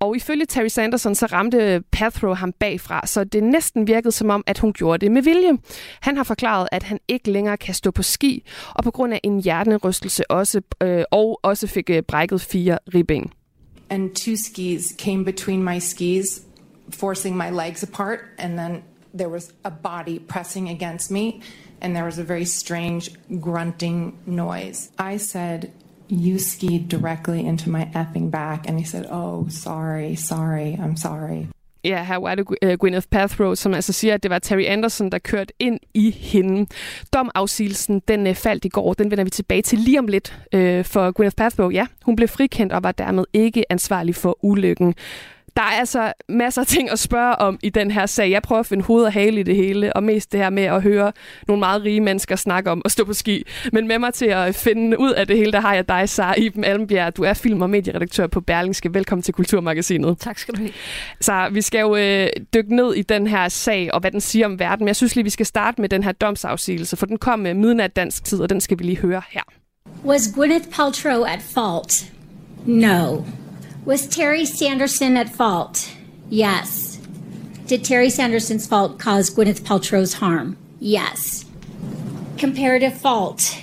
Og 0.00 0.16
ifølge 0.16 0.46
Terry 0.46 0.68
Sanderson, 0.68 1.14
så 1.14 1.26
ramte 1.26 1.82
Pathrow 1.92 2.34
ham 2.34 2.52
bagfra, 2.52 3.06
så 3.06 3.24
det 3.24 3.42
næsten 3.42 3.86
virkede 3.86 4.12
som 4.12 4.30
om, 4.30 4.44
at 4.46 4.58
hun 4.58 4.72
gjorde 4.72 4.98
det 4.98 5.12
med 5.12 5.22
vilje. 5.22 5.58
Han 6.00 6.16
har 6.16 6.24
forklaret, 6.24 6.68
at 6.72 6.82
han 6.82 6.98
ikke 7.08 7.30
længere 7.30 7.56
kan 7.56 7.74
stå 7.74 7.90
på 7.90 8.02
ski, 8.02 8.44
og 8.74 8.84
på 8.84 8.90
grund 8.90 9.14
af 9.14 9.20
en 9.22 9.40
hjernerystelse 9.40 10.30
også, 10.30 10.60
øh, 10.82 11.04
og 11.10 11.40
også 11.42 11.66
fik 11.66 11.90
øh, 11.90 12.02
brækket 12.02 12.40
fire 12.40 12.78
ribben. 12.94 13.32
And 13.92 14.16
two 14.16 14.38
skis 14.38 14.94
came 14.96 15.22
between 15.22 15.62
my 15.62 15.78
skis, 15.78 16.46
forcing 16.90 17.36
my 17.36 17.50
legs 17.50 17.82
apart. 17.82 18.26
And 18.38 18.58
then 18.58 18.84
there 19.12 19.28
was 19.28 19.52
a 19.66 19.70
body 19.70 20.18
pressing 20.18 20.70
against 20.70 21.10
me, 21.10 21.42
and 21.82 21.94
there 21.94 22.06
was 22.06 22.18
a 22.18 22.24
very 22.24 22.46
strange 22.46 23.10
grunting 23.38 24.18
noise. 24.24 24.90
I 24.98 25.18
said, 25.18 25.74
You 26.08 26.38
skied 26.38 26.88
directly 26.88 27.44
into 27.44 27.68
my 27.68 27.84
effing 27.94 28.30
back. 28.30 28.66
And 28.66 28.78
he 28.78 28.84
said, 28.86 29.06
Oh, 29.10 29.48
sorry, 29.48 30.14
sorry, 30.16 30.78
I'm 30.80 30.96
sorry. 30.96 31.50
Ja, 31.84 32.04
her 32.04 32.16
var 32.16 32.34
det 32.34 32.46
øh, 32.62 32.78
Gwyneth 32.78 33.06
Paltrow, 33.10 33.54
som 33.54 33.74
altså 33.74 33.92
siger, 33.92 34.14
at 34.14 34.22
det 34.22 34.30
var 34.30 34.38
Terry 34.38 34.64
Anderson, 34.64 35.10
der 35.10 35.18
kørte 35.18 35.52
ind 35.58 35.80
i 35.94 36.10
hende. 36.10 36.66
Domafsigelsen, 37.12 38.02
den 38.08 38.26
uh, 38.26 38.34
faldt 38.34 38.64
i 38.64 38.68
går. 38.68 38.92
Den 38.92 39.10
vender 39.10 39.24
vi 39.24 39.30
tilbage 39.30 39.62
til 39.62 39.78
lige 39.78 39.98
om 39.98 40.06
lidt. 40.06 40.38
Øh, 40.52 40.84
for 40.84 41.10
Gwyneth 41.10 41.36
Paltrow, 41.36 41.70
ja, 41.70 41.86
hun 42.04 42.16
blev 42.16 42.28
frikendt 42.28 42.72
og 42.72 42.82
var 42.82 42.92
dermed 42.92 43.24
ikke 43.32 43.72
ansvarlig 43.72 44.14
for 44.14 44.38
ulykken. 44.44 44.94
Der 45.56 45.62
er 45.62 45.66
altså 45.66 46.12
masser 46.28 46.60
af 46.60 46.66
ting 46.66 46.90
at 46.90 46.98
spørge 46.98 47.36
om 47.36 47.58
i 47.62 47.68
den 47.68 47.90
her 47.90 48.06
sag. 48.06 48.30
Jeg 48.30 48.42
prøver 48.42 48.60
at 48.60 48.66
finde 48.66 48.84
hoved 48.84 49.04
og 49.04 49.12
hale 49.12 49.40
i 49.40 49.42
det 49.42 49.56
hele, 49.56 49.96
og 49.96 50.02
mest 50.02 50.32
det 50.32 50.40
her 50.40 50.50
med 50.50 50.62
at 50.62 50.82
høre 50.82 51.12
nogle 51.48 51.60
meget 51.60 51.82
rige 51.82 52.00
mennesker 52.00 52.36
snakke 52.36 52.70
om 52.70 52.82
at 52.84 52.92
stå 52.92 53.04
på 53.04 53.12
ski. 53.12 53.44
Men 53.72 53.88
med 53.88 53.98
mig 53.98 54.14
til 54.14 54.26
at 54.26 54.54
finde 54.54 55.00
ud 55.00 55.10
af 55.10 55.26
det 55.26 55.36
hele, 55.36 55.52
der 55.52 55.60
har 55.60 55.74
jeg 55.74 55.88
dig, 55.88 56.08
Sara 56.08 56.34
Iben 56.34 56.64
Almbjerg. 56.64 57.16
Du 57.16 57.22
er 57.22 57.34
film- 57.34 57.62
og 57.62 57.70
medieredaktør 57.70 58.26
på 58.26 58.40
Berlingske. 58.40 58.94
Velkommen 58.94 59.22
til 59.22 59.34
Kulturmagasinet. 59.34 60.18
Tak 60.18 60.38
skal 60.38 60.54
du 60.54 60.60
have. 60.60 60.72
Så 61.20 61.48
vi 61.52 61.60
skal 61.62 61.80
jo 61.80 61.96
øh, 61.96 62.28
dykke 62.54 62.76
ned 62.76 62.94
i 62.94 63.02
den 63.02 63.26
her 63.26 63.48
sag, 63.48 63.94
og 63.94 64.00
hvad 64.00 64.10
den 64.10 64.20
siger 64.20 64.46
om 64.46 64.58
verden. 64.58 64.84
Men 64.84 64.88
jeg 64.88 64.96
synes 64.96 65.16
lige, 65.16 65.24
vi 65.24 65.30
skal 65.30 65.46
starte 65.46 65.80
med 65.80 65.88
den 65.88 66.02
her 66.02 66.12
domsafsigelse, 66.12 66.96
for 66.96 67.06
den 67.06 67.18
kom 67.18 67.38
med 67.38 67.54
midnat 67.54 67.96
dansk 67.96 68.24
tid, 68.24 68.40
og 68.40 68.50
den 68.50 68.60
skal 68.60 68.78
vi 68.78 68.84
lige 68.84 68.98
høre 68.98 69.22
her. 69.30 69.42
Was 70.04 70.32
Gwyneth 70.34 70.68
Paltrow 70.68 71.22
at 71.22 71.42
fault? 71.54 72.12
No. 72.66 73.16
Was 73.84 74.06
Terry 74.06 74.44
Sanderson 74.44 75.16
at 75.16 75.28
fault? 75.28 75.90
Yes. 76.30 76.98
Did 77.66 77.84
Terry 77.84 78.10
Sanderson's 78.10 78.66
fault 78.66 78.98
cause 78.98 79.30
Gwyneth 79.30 79.62
Paltrow's 79.62 80.14
harm? 80.14 80.56
Yes. 80.78 81.44
Comparative 82.38 82.96
fault. 82.96 83.56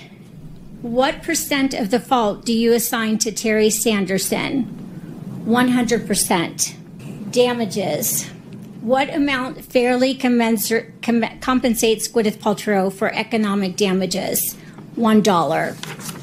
What 0.82 1.24
percent 1.24 1.74
of 1.74 1.90
the 1.90 2.00
fault 2.00 2.46
do 2.46 2.54
you 2.54 2.74
assign 2.74 3.18
to 3.20 3.32
Terry 3.32 3.70
Sanderson? 3.70 4.66
100%. 5.46 7.32
Damages. 7.32 8.26
What 8.82 9.14
amount 9.14 9.64
fairly 9.66 10.16
commensur- 10.16 10.92
com- 11.02 11.40
compensates 11.40 12.08
Gwyneth 12.08 12.38
Paltrow 12.40 12.92
for 12.92 13.14
economic 13.14 13.76
damages? 13.76 14.56
$1. 14.98 16.19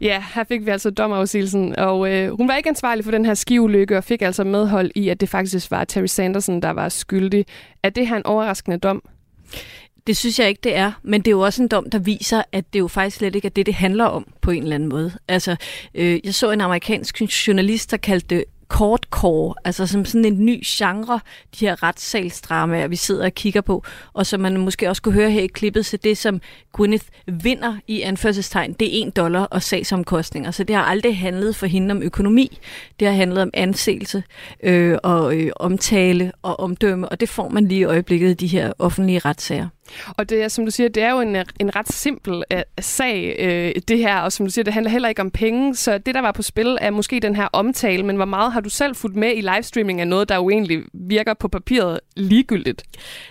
Ja, 0.00 0.22
her 0.34 0.44
fik 0.44 0.66
vi 0.66 0.70
altså 0.70 0.90
domafsigelsen, 0.90 1.78
og 1.78 2.12
øh, 2.12 2.30
hun 2.36 2.48
var 2.48 2.56
ikke 2.56 2.68
ansvarlig 2.68 3.04
for 3.04 3.12
den 3.12 3.24
her 3.24 3.34
skiulykke, 3.34 3.96
og 3.96 4.04
fik 4.04 4.22
altså 4.22 4.44
medhold 4.44 4.90
i, 4.94 5.08
at 5.08 5.20
det 5.20 5.28
faktisk 5.28 5.70
var 5.70 5.84
Terry 5.84 6.06
Sanderson, 6.06 6.62
der 6.62 6.70
var 6.70 6.88
skyldig. 6.88 7.46
Er 7.82 7.90
det 7.90 8.08
her 8.08 8.16
en 8.16 8.26
overraskende 8.26 8.78
dom? 8.78 9.02
Det 10.06 10.16
synes 10.16 10.38
jeg 10.38 10.48
ikke, 10.48 10.60
det 10.64 10.76
er, 10.76 10.92
men 11.02 11.20
det 11.20 11.28
er 11.28 11.32
jo 11.32 11.40
også 11.40 11.62
en 11.62 11.68
dom, 11.68 11.90
der 11.90 11.98
viser, 11.98 12.42
at 12.52 12.72
det 12.72 12.78
jo 12.78 12.88
faktisk 12.88 13.16
slet 13.16 13.34
ikke 13.34 13.46
er 13.46 13.50
det, 13.50 13.66
det 13.66 13.74
handler 13.74 14.04
om 14.04 14.26
på 14.40 14.50
en 14.50 14.62
eller 14.62 14.74
anden 14.74 14.88
måde. 14.88 15.12
Altså, 15.28 15.56
øh, 15.94 16.20
jeg 16.24 16.34
så 16.34 16.50
en 16.50 16.60
amerikansk 16.60 17.22
journalist, 17.48 17.90
der 17.90 17.96
kaldte 17.96 18.36
det 18.36 18.44
courtcore, 18.68 19.54
altså 19.64 19.86
som 19.86 20.04
sådan 20.04 20.24
en 20.24 20.44
ny 20.44 20.62
genre, 20.66 21.20
de 21.60 21.66
her 21.66 21.82
retssalsdramaer, 21.82 22.88
vi 22.88 22.96
sidder 22.96 23.24
og 23.24 23.32
kigger 23.32 23.60
på, 23.60 23.84
og 24.12 24.26
som 24.26 24.40
man 24.40 24.56
måske 24.56 24.88
også 24.88 25.02
kunne 25.02 25.14
høre 25.14 25.30
her 25.30 25.42
i 25.42 25.46
klippet, 25.46 25.86
så 25.86 25.96
det 25.96 26.18
som 26.18 26.40
Gwyneth 26.72 27.04
vinder 27.26 27.76
i 27.86 28.00
anførselstegn, 28.00 28.72
det 28.72 28.86
er 28.86 29.02
en 29.02 29.10
dollar 29.10 29.44
og 29.44 29.62
sagsomkostninger, 29.62 30.50
så 30.50 30.64
det 30.64 30.76
har 30.76 30.82
aldrig 30.82 31.18
handlet 31.18 31.56
for 31.56 31.66
hende 31.66 31.92
om 31.92 32.02
økonomi, 32.02 32.58
det 33.00 33.08
har 33.08 33.14
handlet 33.14 33.42
om 33.42 33.50
anseelse 33.54 34.22
øh, 34.62 34.98
og 35.02 35.36
øh, 35.36 35.50
omtale 35.56 36.32
og 36.42 36.60
omdømme, 36.60 37.08
og 37.08 37.20
det 37.20 37.28
får 37.28 37.48
man 37.48 37.68
lige 37.68 37.80
i 37.80 37.84
øjeblikket 37.84 38.30
i 38.30 38.34
de 38.34 38.46
her 38.46 38.72
offentlige 38.78 39.18
retssager. 39.18 39.68
Og 40.16 40.30
det 40.30 40.42
er, 40.42 40.48
som 40.48 40.64
du 40.64 40.70
siger, 40.70 40.88
det 40.88 41.02
er 41.02 41.10
jo 41.10 41.20
en, 41.20 41.36
en 41.60 41.76
ret 41.76 41.88
simpel 41.88 42.42
uh, 42.54 42.60
sag, 42.80 43.36
uh, 43.40 43.82
det 43.88 43.98
her, 43.98 44.18
og 44.18 44.32
som 44.32 44.46
du 44.46 44.52
siger, 44.52 44.64
det 44.64 44.72
handler 44.72 44.90
heller 44.90 45.08
ikke 45.08 45.22
om 45.22 45.30
penge, 45.30 45.74
så 45.74 45.98
det, 45.98 46.14
der 46.14 46.20
var 46.20 46.32
på 46.32 46.42
spil, 46.42 46.78
er 46.80 46.90
måske 46.90 47.20
den 47.20 47.36
her 47.36 47.48
omtale, 47.52 48.02
men 48.02 48.16
hvor 48.16 48.24
meget 48.24 48.52
har 48.52 48.60
du 48.60 48.68
selv 48.68 48.94
fulgt 48.94 49.16
med 49.16 49.32
i 49.36 49.40
livestreaming 49.40 50.00
af 50.00 50.08
noget, 50.08 50.28
der 50.28 50.36
jo 50.36 50.50
egentlig 50.50 50.82
virker 50.92 51.34
på 51.34 51.48
papiret 51.48 52.00
ligegyldigt? 52.16 52.82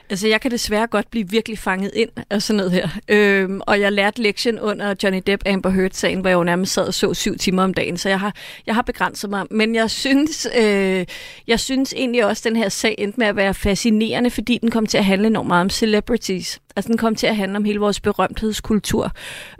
Altså, 0.09 0.27
jeg 0.27 0.41
kan 0.41 0.51
desværre 0.51 0.87
godt 0.87 1.11
blive 1.11 1.29
virkelig 1.29 1.59
fanget 1.59 1.91
ind 1.95 2.09
af 2.29 2.41
sådan 2.41 2.57
noget 2.57 2.71
her. 2.71 2.89
Øhm, 3.07 3.61
og 3.67 3.79
jeg 3.79 3.91
lærte 3.91 4.21
lektien 4.21 4.59
under 4.59 4.93
Johnny 5.03 5.21
Depp 5.27 5.43
Amber 5.45 5.69
Heard-sagen, 5.69 6.19
hvor 6.19 6.29
jeg 6.29 6.35
jo 6.35 6.43
nærmest 6.43 6.73
sad 6.73 6.87
og 6.87 6.93
så 6.93 7.13
syv 7.13 7.37
timer 7.37 7.63
om 7.63 7.73
dagen, 7.73 7.97
så 7.97 8.09
jeg 8.09 8.19
har, 8.19 8.35
jeg 8.65 8.75
har 8.75 8.81
begrænset 8.81 9.29
mig. 9.29 9.45
Men 9.51 9.75
jeg 9.75 9.91
synes, 9.91 10.47
øh, 10.57 11.05
jeg 11.47 11.59
synes 11.59 11.93
egentlig 11.93 12.25
også, 12.25 12.41
at 12.41 12.43
den 12.43 12.55
her 12.55 12.69
sag 12.69 12.95
endte 12.97 13.19
med 13.19 13.27
at 13.27 13.35
være 13.35 13.53
fascinerende, 13.53 14.29
fordi 14.29 14.57
den 14.57 14.71
kom 14.71 14.85
til 14.85 14.97
at 14.97 15.05
handle 15.05 15.27
enormt 15.27 15.47
meget 15.47 15.61
om 15.61 15.69
celebrities. 15.69 16.59
Altså, 16.75 16.89
den 16.89 16.97
kom 16.97 17.15
til 17.15 17.27
at 17.27 17.35
handle 17.35 17.57
om 17.57 17.65
hele 17.65 17.79
vores 17.79 17.99
berømthedskultur. 17.99 19.11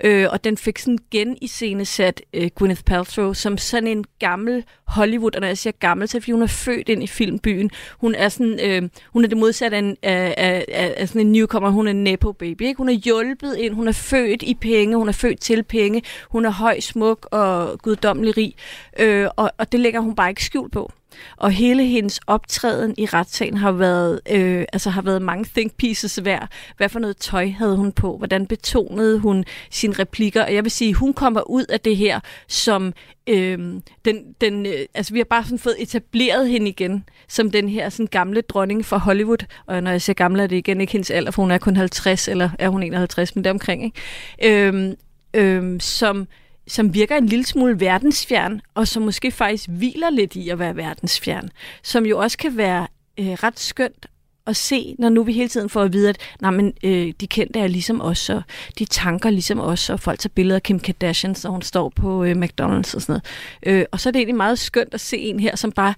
Øh, 0.04 0.28
og 0.32 0.44
den 0.44 0.58
fik 0.58 0.80
sådan 0.80 0.98
gen 1.12 1.38
i 1.42 1.52
øh, 2.34 2.50
Gwyneth 2.56 2.84
Paltrow 2.84 3.34
som 3.34 3.58
sådan 3.58 3.88
en 3.88 4.06
gammel 4.20 4.64
Hollywood. 4.88 5.36
Og 5.36 5.42
når 5.42 5.48
jeg 5.48 5.58
siger 5.58 5.74
gammel, 5.80 6.08
så 6.08 6.18
er 6.18 6.20
fordi 6.20 6.32
hun 6.32 6.42
er 6.42 6.48
født 6.48 6.90
ind 6.90 7.04
i 7.04 7.08
filmbyen. 7.08 7.72
Hun 8.00 8.16
er, 8.16 8.30
sådan, 8.30 8.60
øh, 8.64 8.90
hun 9.14 9.24
er 9.24 9.28
det 9.28 9.38
modsatte 9.38 9.78
af, 9.78 9.82
en, 9.82 9.98
af, 10.04 10.36
af, 10.38 10.94
af 10.98 11.08
sådan 11.08 11.22
en 11.22 11.32
newcomer. 11.32 11.70
Hun 11.70 11.88
er 11.88 11.92
en 11.92 12.04
nepo 12.04 12.32
baby. 12.32 12.62
Ikke? 12.62 12.78
Hun 12.78 12.90
er 12.90 12.94
hjulpet 12.94 13.56
ind. 13.58 13.74
Hun 13.74 13.88
er 13.88 13.92
født 13.92 14.44
i 14.44 14.54
penge. 14.54 14.98
Hun 14.98 15.08
er 15.08 15.14
født 15.14 15.40
til 15.40 15.64
penge. 15.64 16.02
Hun 16.30 16.46
er 16.46 16.52
høj, 16.52 16.80
smuk 16.80 17.28
og 17.32 17.80
guddommelig 17.80 18.38
rig. 18.38 18.56
Øh, 19.00 19.28
og, 19.36 19.52
og 19.58 19.72
det 19.72 19.80
lægger 19.80 20.00
hun 20.00 20.16
bare 20.16 20.30
ikke 20.30 20.46
skjul 20.46 20.70
på. 20.70 20.92
Og 21.38 21.52
hele 21.52 21.84
hendes 21.84 22.20
optræden 22.28 22.96
i 22.98 23.06
retssagen 23.06 23.58
har 23.58 23.72
været, 23.72 24.20
øh, 24.32 24.66
altså 24.74 24.90
har 24.90 25.02
været 25.02 25.22
mange 25.22 25.46
think 25.56 25.78
pieces 25.78 26.16
hver. 26.16 26.48
Hvad 26.78 26.90
for 26.90 27.00
noget 27.00 27.18
tøj 27.18 27.50
havde 27.50 27.78
hun 27.78 27.92
på? 27.92 28.18
Hvordan 28.18 28.48
betonede 28.48 29.20
hun 29.20 29.46
sine 29.72 29.94
replikker? 29.94 30.44
Og 30.44 30.54
jeg 30.54 30.64
vil 30.64 30.72
sige, 30.72 30.94
hun 30.94 31.14
kommer 31.14 31.50
ud 31.50 31.66
af 31.66 31.80
det 31.80 31.98
her 31.98 32.20
som 32.48 32.94
øh, 33.28 33.60
den, 34.06 34.34
den, 34.42 34.66
øh, 34.66 34.86
altså 34.94 35.14
vi 35.14 35.20
har 35.20 35.26
bare 35.26 35.44
sådan 35.44 35.60
fået 35.60 35.76
etableret 35.80 36.50
hende 36.50 36.70
igen 36.70 37.04
som 37.28 37.52
den 37.52 37.70
her 37.70 37.90
sådan 37.90 38.08
gamle 38.08 38.42
dronning 38.42 38.86
for 38.86 38.98
Hollywood. 38.98 39.46
Og 39.66 39.84
når 39.84 39.92
jeg 39.92 40.02
siger 40.02 40.14
gamle, 40.14 40.44
er 40.44 40.48
det 40.48 40.56
igen 40.56 40.82
ikke 40.82 40.94
hendes 40.94 41.12
alder, 41.12 41.32
for 41.32 41.42
hun 41.42 41.52
er 41.52 41.58
kun 41.58 41.76
50, 41.76 42.28
eller 42.28 42.50
er 42.60 42.70
hun 42.70 42.84
51, 42.84 43.36
men 43.36 43.44
det 43.44 43.50
omkring, 43.52 43.84
ikke? 43.84 44.68
Øh, 44.68 44.94
øh, 45.34 45.82
som 45.82 46.28
som 46.68 46.94
virker 46.94 47.16
en 47.16 47.26
lille 47.26 47.46
smule 47.46 47.80
verdensfjern, 47.80 48.62
og 48.74 48.88
som 48.88 49.04
måske 49.04 49.32
faktisk 49.32 49.70
hviler 49.70 50.10
lidt 50.10 50.36
i 50.36 50.50
at 50.50 50.60
være 50.60 50.76
verdensfjern, 50.76 51.50
som 51.84 52.06
jo 52.06 52.20
også 52.20 52.38
kan 52.38 52.58
være 52.58 52.88
øh, 53.20 53.28
ret 53.28 53.60
skønt 53.60 54.06
at 54.48 54.56
se, 54.56 54.96
når 55.00 55.10
nu 55.10 55.24
vi 55.24 55.34
hele 55.34 55.50
tiden 55.50 55.70
får 55.70 55.82
at 55.82 55.94
vide, 55.94 56.10
at 56.10 56.18
nej, 56.42 56.52
men, 56.52 56.74
øh, 56.84 57.14
de 57.20 57.28
kendte 57.28 57.60
er 57.60 57.68
ligesom 57.68 58.02
os, 58.02 58.30
og 58.30 58.44
de 58.80 58.86
tanker 58.86 59.30
ligesom 59.30 59.60
os, 59.60 59.90
og 59.90 60.00
folk 60.00 60.20
tager 60.20 60.32
billeder 60.36 60.56
af 60.56 60.64
Kim 60.64 60.80
Kardashian, 60.80 61.36
så 61.36 61.50
hun 61.50 61.62
står 61.62 61.90
på 61.90 62.24
øh, 62.24 62.32
McDonald's 62.32 62.96
og 62.96 63.02
sådan 63.02 63.06
noget. 63.08 63.24
Øh, 63.66 63.86
og 63.92 64.00
så 64.00 64.10
er 64.10 64.12
det 64.12 64.20
egentlig 64.20 64.36
meget 64.36 64.60
skønt 64.60 64.94
at 64.94 65.02
se 65.02 65.18
en 65.18 65.40
her, 65.40 65.56
som 65.56 65.72
bare 65.72 65.94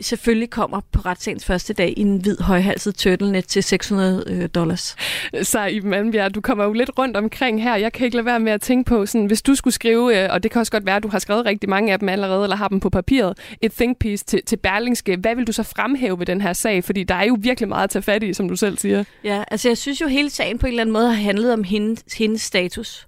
selvfølgelig 0.00 0.50
kommer 0.50 0.80
på 0.92 1.00
retssagens 1.00 1.44
første 1.44 1.72
dag 1.72 1.94
i 1.96 2.00
en 2.00 2.16
hvid 2.16 2.38
højhalset 2.40 2.94
turtlenet 2.94 3.46
til 3.48 3.62
600 3.62 4.24
øh, 4.26 4.48
dollars. 4.54 4.96
Så 5.42 5.64
Iben 5.64 5.94
Almbjerg, 5.94 6.34
du 6.34 6.40
kommer 6.40 6.64
jo 6.64 6.72
lidt 6.72 6.90
rundt 6.98 7.16
omkring 7.16 7.62
her. 7.62 7.76
Jeg 7.76 7.92
kan 7.92 8.04
ikke 8.04 8.16
lade 8.16 8.26
være 8.26 8.40
med 8.40 8.52
at 8.52 8.60
tænke 8.60 8.88
på, 8.88 9.06
sådan, 9.06 9.26
hvis 9.26 9.42
du 9.42 9.54
skulle 9.54 9.74
skrive, 9.74 10.24
øh, 10.24 10.28
og 10.32 10.42
det 10.42 10.50
kan 10.50 10.60
også 10.60 10.72
godt 10.72 10.86
være, 10.86 10.96
at 10.96 11.02
du 11.02 11.08
har 11.08 11.18
skrevet 11.18 11.46
rigtig 11.46 11.70
mange 11.70 11.92
af 11.92 11.98
dem 11.98 12.08
allerede, 12.08 12.42
eller 12.42 12.56
har 12.56 12.68
dem 12.68 12.80
på 12.80 12.90
papiret, 12.90 13.38
et 13.60 13.72
think 13.72 13.98
piece 13.98 14.24
til, 14.24 14.42
til 14.46 14.56
Berlingske. 14.56 15.16
Hvad 15.16 15.34
vil 15.34 15.46
du 15.46 15.52
så 15.52 15.62
fremhæve 15.62 16.18
ved 16.18 16.26
den 16.26 16.40
her 16.40 16.52
sag? 16.52 16.84
Fordi 16.84 17.04
der 17.04 17.14
er 17.14 17.24
jo 17.24 17.36
virkelig 17.40 17.68
meget 17.68 17.84
at 17.84 17.90
tage 17.90 18.02
fat 18.02 18.22
i, 18.22 18.32
som 18.32 18.48
du 18.48 18.56
selv 18.56 18.78
siger. 18.78 19.04
Ja, 19.24 19.44
altså 19.50 19.68
jeg 19.68 19.78
synes 19.78 20.00
jo 20.00 20.06
hele 20.06 20.30
sagen 20.30 20.58
på 20.58 20.66
en 20.66 20.72
eller 20.72 20.82
anden 20.82 20.92
måde 20.92 21.06
har 21.06 21.22
handlet 21.22 21.52
om 21.52 21.64
hendes, 21.64 22.04
hendes 22.14 22.42
status. 22.42 23.06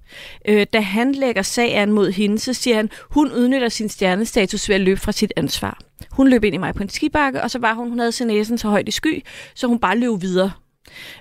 Øh, 0.49 0.67
da 0.73 0.81
han 0.81 1.13
lægger 1.13 1.43
sagen 1.43 1.93
mod 1.93 2.11
hende, 2.11 2.39
så 2.39 2.53
siger 2.53 2.77
han, 2.77 2.91
hun 3.11 3.33
udnytter 3.33 3.69
sin 3.69 3.89
stjernestatus 3.89 4.69
ved 4.69 4.75
at 4.75 4.81
løbe 4.81 5.01
fra 5.01 5.13
sit 5.13 5.33
ansvar. 5.37 5.88
Hun 6.11 6.29
løb 6.29 6.45
ind 6.45 6.55
i 6.55 6.59
mig 6.59 6.75
på 6.75 6.83
en 6.83 6.89
skibakke, 6.89 7.43
og 7.43 7.51
så 7.51 7.59
var 7.59 7.75
hun, 7.75 7.89
hun 7.89 7.99
havde 7.99 8.13
sin 8.13 8.27
næsen 8.27 8.59
så 8.59 8.69
højt 8.69 8.89
i 8.89 8.91
sky, 8.91 9.23
så 9.55 9.67
hun 9.67 9.79
bare 9.79 9.99
løb 9.99 10.21
videre. 10.21 10.51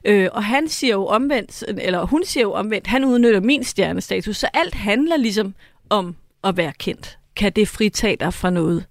Øh, 0.05 0.29
og 0.31 0.43
han 0.43 0.67
siger 0.67 0.93
jo 0.93 1.05
omvendt, 1.05 1.63
eller 1.67 2.05
hun 2.05 2.23
siger 2.25 2.43
jo 2.43 2.53
omvendt, 2.53 2.87
han 2.87 3.05
udnytter 3.05 3.39
min 3.39 3.63
stjernestatus, 3.63 4.37
så 4.37 4.47
alt 4.53 4.75
handler 4.75 5.17
ligesom 5.17 5.55
om 5.89 6.15
at 6.43 6.57
være 6.57 6.73
kendt. 6.79 7.17
Kan 7.35 7.51
det 7.51 7.67
fritage 7.67 8.15
dig 8.19 8.33
fra 8.33 8.49
noget? 8.49 8.85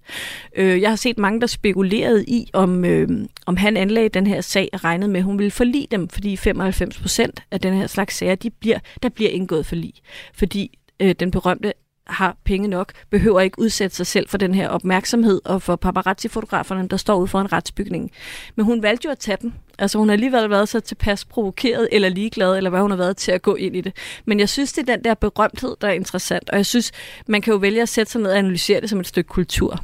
Øh, 0.55 0.81
jeg 0.81 0.89
har 0.89 0.95
set 0.95 1.17
mange, 1.17 1.41
der 1.41 1.47
spekulerede 1.47 2.25
i, 2.25 2.49
om, 2.53 2.85
øh, 2.85 3.09
om 3.45 3.57
han 3.57 3.77
anlagde 3.77 4.09
den 4.09 4.27
her 4.27 4.41
sag 4.41 4.69
og 4.73 4.83
regnede 4.83 5.11
med, 5.11 5.19
at 5.19 5.23
hun 5.23 5.37
ville 5.37 5.51
forlige 5.51 5.87
dem, 5.91 6.09
fordi 6.09 6.37
95 6.37 6.99
procent 6.99 7.43
af 7.51 7.61
den 7.61 7.73
her 7.73 7.87
slags 7.87 8.15
sager, 8.15 8.35
de 8.35 8.49
bliver, 8.49 8.79
der 9.03 9.09
bliver 9.09 9.29
indgået 9.29 9.65
forlig. 9.65 9.93
Fordi 10.33 10.79
øh, 10.99 11.15
den 11.19 11.31
berømte 11.31 11.73
har 12.09 12.37
penge 12.43 12.67
nok, 12.67 12.91
behøver 13.09 13.41
ikke 13.41 13.59
udsætte 13.59 13.95
sig 13.95 14.07
selv 14.07 14.29
for 14.29 14.37
den 14.37 14.53
her 14.53 14.69
opmærksomhed 14.69 15.41
og 15.45 15.61
for 15.61 15.75
paparazzi-fotograferne, 15.75 16.87
der 16.87 16.97
står 16.97 17.15
ude 17.15 17.27
for 17.27 17.41
en 17.41 17.53
retsbygning. 17.53 18.11
Men 18.55 18.65
hun 18.65 18.83
valgte 18.83 19.05
jo 19.05 19.11
at 19.11 19.19
tage 19.19 19.37
den. 19.41 19.53
Altså 19.79 19.97
hun 19.97 20.07
har 20.07 20.13
alligevel 20.13 20.49
været 20.49 20.69
så 20.69 20.79
tilpas 20.79 21.25
provokeret 21.25 21.89
eller 21.91 22.09
ligeglad, 22.09 22.57
eller 22.57 22.69
hvad 22.69 22.81
hun 22.81 22.91
har 22.91 22.97
været 22.97 23.17
til 23.17 23.31
at 23.31 23.41
gå 23.41 23.55
ind 23.55 23.75
i 23.75 23.81
det. 23.81 23.93
Men 24.25 24.39
jeg 24.39 24.49
synes, 24.49 24.73
det 24.73 24.89
er 24.89 24.95
den 24.95 25.03
der 25.03 25.13
berømthed, 25.13 25.75
der 25.81 25.87
er 25.87 25.93
interessant, 25.93 26.49
og 26.49 26.57
jeg 26.57 26.65
synes, 26.65 26.91
man 27.27 27.41
kan 27.41 27.51
jo 27.53 27.57
vælge 27.57 27.81
at 27.81 27.89
sætte 27.89 28.11
sig 28.11 28.21
ned 28.21 28.31
og 28.31 28.37
analysere 28.37 28.81
det 28.81 28.89
som 28.89 28.99
et 28.99 29.07
stykke 29.07 29.27
kultur. 29.27 29.83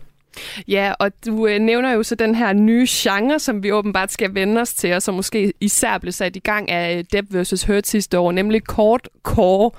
Ja, 0.67 0.93
og 0.99 1.11
du 1.26 1.47
øh, 1.47 1.59
nævner 1.59 1.91
jo 1.91 2.03
så 2.03 2.15
den 2.15 2.36
her 2.36 2.53
nye 2.53 2.88
genre, 2.89 3.39
som 3.39 3.63
vi 3.63 3.71
åbenbart 3.71 4.11
skal 4.11 4.34
vende 4.34 4.61
os 4.61 4.74
til, 4.74 4.93
og 4.93 5.01
som 5.01 5.15
måske 5.15 5.53
især 5.61 5.97
blev 5.97 6.11
sat 6.11 6.36
i 6.36 6.39
gang 6.39 6.71
af 6.71 7.05
Depp 7.05 7.28
vs. 7.34 7.63
Hurt 7.63 7.88
sidste 7.88 8.19
år, 8.19 8.32
nemlig 8.32 8.63
Kort 8.63 9.09
Core. 9.24 9.71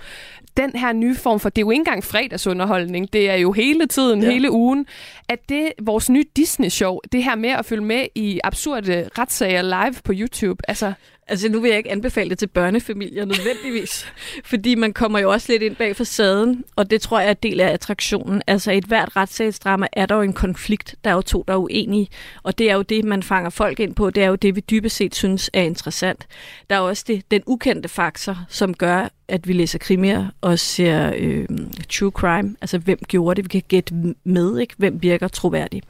Den 0.56 0.70
her 0.76 0.92
nye 0.92 1.16
form 1.16 1.40
for, 1.40 1.48
det 1.48 1.62
er 1.62 1.66
jo 1.66 1.70
ikke 1.70 1.80
engang 1.80 2.04
fredagsunderholdning, 2.04 3.12
det 3.12 3.30
er 3.30 3.34
jo 3.34 3.52
hele 3.52 3.86
tiden, 3.86 4.22
ja. 4.22 4.30
hele 4.30 4.50
ugen, 4.50 4.86
at 5.28 5.48
det 5.48 5.72
vores 5.82 6.10
nye 6.10 6.24
Disney-show, 6.36 6.98
det 7.12 7.24
her 7.24 7.34
med 7.34 7.50
at 7.50 7.64
følge 7.64 7.84
med 7.84 8.06
i 8.14 8.40
absurde 8.44 9.08
retssager 9.18 9.62
live 9.62 9.94
på 10.04 10.12
YouTube, 10.14 10.62
altså... 10.68 10.92
Altså 11.26 11.48
nu 11.48 11.60
vil 11.60 11.68
jeg 11.68 11.78
ikke 11.78 11.90
anbefale 11.90 12.30
det 12.30 12.38
til 12.38 12.46
børnefamilier 12.46 13.24
nødvendigvis, 13.24 14.06
fordi 14.50 14.74
man 14.74 14.92
kommer 14.92 15.18
jo 15.18 15.32
også 15.32 15.52
lidt 15.52 15.62
ind 15.62 15.76
bag 15.76 15.96
facaden, 15.96 16.64
og 16.76 16.90
det 16.90 17.00
tror 17.00 17.20
jeg 17.20 17.30
er 17.30 17.34
del 17.34 17.60
af 17.60 17.72
attraktionen. 17.72 18.42
Altså 18.46 18.72
i 18.72 18.78
et 18.78 18.84
hvert 18.84 19.16
retssagsdrama 19.16 19.86
er 19.92 20.06
der 20.06 20.14
jo 20.14 20.22
en 20.22 20.32
konflikt, 20.32 20.94
der 21.04 21.10
er 21.10 21.14
jo 21.14 21.22
to, 21.22 21.44
der 21.48 21.54
er 21.54 21.58
uenige, 21.58 22.08
og 22.42 22.58
det 22.58 22.70
er 22.70 22.74
jo 22.74 22.82
det, 22.82 23.04
man 23.04 23.22
fanger 23.22 23.50
folk 23.50 23.80
ind 23.80 23.94
på, 23.94 24.10
det 24.10 24.22
er 24.22 24.28
jo 24.28 24.34
det, 24.34 24.56
vi 24.56 24.60
dybest 24.60 24.96
set 24.96 25.14
synes 25.14 25.50
er 25.52 25.62
interessant. 25.62 26.26
Der 26.70 26.76
er 26.76 26.80
også 26.80 27.04
det, 27.06 27.30
den 27.30 27.42
ukendte 27.46 27.88
faktor, 27.88 28.38
som 28.48 28.74
gør, 28.74 29.08
at 29.28 29.48
vi 29.48 29.52
læser 29.52 29.78
krimier 29.78 30.28
og 30.40 30.58
ser 30.58 31.12
øh, 31.16 31.48
true 31.88 32.10
crime, 32.10 32.56
altså 32.60 32.78
hvem 32.78 32.98
gjorde 33.08 33.36
det, 33.36 33.44
vi 33.44 33.48
kan 33.48 33.62
gætte 33.68 34.14
med, 34.24 34.58
ikke? 34.58 34.74
hvem 34.78 35.02
virker 35.02 35.28
troværdig. 35.28 35.82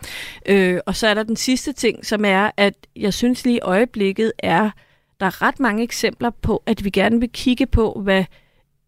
Øh, 0.47 0.81
og 0.87 0.97
så 0.97 1.07
er 1.07 1.15
der 1.15 1.23
den 1.23 1.37
sidste 1.37 1.73
ting, 1.73 2.07
som 2.07 2.25
er, 2.25 2.51
at 2.57 2.75
jeg 2.97 3.15
synes 3.15 3.45
lige 3.45 3.57
i 3.57 3.61
øjeblikket 3.61 4.33
er 4.39 4.71
der 5.21 5.27
er 5.27 5.43
ret 5.43 5.61
mange 5.61 5.83
eksempler 5.83 6.31
på, 6.31 6.63
at 6.67 6.85
vi 6.85 6.91
gerne 6.91 7.21
vil 7.21 7.31
kigge 7.33 7.67
på, 7.67 8.01
hvad 8.03 8.25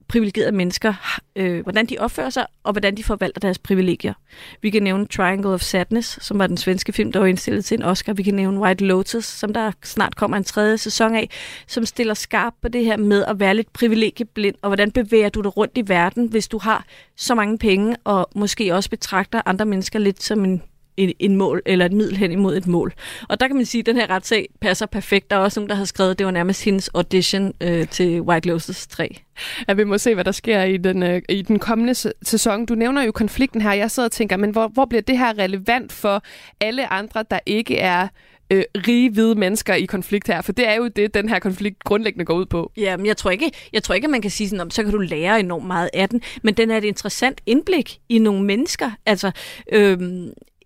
privilegerede 0.09 0.53
mennesker, 0.53 1.21
øh, 1.37 1.63
hvordan 1.63 1.87
de 1.87 1.99
opfører 1.99 2.31
sig, 2.31 2.47
og 2.65 2.73
hvordan 2.73 2.97
de 2.97 3.05
forvalter 3.05 3.41
deres 3.41 3.59
privilegier. 3.59 4.15
Vi 4.63 4.71
kan 4.71 4.83
nævne 4.83 5.07
Triangle 5.07 5.51
of 5.51 5.61
Sadness, 5.61 6.25
som 6.25 6.39
var 6.39 6.47
den 6.47 6.57
svenske 6.57 6.93
film, 6.93 7.13
der 7.13 7.21
var 7.21 7.27
indstillet 7.27 7.65
til 7.65 7.79
en 7.79 7.83
Oscar. 7.83 8.13
Vi 8.13 8.23
kan 8.23 8.35
nævne 8.35 8.61
White 8.61 8.85
Lotus, 8.85 9.25
som 9.25 9.53
der 9.53 9.73
snart 9.85 10.17
kommer 10.17 10.37
en 10.37 10.45
tredje 10.45 10.79
sæson 10.79 11.15
af, 11.15 11.31
som 11.67 11.87
stiller 11.87 12.15
skarp 12.15 12.55
på 12.63 12.69
det 12.69 12.85
her 12.85 12.97
med 12.97 13.25
at 13.25 13.41
være 13.41 13.55
lidt 13.55 13.73
privilegieblind, 13.73 14.55
og 14.63 14.69
hvordan 14.69 14.91
bevæger 14.91 15.29
du 15.29 15.41
dig 15.41 15.57
rundt 15.57 15.79
i 15.79 15.89
verden, 15.89 16.27
hvis 16.27 16.49
du 16.49 16.59
har 16.59 16.85
så 17.17 17.35
mange 17.35 17.59
penge, 17.59 17.97
og 18.05 18.29
måske 18.35 18.75
også 18.75 18.91
betragter 18.91 19.43
andre 19.47 19.67
mennesker 19.67 19.99
lidt 19.99 20.23
som 20.23 20.45
en 20.45 20.63
en, 20.97 21.13
en 21.19 21.37
mål, 21.37 21.63
eller 21.67 21.87
et 21.87 21.93
middel 21.93 22.17
hen 22.17 22.33
imod 22.33 22.57
et 22.57 22.67
mål. 22.67 22.93
Og 23.29 23.41
der 23.41 23.47
kan 23.47 23.57
man 23.57 23.65
sige, 23.65 23.81
at 23.81 23.87
den 23.87 23.97
her 23.97 24.11
retssag 24.11 24.49
passer 24.61 24.87
perfekt. 24.87 25.31
Der 25.31 25.37
er 25.37 25.41
også 25.41 25.61
nogen, 25.61 25.71
der 25.71 25.77
har 25.77 25.85
skrevet, 25.85 26.11
at 26.11 26.19
det 26.19 26.27
var 26.27 26.33
nærmest 26.33 26.65
hendes 26.65 26.89
audition 26.89 27.53
øh, 27.61 27.89
til 27.89 28.21
White 28.21 28.49
Lotus 28.49 28.87
3. 28.87 29.21
Ja, 29.69 29.73
vi 29.73 29.85
må 29.85 29.99
se, 29.99 30.15
hvad 30.15 30.25
der 30.25 30.33
sker 30.33 30.63
i 30.63 30.77
den, 30.77 31.03
øh, 31.03 31.23
i 31.29 31.43
den 31.43 31.59
kommende 31.59 31.95
sæson. 32.23 32.67
Du 32.67 32.75
nævner 32.75 33.03
jo 33.03 33.13
konflikten 33.13 33.61
her. 33.61 33.73
Jeg 33.73 33.91
sidder 33.91 34.07
og 34.07 34.13
tænker, 34.13 34.37
men 34.37 34.51
hvor, 34.51 34.69
hvor 34.69 34.85
bliver 34.85 35.03
det 35.03 35.19
her 35.19 35.39
relevant 35.39 35.93
for 35.93 36.23
alle 36.61 36.93
andre, 36.93 37.25
der 37.31 37.39
ikke 37.47 37.79
er 37.79 38.09
øh, 38.51 38.65
rige 38.77 39.11
hvide 39.11 39.35
mennesker 39.35 39.75
i 39.75 39.85
konflikt 39.85 40.27
her? 40.27 40.43
For 40.43 40.53
det 40.53 40.69
er 40.69 40.75
jo 40.75 40.89
det, 40.89 41.15
den 41.15 41.29
her 41.29 41.39
konflikt 41.39 41.85
grundlæggende 41.85 42.25
går 42.25 42.35
ud 42.35 42.47
på. 42.47 42.73
Ja, 42.77 42.97
men 42.97 43.07
jeg 43.07 43.17
tror 43.17 43.31
ikke, 43.31 43.51
jeg 43.73 43.83
tror 43.83 43.95
ikke 43.95 44.05
at 44.05 44.11
man 44.11 44.23
kan 44.23 44.31
sige 44.31 44.49
sådan, 44.49 44.71
så 44.71 44.83
kan 44.83 44.93
du 44.93 44.99
lære 44.99 45.41
enormt 45.41 45.67
meget 45.67 45.91
af 45.95 46.09
den, 46.09 46.23
men 46.43 46.55
den 46.55 46.71
er 46.71 46.77
et 46.77 46.85
interessant 46.85 47.41
indblik 47.47 47.99
i 48.09 48.19
nogle 48.19 48.45
mennesker. 48.45 48.91
Altså, 49.07 49.31
øh, 49.73 49.99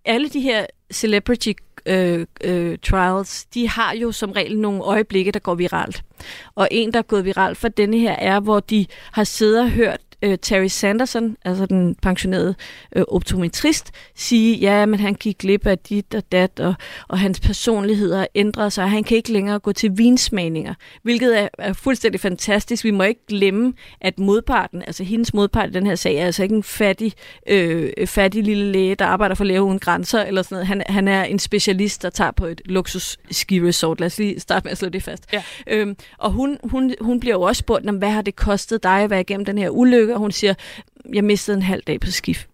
alle 0.05 0.29
de 0.29 0.41
her 0.41 0.67
celebrity 0.93 1.53
øh, 1.87 2.27
øh, 2.45 2.79
trials, 2.79 3.45
de 3.45 3.69
har 3.69 3.95
jo 3.95 4.13
som 4.13 4.33
regel 4.33 4.59
nogle 4.59 4.83
øjeblikke, 4.83 5.33
der 5.33 5.39
går 5.39 5.55
viralt. 5.55 6.03
Og 6.55 6.69
en, 6.71 6.93
der 6.93 6.99
er 6.99 7.03
gået 7.03 7.25
viralt 7.25 7.59
for 7.59 7.69
denne 7.69 7.99
her, 7.99 8.13
er, 8.13 8.41
hvor 8.41 8.61
de 8.61 8.87
har 9.13 9.25
siddet 9.25 9.61
og 9.61 9.71
hørt 9.71 10.01
øh, 10.23 10.39
Terry 10.43 10.67
Sanderson, 10.67 11.37
altså 11.45 11.67
den 11.67 11.95
pensionerede 12.03 12.55
øh, 12.97 13.05
optometrist, 13.09 13.91
sige, 14.15 14.57
ja, 14.57 14.87
men 14.87 15.01
han 15.01 15.15
gik 15.15 15.39
glip 15.39 15.67
af 15.67 15.79
dit 15.79 16.15
og 16.15 16.23
dat, 16.33 16.61
og, 16.61 16.75
og 17.09 17.19
hans 17.19 17.41
personlighed 17.41 18.15
har 18.15 18.29
ændret 18.35 18.73
sig, 18.73 18.85
og 18.85 18.91
han 18.91 19.05
kan 19.05 19.17
ikke 19.17 19.33
længere 19.33 19.59
gå 19.59 19.73
til 19.73 19.99
vinsmagninger, 19.99 20.75
hvilket 21.03 21.41
er, 21.41 21.49
er 21.59 21.73
fuldstændig 21.73 22.21
fantastisk. 22.21 22.85
Vi 22.85 22.91
må 22.91 23.03
ikke 23.03 23.27
glemme, 23.29 23.73
at 24.01 24.19
modparten, 24.19 24.83
altså 24.83 25.05
hendes 25.05 25.35
modpart 25.35 25.69
i 25.69 25.73
den 25.73 25.87
her 25.87 25.95
sag, 25.95 26.15
er 26.17 26.27
altså 26.27 26.43
ikke 26.43 26.55
en 26.55 26.63
fattig, 26.63 27.13
øh, 27.47 28.07
fattig 28.07 28.45
lille 28.45 28.73
læge, 28.73 28.95
der 28.95 29.07
arbejder 29.07 29.35
for 29.35 29.45
Læge 29.45 29.63
Uden 29.63 29.79
Grænser, 29.79 30.23
eller 30.23 30.43
sådan 30.43 30.55
noget. 30.55 30.67
Han, 30.67 30.83
han 30.87 31.09
er 31.09 31.25
en 31.25 31.39
specialist, 31.39 32.03
der 32.03 32.11
tager 32.11 32.31
på 32.31 32.47
et 32.47 32.63
luksus 32.65 33.19
ski 33.31 33.61
resort. 33.61 34.01
Lad 34.01 34.07
os 34.07 34.19
lige 34.19 34.41
starte 34.41 34.65
med 34.65 34.73
at 34.73 34.79
slå 34.79 34.89
det 34.89 35.03
fast. 35.03 35.25
Ja. 35.33 35.43
Øhm, 35.67 35.97
og 36.19 36.31
hun, 36.31 36.59
hun, 36.65 36.95
hun 37.01 37.21
bliver 37.21 37.35
jo 37.35 37.43
også 37.43 37.61
spurgt, 37.61 37.89
om, 37.89 37.97
hvad 37.97 38.11
har 38.11 38.23
det 38.23 38.37
kostet 38.37 38.83
dig 38.83 39.03
at 39.03 39.11
være 39.11 39.21
igennem 39.21 39.45
den 39.45 39.59
her 39.59 39.71
ulykke, 39.71 40.10
stykker, 40.11 40.17
og 40.17 40.21
hun 40.21 40.33
siger, 40.33 40.55
jeg 41.13 41.25
mistede 41.25 41.57
en 41.57 41.63
halv 41.63 41.83
dag 41.87 42.01
på 42.01 42.07
skift. 42.11 42.50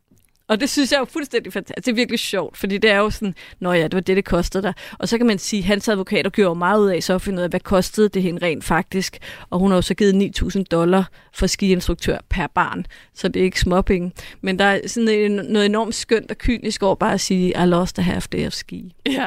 Og 0.48 0.60
det 0.60 0.70
synes 0.70 0.92
jeg 0.92 1.00
er 1.00 1.04
fuldstændig 1.04 1.52
fantastisk. 1.52 1.76
Altså, 1.76 1.90
det 1.90 1.92
er 1.92 1.96
virkelig 1.96 2.18
sjovt, 2.18 2.56
fordi 2.56 2.78
det 2.78 2.90
er 2.90 2.96
jo 2.96 3.10
sådan, 3.10 3.34
nå 3.60 3.72
ja, 3.72 3.82
det 3.82 3.94
var 3.94 4.00
det, 4.00 4.16
det 4.16 4.24
kostede 4.24 4.62
dig. 4.62 4.74
Og 4.98 5.08
så 5.08 5.18
kan 5.18 5.26
man 5.26 5.38
sige, 5.38 5.60
at 5.60 5.64
hans 5.64 5.88
advokater 5.88 6.30
gjorde 6.30 6.58
meget 6.58 6.80
ud 6.80 6.88
af 6.88 7.02
så 7.02 7.14
at 7.14 7.22
finde 7.22 7.38
ud 7.38 7.42
af, 7.42 7.50
hvad 7.50 7.60
kostede 7.60 8.08
det 8.08 8.22
hende 8.22 8.46
rent 8.46 8.64
faktisk. 8.64 9.18
Og 9.50 9.58
hun 9.58 9.70
har 9.70 9.76
jo 9.76 9.82
så 9.82 9.94
givet 9.94 10.32
9.000 10.42 10.62
dollar 10.70 11.10
for 11.34 11.46
skiinstruktør 11.46 12.18
per 12.28 12.46
barn, 12.46 12.86
så 13.14 13.28
det 13.28 13.40
er 13.40 13.44
ikke 13.44 13.60
småpenge. 13.60 14.12
Men 14.40 14.58
der 14.58 14.64
er 14.64 14.88
sådan 14.88 15.30
noget 15.30 15.66
enormt 15.66 15.94
skønt 15.94 16.30
og 16.30 16.38
kynisk 16.38 16.82
over 16.82 16.94
bare 16.94 17.14
at 17.14 17.20
sige, 17.20 17.48
I 17.48 17.66
lost 17.66 17.98
a 17.98 18.02
half 18.02 18.28
day 18.28 18.46
of 18.46 18.52
ski. 18.52 18.94
Ja, 19.06 19.26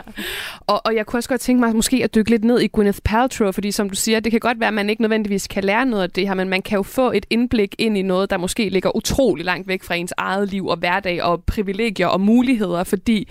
og, 0.60 0.86
og 0.86 0.96
jeg 0.96 1.06
kunne 1.06 1.18
også 1.18 1.30
godt 1.30 1.42
tænke 1.42 1.60
mig 1.60 1.76
måske 1.76 2.04
at 2.04 2.16
dykke 2.16 2.30
lidt 2.30 2.44
ned 2.44 2.60
i 2.60 2.68
Gwyneth 2.68 3.00
Paltrow, 3.04 3.52
fordi 3.52 3.72
som 3.72 3.90
du 3.90 3.96
siger, 3.96 4.20
det 4.20 4.32
kan 4.32 4.40
godt 4.40 4.60
være, 4.60 4.68
at 4.68 4.74
man 4.74 4.90
ikke 4.90 5.02
nødvendigvis 5.02 5.48
kan 5.48 5.64
lære 5.64 5.86
noget 5.86 6.04
af 6.04 6.10
det 6.10 6.28
her, 6.28 6.34
men 6.34 6.50
man 6.50 6.62
kan 6.62 6.76
jo 6.76 6.84
få 6.84 7.12
et 7.12 7.26
indblik 7.30 7.76
ind 7.78 7.98
i 7.98 8.02
noget, 8.02 8.30
der 8.30 8.38
måske 8.38 8.70
ligger 8.70 8.96
utrolig 8.96 9.46
langt 9.46 9.68
væk 9.68 9.84
fra 9.84 9.96
ens 9.96 10.14
eget 10.18 10.50
liv 10.50 10.68
og 10.68 10.78
hverdag 10.78 11.09
og 11.22 11.44
privilegier 11.44 12.08
og 12.08 12.22
muligheder, 12.22 12.84
fordi 12.84 13.28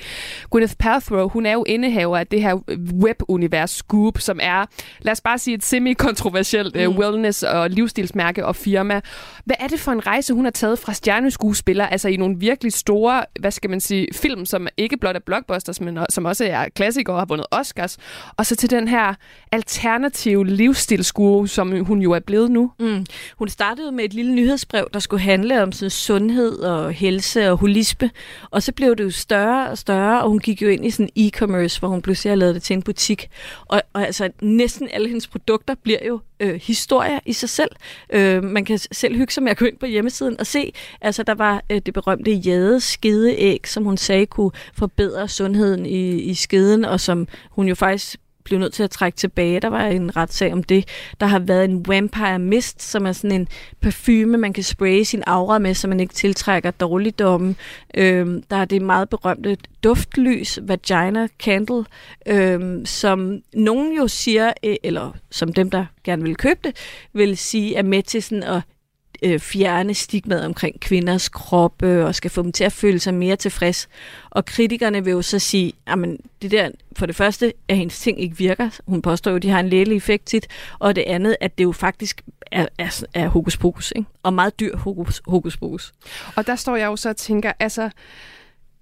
Gwyneth 0.51 0.75
Paltrow, 0.79 1.29
hun 1.29 1.47
er 1.47 1.53
jo 1.53 1.65
indehaver 1.65 2.19
af 2.19 2.27
det 2.27 2.43
her 2.43 2.59
webunivers 3.03 3.71
Scoop, 3.71 4.21
som 4.21 4.39
er, 4.43 4.67
lad 5.01 5.13
os 5.13 5.21
bare 5.21 5.39
sige, 5.39 5.55
et 5.55 5.65
semi-kontroversielt 5.65 6.77
øh, 6.77 6.91
mm. 6.91 6.97
wellness- 6.97 7.47
og 7.47 7.71
livsstilsmærke 7.71 8.47
og 8.47 8.57
firma. 8.57 9.01
Hvad 9.45 9.57
er 9.61 9.67
det 9.67 9.81
for 9.81 9.93
en 9.93 10.07
rejse, 10.07 10.35
hun 10.35 10.45
har 10.45 10.51
taget 10.51 10.79
fra 10.79 10.95
stjerneskuespiller, 10.95 11.87
altså 11.87 12.09
i 12.09 12.17
nogle 12.17 12.39
virkelig 12.39 12.73
store, 12.73 13.25
hvad 13.41 13.51
skal 13.51 13.71
man 13.71 13.81
sige, 13.81 14.09
film, 14.13 14.47
som 14.47 14.69
ikke 14.77 14.97
blot 14.97 15.17
er 15.17 15.21
blockbusters, 15.27 15.81
men 15.81 15.99
som 16.11 16.25
også 16.25 16.45
er 16.45 16.69
klassikere 16.75 17.17
og 17.17 17.21
har 17.21 17.27
vundet 17.27 17.47
Oscars, 17.51 17.99
og 18.37 18.47
så 18.47 18.57
til 18.57 18.71
den 18.71 18.89
her 18.89 19.15
alternative 19.53 20.47
livsstilsguru, 20.47 21.47
som 21.47 21.85
hun 21.85 22.03
jo 22.03 22.13
er 22.13 22.21
blevet 22.21 22.51
nu? 22.51 22.71
Mm. 22.81 23.07
Hun 23.39 23.49
startede 23.49 23.93
med 23.93 24.05
et 24.05 24.15
lille 24.15 24.35
nyhedsbrev, 24.35 24.89
der 24.93 24.99
skulle 24.99 25.23
handle 25.23 25.63
om 25.63 25.73
sådan 25.73 25.91
sundhed 25.91 26.59
og 26.59 26.93
helse 26.93 27.51
og 27.51 27.59
populisme. 27.69 28.11
og 28.51 28.63
så 28.63 28.73
blev 28.73 28.97
det 28.97 29.05
jo 29.05 29.11
større 29.11 29.71
og 29.71 29.79
større, 29.79 30.23
og 30.23 30.29
hun 30.29 30.39
gik 30.39 30.63
jo 30.63 30.69
ind 30.69 30.87
i 30.87 30.91
sådan 30.91 31.11
e-commerce, 31.19 31.79
hvor 31.79 31.89
hun 31.89 32.03
pludselig 32.03 32.31
har 32.31 32.37
lavet 32.37 32.55
det 32.55 32.63
til 32.63 32.75
en 32.75 32.83
butik. 32.83 33.29
Og, 33.67 33.83
og 33.93 34.07
altså 34.07 34.31
næsten 34.43 34.89
alle 34.93 35.09
hendes 35.09 35.27
produkter 35.27 35.75
bliver 35.75 35.99
jo 36.07 36.21
øh, 36.41 36.61
historier 36.63 37.21
i 37.27 37.33
sig 37.33 37.49
selv. 37.49 37.71
Øh, 38.13 38.45
man 38.45 38.65
kan 38.65 38.79
selv 38.79 39.17
hygge 39.17 39.33
sig 39.33 39.43
med 39.43 39.51
at 39.51 39.57
gå 39.57 39.65
ind 39.65 39.77
på 39.77 39.87
hjemmesiden 39.87 40.41
og 40.41 40.47
se, 40.47 40.73
altså 41.01 41.23
der 41.23 41.35
var 41.35 41.63
øh, 41.71 41.81
det 41.87 41.95
berømte 41.95 42.33
jade 42.33 42.81
skedeæg, 42.81 43.69
som 43.69 43.85
hun 43.85 43.97
sagde 43.97 44.27
kunne 44.27 44.51
forbedre 44.75 45.29
sundheden 45.29 45.87
i, 45.87 46.11
i 46.11 46.35
skeden, 46.35 46.85
og 46.85 47.01
som 47.01 47.29
hun 47.51 47.69
jo 47.69 47.75
faktisk 47.75 48.17
blev 48.49 48.59
nødt 48.59 48.73
til 48.73 48.83
at 48.83 48.91
trække 48.91 49.17
tilbage. 49.17 49.61
Der 49.61 49.69
var 49.69 49.85
en 49.85 50.17
retssag 50.17 50.53
om 50.53 50.63
det. 50.63 50.89
Der 51.21 51.27
har 51.27 51.39
været 51.39 51.65
en 51.65 51.89
Vampire 51.89 52.39
Mist, 52.39 52.83
som 52.83 53.07
er 53.07 53.13
sådan 53.13 53.41
en 53.41 53.49
parfume, 53.81 54.39
man 54.39 54.53
kan 54.53 54.65
spraye 54.65 55.05
sin 55.05 55.23
aura 55.27 55.59
med, 55.59 55.75
så 55.75 55.89
man 55.89 56.01
ikke 56.01 56.15
tiltrækker 56.15 56.71
dårligdomme. 56.71 57.55
Øhm, 57.95 58.43
der 58.43 58.57
er 58.57 58.65
det 58.65 58.83
meget 58.83 59.09
berømte 59.09 59.57
duftlys, 59.85 60.59
Vagina 60.63 61.29
Candle, 61.39 61.85
øhm, 62.27 62.87
som 62.87 63.39
nogen 63.55 63.97
jo 63.97 64.09
siger, 64.09 64.53
øh, 64.65 64.77
eller 64.83 65.13
som 65.31 65.53
dem, 65.53 65.71
der 65.71 65.87
gerne 66.05 66.23
vil 66.23 66.37
købe 66.37 66.61
det, 66.65 66.77
vil 67.13 67.37
sige 67.37 67.77
er 67.77 67.83
med 67.83 68.03
til 68.03 68.23
sådan 68.23 68.43
at 68.43 68.63
øh, 69.23 69.39
fjerne 69.39 69.95
stigmaet 69.95 70.45
omkring 70.45 70.81
kvinders 70.81 71.29
kroppe 71.29 72.05
og 72.05 72.15
skal 72.15 72.31
få 72.31 72.43
dem 72.43 72.53
til 72.53 72.65
at 72.65 72.73
føle 72.73 72.99
sig 72.99 73.15
mere 73.15 73.37
tilfreds. 73.37 73.89
Og 74.31 74.45
kritikerne 74.45 75.05
vil 75.05 75.11
jo 75.11 75.23
så 75.23 75.39
sige, 75.39 75.73
at 75.87 75.99
det 76.43 76.51
der, 76.51 76.71
for 76.97 77.07
det 77.07 77.17
første, 77.17 77.53
at 77.69 77.77
hendes 77.77 78.01
ting 78.01 78.21
ikke 78.21 78.37
virker. 78.37 78.71
Hun 78.87 79.03
påstår 79.03 79.31
jo, 79.31 79.37
at 79.37 79.43
de 79.43 79.51
har 79.51 79.61
en 79.61 79.69
lægelig 79.69 79.97
effekt 79.97 80.27
tit. 80.27 80.47
Og 80.79 80.97
det 80.97 81.05
andet, 81.07 81.37
at 81.41 81.59
det 81.59 81.65
jo 81.65 81.73
faktisk 81.73 82.23
er, 82.53 82.67
er, 82.79 83.05
er 83.15 83.29
hokus 83.29 83.57
pokus, 83.57 83.93
ikke? 83.97 84.09
og 84.23 84.33
meget 84.33 84.61
dyr 84.61 84.77
hokus, 84.77 85.23
hokus 85.27 85.57
pokus. 85.57 85.93
Og 86.37 86.47
der 86.47 86.57
står 86.57 86.77
jeg 86.77 86.87
jo 86.87 86.97
så 86.97 87.09
og 87.09 87.17
tænker, 87.17 87.53
altså 87.61 87.91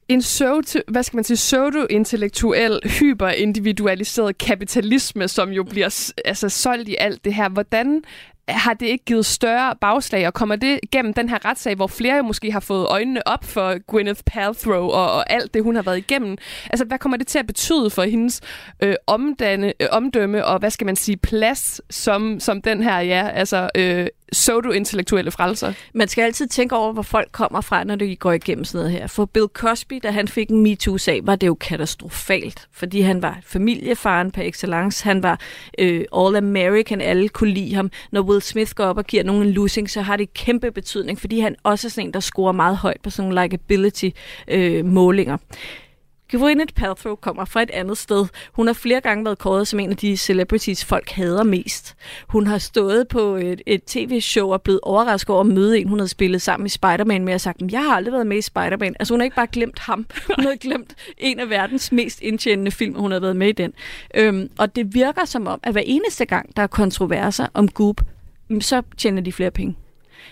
en 0.09 0.21
pseudo, 0.21 0.81
hvad 0.89 1.03
skal 1.03 1.17
man 1.17 1.25
sige, 1.25 1.37
pseudo-intellektuel, 1.37 2.81
hyperindividualiseret 2.85 4.39
kapitalisme, 4.39 5.29
som 5.29 5.51
jo 5.51 5.63
bliver 5.63 6.13
altså, 6.25 6.49
solgt 6.49 6.89
i 6.89 6.97
alt 6.99 7.25
det 7.25 7.35
her. 7.35 7.49
Hvordan 7.49 8.03
har 8.49 8.75
det 8.75 8.87
ikke 8.87 9.05
givet 9.05 9.27
større 9.27 9.75
bagslag, 9.81 10.27
og 10.27 10.35
kommer 10.35 10.57
det 10.57 10.81
gennem 10.93 11.15
den 11.15 11.29
her 11.29 11.45
retssag, 11.45 11.75
hvor 11.75 11.87
flere 11.87 12.23
måske 12.23 12.53
har 12.53 12.61
fået 12.61 12.87
øjnene 12.87 13.29
op 13.29 13.45
for 13.45 13.79
Gwyneth 13.87 14.21
Paltrow 14.27 14.83
og, 14.89 15.13
og 15.13 15.33
alt 15.33 15.55
det, 15.55 15.63
hun 15.63 15.75
har 15.75 15.83
været 15.83 15.99
igennem? 15.99 16.37
Altså, 16.71 16.85
hvad 16.85 16.99
kommer 16.99 17.17
det 17.17 17.27
til 17.27 17.39
at 17.39 17.47
betyde 17.47 17.91
for 17.91 18.03
hendes 18.03 18.41
øh, 18.83 18.95
omdanne, 19.07 19.73
øh, 19.81 19.89
omdømme, 19.93 20.45
og 20.45 20.59
hvad 20.59 20.71
skal 20.71 20.85
man 20.85 20.97
sige, 20.97 21.17
plads 21.17 21.81
som, 21.91 22.41
som 22.41 22.63
den 22.63 22.83
her, 22.83 22.99
ja, 23.01 23.29
altså 23.29 23.71
øh, 23.75 24.07
pseudo-intellektuelle 24.33 25.31
frelser? 25.31 25.73
Man 25.95 26.09
skal 26.09 26.23
altid 26.23 26.47
tænke 26.47 26.77
over, 26.77 26.93
hvor 26.93 27.03
folk 27.03 27.29
kommer 27.33 27.61
fra, 27.61 27.85
når 27.85 27.97
de 27.97 28.17
går 28.17 28.33
igennem 28.33 28.65
sådan 28.65 28.79
noget 28.79 28.93
her. 28.93 29.07
For 29.07 29.25
Bill 29.25 29.47
Cosby, 29.53 30.01
da 30.03 30.11
han 30.11 30.29
fik 30.29 30.49
en 30.51 30.63
MeToo-sag, 30.63 31.27
var 31.27 31.37
det 31.37 31.47
jo 31.47 31.55
katastrofalt, 31.55 32.69
fordi 32.73 33.01
han 33.01 33.23
var 33.23 33.39
familiefaren 33.45 34.31
par 34.31 34.43
excellence, 34.43 35.05
han 35.05 35.23
var 35.23 35.41
øh, 35.79 36.05
all-American, 36.15 37.01
alle 37.03 37.29
kunne 37.29 37.51
lide 37.51 37.75
ham. 37.75 37.91
Når 38.13 38.23
Will 38.37 38.43
Smith 38.43 38.73
går 38.75 38.85
op 38.85 38.99
og 38.99 39.05
giver 39.05 39.23
nogen 39.23 39.43
en 39.43 39.51
losing, 39.53 39.91
så 39.91 40.03
har 40.03 40.17
det 40.17 40.35
kæmpe 40.35 40.71
betydning, 40.71 41.21
fordi 41.21 41.41
han 41.41 41.57
også 41.63 41.89
er 41.89 41.91
sådan 41.91 42.09
en, 42.09 42.15
der 42.15 42.21
scorer 42.21 42.53
meget 42.53 42.77
højt 42.77 43.01
på 43.03 43.11
sådan 43.11 43.29
nogle 43.31 43.43
likability-målinger. 43.43 45.35
Øh, 45.35 45.41
Gwyneth 46.31 46.75
Paltrow 46.75 47.15
kommer 47.15 47.45
fra 47.45 47.63
et 47.63 47.71
andet 47.71 47.99
sted. 47.99 48.27
Hun 48.53 48.67
har 48.67 48.75
flere 48.75 49.01
gange 49.01 49.25
været 49.25 49.39
kåret 49.39 49.69
som 49.69 49.81
en 49.81 49.91
af 49.91 49.97
de 49.97 50.17
celebrities, 50.17 50.85
folk 50.85 51.11
hader 51.11 51.45
mest. 51.45 51.95
Hun 52.29 52.47
har 52.47 52.59
stået 52.59 53.09
på 53.09 53.35
et, 53.35 53.63
et 53.67 53.85
tv-show 53.85 54.53
og 54.53 54.63
blevet 54.63 54.81
overrasket 54.83 55.31
over 55.31 55.41
at 55.41 55.47
møde 55.47 55.79
en, 55.79 55.89
hun 55.89 55.99
havde 55.99 56.09
spillet 56.09 56.43
sammen 56.43 56.67
i 56.67 56.69
Spider-Man 56.69 57.25
med 57.25 57.33
at 57.33 57.41
sagt, 57.41 57.63
jeg 57.73 57.85
har 57.85 57.97
aldrig 57.97 58.13
været 58.13 58.27
med 58.27 58.37
i 58.39 58.43
Spider-Man. 58.43 58.97
Altså 58.99 59.15
hun 59.15 59.21
har 59.21 59.25
ikke 59.25 59.37
bare 59.37 59.47
glemt 59.47 59.79
ham. 59.79 60.07
Hun 60.37 60.45
har 60.45 60.57
glemt 60.57 60.95
en 61.19 61.41
af 61.41 61.51
verdens 61.51 61.93
mest 61.93 62.23
indtjenende 62.23 62.71
film, 62.71 62.95
hun 62.95 63.13
har 63.13 63.21
været 63.21 63.37
med 63.37 63.49
i 63.49 63.53
den. 63.53 63.73
Øhm, 64.15 64.51
og 64.59 64.77
det 64.77 64.95
virker 64.95 65.25
som 65.25 65.47
om, 65.47 65.61
at 65.63 65.73
hver 65.73 65.83
eneste 65.85 66.25
gang, 66.25 66.57
der 66.57 66.63
er 66.63 66.67
kontroverser 66.67 67.47
om 67.55 67.69
Goop, 67.69 68.01
Mm, 68.49 68.61
så 68.61 68.83
tjener 68.97 69.23
de 69.23 69.33
flere 69.33 69.51
penge. 69.51 69.77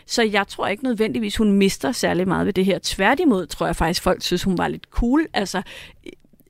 Så 0.07 0.23
jeg 0.23 0.49
tror 0.49 0.67
ikke 0.67 0.85
nødvendigvis, 0.85 1.37
hun 1.37 1.53
mister 1.53 1.93
særlig 1.93 2.29
meget 2.29 2.47
ved 2.47 2.53
det 2.53 2.65
her. 2.65 2.79
Tværtimod 2.83 3.47
tror 3.47 3.67
jeg 3.67 3.77
faktisk, 3.77 4.03
folk 4.03 4.23
synes, 4.23 4.43
hun 4.43 4.59
var 4.59 4.69
lidt 4.69 4.87
cool. 4.91 5.27
Altså, 5.33 5.63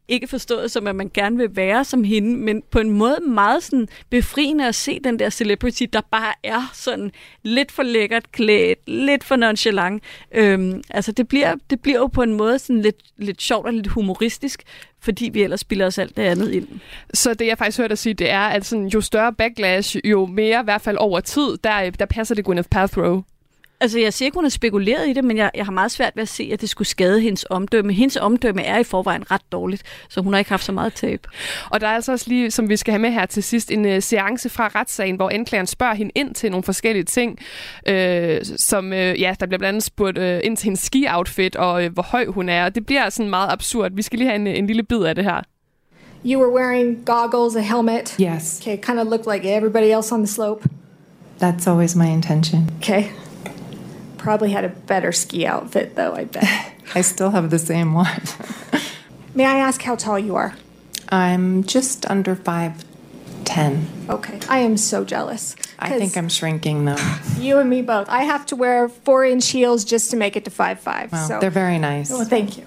ikke 0.09 0.27
forstået 0.27 0.71
som, 0.71 0.87
at 0.87 0.97
man 0.97 1.11
gerne 1.15 1.37
vil 1.37 1.57
være 1.57 1.85
som 1.85 2.05
hende, 2.05 2.37
men 2.37 2.63
på 2.71 2.79
en 2.79 2.91
måde 2.91 3.19
meget 3.21 3.63
sådan 3.63 3.89
befriende 4.11 4.69
at 4.69 4.75
se 4.75 5.01
den 5.05 5.19
der 5.19 5.31
celebrity, 5.31 5.83
der 5.93 6.01
bare 6.11 6.35
er 6.43 6.71
sådan 6.73 7.11
lidt 7.43 7.73
for 7.73 7.83
lækkert 7.83 8.33
klædt, 8.33 8.79
lidt 8.89 9.25
for 9.25 9.37
nonchalant. 9.37 10.03
Øhm, 10.33 10.83
altså 10.91 11.13
det 11.13 11.29
bliver, 11.29 11.55
det 11.71 11.81
bliver 11.81 11.99
jo 11.99 12.07
på 12.07 12.23
en 12.23 12.35
måde 12.35 12.59
sådan 12.59 12.83
lidt, 12.83 12.97
lidt 13.17 13.43
sjovt 13.43 13.67
og 13.67 13.73
lidt 13.73 13.87
humoristisk, 13.87 14.63
fordi 15.01 15.29
vi 15.29 15.43
ellers 15.43 15.61
spiller 15.61 15.87
os 15.87 15.99
alt 15.99 16.17
det 16.17 16.23
andet 16.23 16.53
ind. 16.53 16.69
Så 17.15 17.35
det, 17.35 17.47
jeg 17.47 17.59
faktisk 17.59 17.79
hørte 17.79 17.89
dig 17.89 17.99
sige, 17.99 18.15
det 18.15 18.31
er, 18.31 18.41
at 18.41 18.65
sådan, 18.65 18.87
jo 18.87 19.01
større 19.01 19.33
backlash, 19.33 19.97
jo 20.05 20.27
mere, 20.27 20.61
i 20.61 20.65
hvert 20.65 20.83
fald 20.83 20.97
over 20.97 21.21
tid, 21.21 21.57
der, 21.65 21.91
der 21.91 22.07
passer 22.07 22.35
det 22.35 22.45
Gwyneth 22.45 22.69
Paltrow. 22.69 23.23
Altså, 23.81 23.99
jeg 23.99 24.13
siger 24.13 24.27
ikke, 24.27 24.35
hun 24.35 24.45
har 24.45 24.51
spekuleret 24.51 25.09
i 25.09 25.13
det, 25.13 25.25
men 25.25 25.37
jeg, 25.37 25.51
jeg 25.55 25.65
har 25.65 25.73
meget 25.73 25.91
svært 25.91 26.13
ved 26.17 26.23
at 26.23 26.29
se, 26.29 26.51
at 26.53 26.61
det 26.61 26.69
skulle 26.69 26.89
skade 26.89 27.21
hendes 27.21 27.47
omdømme. 27.51 27.93
Hendes 27.93 28.17
omdømme 28.17 28.63
er 28.63 28.79
i 28.79 28.85
forvejen 28.85 29.31
ret 29.31 29.53
dårligt, 29.53 29.83
så 30.09 30.21
hun 30.21 30.33
har 30.33 30.39
ikke 30.39 30.51
haft 30.51 30.65
så 30.65 30.73
meget 30.73 30.95
tab. 30.95 31.27
Og 31.71 31.81
der 31.81 31.87
er 31.87 31.95
altså 31.95 32.13
også 32.13 32.25
lige, 32.29 32.51
som 32.51 32.69
vi 32.69 32.77
skal 32.77 32.93
have 32.93 32.99
med 32.99 33.11
her 33.11 33.27
til 33.27 33.43
sidst, 33.43 33.71
en 33.71 33.85
uh, 33.85 33.99
seance 34.01 34.49
fra 34.49 34.71
retssagen, 34.75 35.17
hvor 35.17 35.31
anklageren 35.31 35.67
spørger 35.67 35.95
hende 35.95 36.13
ind 36.15 36.35
til 36.35 36.51
nogle 36.51 36.63
forskellige 36.65 37.05
ting, 37.05 37.39
øh, 37.87 38.41
som, 38.57 38.93
øh, 38.93 39.21
ja, 39.21 39.35
der 39.41 39.47
bliver 39.47 39.59
blandt 39.59 39.69
andet 39.69 39.83
spurgt 39.83 40.19
øh, 40.19 40.41
ind 40.45 40.57
til 40.57 40.65
hendes 40.65 40.81
ski-outfit, 40.81 41.57
og 41.57 41.85
øh, 41.85 41.93
hvor 41.93 42.03
høj 42.03 42.27
hun 42.27 42.49
er, 42.49 42.65
og 42.65 42.75
det 42.75 42.87
bliver 42.87 43.11
sådan 43.11 43.31
meget 43.31 43.53
absurd. 43.53 43.93
Vi 43.95 44.03
skal 44.03 44.19
lige 44.19 44.29
have 44.29 44.41
en, 44.41 44.47
en 44.47 44.67
lille 44.67 44.83
bid 44.83 45.03
af 45.03 45.15
det 45.15 45.25
her. 45.25 45.43
You 46.27 46.41
were 46.41 46.63
wearing 46.63 47.05
goggles, 47.05 47.57
a 47.57 47.61
helmet. 47.61 48.17
Yes. 48.21 48.61
Okay, 48.61 48.79
kind 48.83 48.99
of 49.01 49.07
looked 49.07 49.27
like 49.35 49.57
everybody 49.57 49.93
else 49.97 50.15
on 50.15 50.21
the 50.21 50.27
slope. 50.27 50.69
That's 51.43 51.67
always 51.71 51.97
my 51.97 52.07
intention. 52.07 52.71
Okay. 52.81 53.05
Probably 54.25 54.53
had 54.53 54.65
a 54.65 54.71
better 54.71 55.13
ski 55.13 55.47
outfit, 55.47 55.97
though, 55.97 56.15
I 56.15 56.25
bet. 56.25 56.73
I 56.95 57.03
still 57.03 57.33
have 57.33 57.51
the 57.51 57.59
same 57.59 57.93
one. 57.93 58.23
May 59.35 59.45
I 59.45 59.59
ask 59.59 59.83
how 59.83 59.97
tall 59.97 60.19
you 60.19 60.35
are? 60.35 60.55
I'm 61.11 61.63
just 61.65 62.09
under 62.11 62.35
5'10. 62.35 64.09
Okay. 64.09 64.41
I 64.49 64.61
am 64.61 64.79
so 64.79 65.05
jealous. 65.05 65.57
I 65.79 65.99
think 65.99 66.17
I'm 66.17 66.31
shrinking, 66.31 66.87
though. 66.87 66.97
You 67.39 67.59
and 67.59 67.69
me 67.69 67.83
both. 67.83 68.09
I 68.09 68.23
have 68.23 68.47
to 68.47 68.57
wear 68.57 68.89
four 68.89 69.27
inch 69.27 69.51
heels 69.51 69.85
just 69.85 70.11
to 70.13 70.17
make 70.17 70.37
it 70.37 70.47
to 70.47 70.51
5'5. 70.51 71.13
Well, 71.13 71.29
so. 71.29 71.41
they're 71.41 71.51
very 71.51 71.79
nice. 71.79 72.09
Well, 72.09 72.25
thank 72.25 72.57
you. 72.57 72.65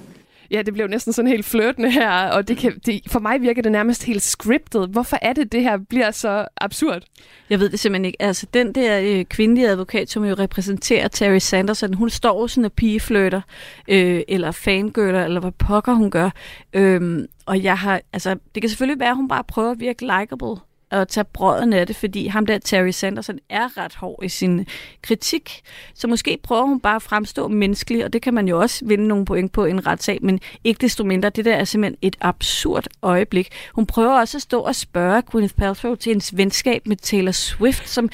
Ja, 0.52 0.62
det 0.62 0.74
blev 0.74 0.88
næsten 0.88 1.14
sådan 1.14 1.32
helt 1.32 1.46
flirtende 1.46 1.92
her, 1.92 2.12
og 2.12 2.48
det 2.48 2.58
kan, 2.58 2.80
det, 2.86 3.02
for 3.08 3.20
mig 3.20 3.42
virker 3.42 3.62
det 3.62 3.72
nærmest 3.72 4.04
helt 4.04 4.22
scriptet. 4.22 4.90
Hvorfor 4.90 5.18
er 5.22 5.34
det, 5.34 5.52
det 5.52 5.62
her 5.62 5.78
bliver 5.90 6.12
så 6.12 6.48
absurd? 6.58 7.02
Jeg 7.50 7.60
ved 7.60 7.70
det 7.70 7.80
simpelthen 7.80 8.06
ikke. 8.06 8.22
Altså, 8.22 8.48
den 8.54 8.76
der 8.76 9.00
øh, 9.04 9.26
kvindelige 9.26 9.70
advokat, 9.70 10.10
som 10.10 10.26
jo 10.26 10.34
repræsenterer 10.34 11.08
Terry 11.08 11.38
Sanderson, 11.38 11.94
hun 11.94 12.10
står 12.10 12.48
sådan 12.48 12.66
og 12.66 12.74
pigefløter, 12.74 13.42
øh, 13.88 14.22
eller 14.28 14.52
fangirler, 14.52 15.26
eller 15.26 15.40
hvad 15.40 15.52
pokker 15.52 15.94
hun 15.94 16.12
gør. 16.12 16.30
Øh, 16.74 17.28
og 17.46 17.64
jeg 17.64 17.78
har, 17.78 18.02
altså, 18.14 18.36
det 18.56 18.64
kan 18.64 18.70
selvfølgelig 18.70 19.00
være, 19.00 19.10
at 19.10 19.16
hun 19.16 19.28
bare 19.28 19.44
prøver 19.44 19.72
at 19.72 19.80
virke 19.80 20.02
likable 20.02 20.56
at 20.92 21.08
tage 21.08 21.24
brøden 21.24 21.74
af 21.74 21.88
det, 21.88 21.96
fordi 21.96 22.28
ham 22.28 22.46
der 22.46 22.58
Terry 22.58 22.90
Sanderson 22.90 23.40
er 23.50 23.78
ret 23.78 23.96
hård 23.96 24.20
i 24.24 24.30
sin 24.30 24.68
kritik. 25.02 25.62
Så 25.94 26.08
måske 26.08 26.40
prøver 26.44 26.64
hun 26.64 26.80
bare 26.80 26.96
at 26.96 27.02
fremstå 27.02 27.48
menneskelig, 27.48 28.06
og 28.06 28.14
det 28.14 28.22
kan 28.22 28.34
man 28.34 28.48
jo 28.48 28.60
også 28.60 28.86
vinde 28.86 29.08
nogle 29.08 29.26
point 29.26 29.52
på 29.52 29.66
i 29.66 29.70
en 29.70 29.88
retssag, 29.88 30.20
men 30.22 30.40
ikke 30.64 30.82
desto 30.82 31.04
mindre, 31.04 31.30
det 31.30 31.46
der 31.46 31.56
er 31.56 31.64
simpelthen 31.64 31.98
et 32.02 32.16
absurd 32.22 32.88
øjeblik. 33.02 33.50
Hun 33.74 33.86
prøver 33.86 34.20
også 34.20 34.38
at 34.38 34.42
stå 34.42 34.62
og 34.62 34.76
spørge 34.76 35.22
Gwyneth 35.22 35.54
Paltrow 35.54 35.96
til 35.96 36.10
hendes 36.10 36.38
venskab 36.38 36.88
med 36.88 36.96
Taylor 36.96 37.32
Swift, 37.32 37.90
som 37.90 38.10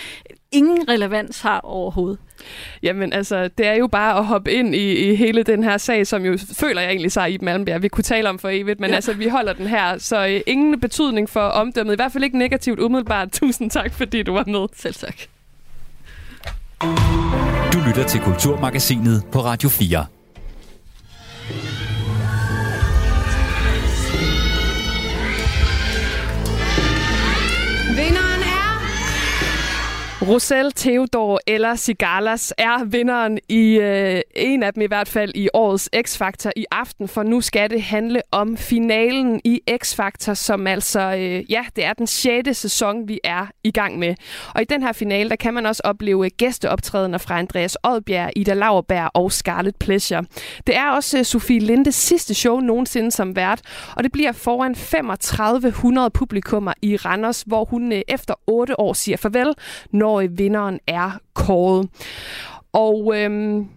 ingen 0.51 0.89
relevans 0.89 1.41
har 1.41 1.59
overhovedet. 1.59 2.19
Jamen 2.83 3.13
altså, 3.13 3.47
det 3.57 3.67
er 3.67 3.73
jo 3.73 3.87
bare 3.87 4.17
at 4.17 4.25
hoppe 4.25 4.51
ind 4.51 4.75
i, 4.75 5.09
i 5.09 5.15
hele 5.15 5.43
den 5.43 5.63
her 5.63 5.77
sag, 5.77 6.07
som 6.07 6.25
jo 6.25 6.37
føler 6.53 6.81
jeg 6.81 6.89
egentlig 6.89 7.11
sig 7.11 7.33
i 7.33 7.37
Malmberg. 7.41 7.81
Vi 7.81 7.87
kunne 7.87 8.03
tale 8.03 8.29
om 8.29 8.39
for 8.39 8.49
evigt, 8.49 8.79
men 8.79 8.89
ja. 8.89 8.95
altså, 8.95 9.13
vi 9.13 9.27
holder 9.27 9.53
den 9.53 9.67
her. 9.67 9.97
Så 9.97 10.27
øh, 10.27 10.41
ingen 10.47 10.79
betydning 10.79 11.29
for 11.29 11.41
omdømmet. 11.41 11.93
I 11.93 11.95
hvert 11.95 12.11
fald 12.11 12.23
ikke 12.23 12.37
negativt 12.37 12.79
umiddelbart. 12.79 13.31
Tusind 13.41 13.71
tak, 13.71 13.93
fordi 13.93 14.23
du 14.23 14.33
var 14.33 14.43
med. 14.47 14.67
Selv 14.75 14.93
tak. 14.93 15.15
Du 17.73 17.79
lytter 17.87 18.03
til 18.07 18.21
Kulturmagasinet 18.21 19.23
på 19.31 19.39
Radio 19.39 19.69
4. 19.69 20.05
Rosel 30.27 30.71
Theodor 30.71 31.39
eller 31.47 31.75
Sigalas 31.75 32.53
er 32.57 32.83
vinderen 32.83 33.39
i 33.49 33.79
øh, 33.79 34.21
en 34.35 34.63
af 34.63 34.73
dem 34.73 34.81
i 34.81 34.85
hvert 34.85 35.07
fald 35.07 35.31
i 35.35 35.49
årets 35.53 35.89
X-Factor 35.95 36.51
i 36.55 36.65
aften, 36.71 37.07
for 37.07 37.23
nu 37.23 37.41
skal 37.41 37.69
det 37.69 37.81
handle 37.81 38.21
om 38.31 38.57
finalen 38.57 39.41
i 39.43 39.61
X-Factor, 39.83 40.33
som 40.33 40.67
altså, 40.67 40.99
øh, 40.99 41.51
ja, 41.51 41.65
det 41.75 41.85
er 41.85 41.93
den 41.93 42.07
sjette 42.07 42.53
sæson, 42.53 43.07
vi 43.07 43.19
er 43.23 43.45
i 43.63 43.71
gang 43.71 43.99
med. 43.99 44.15
Og 44.55 44.61
i 44.61 44.65
den 44.65 44.83
her 44.83 44.91
finale, 44.91 45.29
der 45.29 45.35
kan 45.35 45.53
man 45.53 45.65
også 45.65 45.81
opleve 45.85 46.29
gæsteoptrædener 46.29 47.17
fra 47.17 47.39
Andreas 47.39 47.77
Odbjerg, 47.83 48.31
Ida 48.35 48.53
Lauerberg 48.53 49.09
og 49.13 49.31
Scarlet 49.31 49.75
Pleasure. 49.75 50.25
Det 50.67 50.75
er 50.75 50.89
også 50.89 51.17
øh, 51.17 51.25
Sofie 51.25 51.59
Lindes 51.59 51.95
sidste 51.95 52.33
show 52.33 52.59
nogensinde 52.59 53.11
som 53.11 53.35
vært, 53.35 53.61
og 53.95 54.03
det 54.03 54.11
bliver 54.11 54.31
foran 54.31 54.75
3500 54.75 56.09
publikummer 56.09 56.73
i 56.81 56.95
Randers, 56.95 57.43
hvor 57.47 57.65
hun 57.65 57.91
øh, 57.91 58.01
efter 58.07 58.33
8 58.47 58.79
år 58.79 58.93
siger 58.93 59.17
farvel, 59.17 59.53
når 59.91 60.12
vinderen 60.21 60.79
er 60.87 61.19
kåret. 61.33 61.89
Og 62.73 63.13
øhm, 63.15 63.67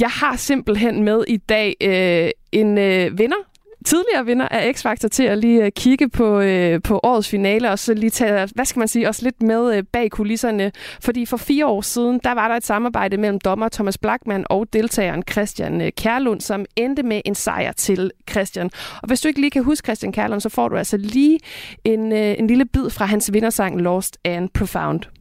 jeg 0.00 0.10
har 0.10 0.36
simpelthen 0.36 1.04
med 1.04 1.24
i 1.28 1.36
dag 1.36 1.76
øh, 1.80 2.30
en 2.52 2.78
øh, 2.78 3.18
vinder, 3.18 3.36
tidligere 3.84 4.26
vinder 4.26 4.48
af 4.48 4.72
X-Factor 4.72 5.08
til 5.08 5.22
at 5.22 5.38
lige 5.38 5.64
øh, 5.64 5.72
kigge 5.72 6.08
på, 6.08 6.40
øh, 6.40 6.82
på 6.82 7.00
årets 7.02 7.28
finale, 7.28 7.70
og 7.70 7.78
så 7.78 7.94
lige 7.94 8.10
tage, 8.10 8.48
hvad 8.54 8.64
skal 8.64 8.78
man 8.78 8.88
sige, 8.88 9.08
også 9.08 9.24
lidt 9.24 9.42
med 9.42 9.76
øh, 9.76 9.82
bag 9.92 10.10
kulisserne. 10.10 10.72
Fordi 11.00 11.26
for 11.26 11.36
fire 11.36 11.66
år 11.66 11.80
siden, 11.80 12.20
der 12.24 12.34
var 12.34 12.48
der 12.48 12.54
et 12.54 12.64
samarbejde 12.64 13.16
mellem 13.16 13.40
dommer 13.40 13.68
Thomas 13.68 13.98
Blackman 13.98 14.44
og 14.50 14.72
deltageren 14.72 15.22
Christian 15.30 15.80
øh, 15.80 15.92
Kærlund, 15.96 16.40
som 16.40 16.64
endte 16.76 17.02
med 17.02 17.20
en 17.24 17.34
sejr 17.34 17.72
til 17.72 18.10
Christian. 18.30 18.70
Og 19.02 19.08
hvis 19.08 19.20
du 19.20 19.28
ikke 19.28 19.40
lige 19.40 19.50
kan 19.50 19.64
huske 19.64 19.86
Christian 19.86 20.12
Kærlund, 20.12 20.40
så 20.40 20.48
får 20.48 20.68
du 20.68 20.76
altså 20.76 20.96
lige 20.96 21.38
en, 21.84 22.12
øh, 22.12 22.34
en 22.38 22.46
lille 22.46 22.64
bid 22.64 22.90
fra 22.90 23.04
hans 23.04 23.32
vindersang 23.32 23.80
Lost 23.80 24.18
and 24.24 24.48
Profound. 24.54 25.17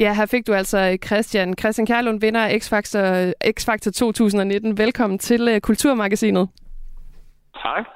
Ja, 0.00 0.12
her 0.12 0.26
fik 0.26 0.46
du 0.46 0.52
altså 0.52 0.78
øh, 0.78 0.98
Christian. 1.06 1.54
Christian 1.58 1.86
Kærlund 1.86 2.20
vinder 2.20 2.40
af 2.40 2.58
X-Factor, 2.62 2.98
øh, 2.98 3.32
X-Factor 3.60 3.90
2019. 3.90 4.78
Velkommen 4.78 5.18
til 5.18 5.48
øh, 5.48 5.60
Kulturmagasinet. 5.60 6.48
Tak. 7.54 7.88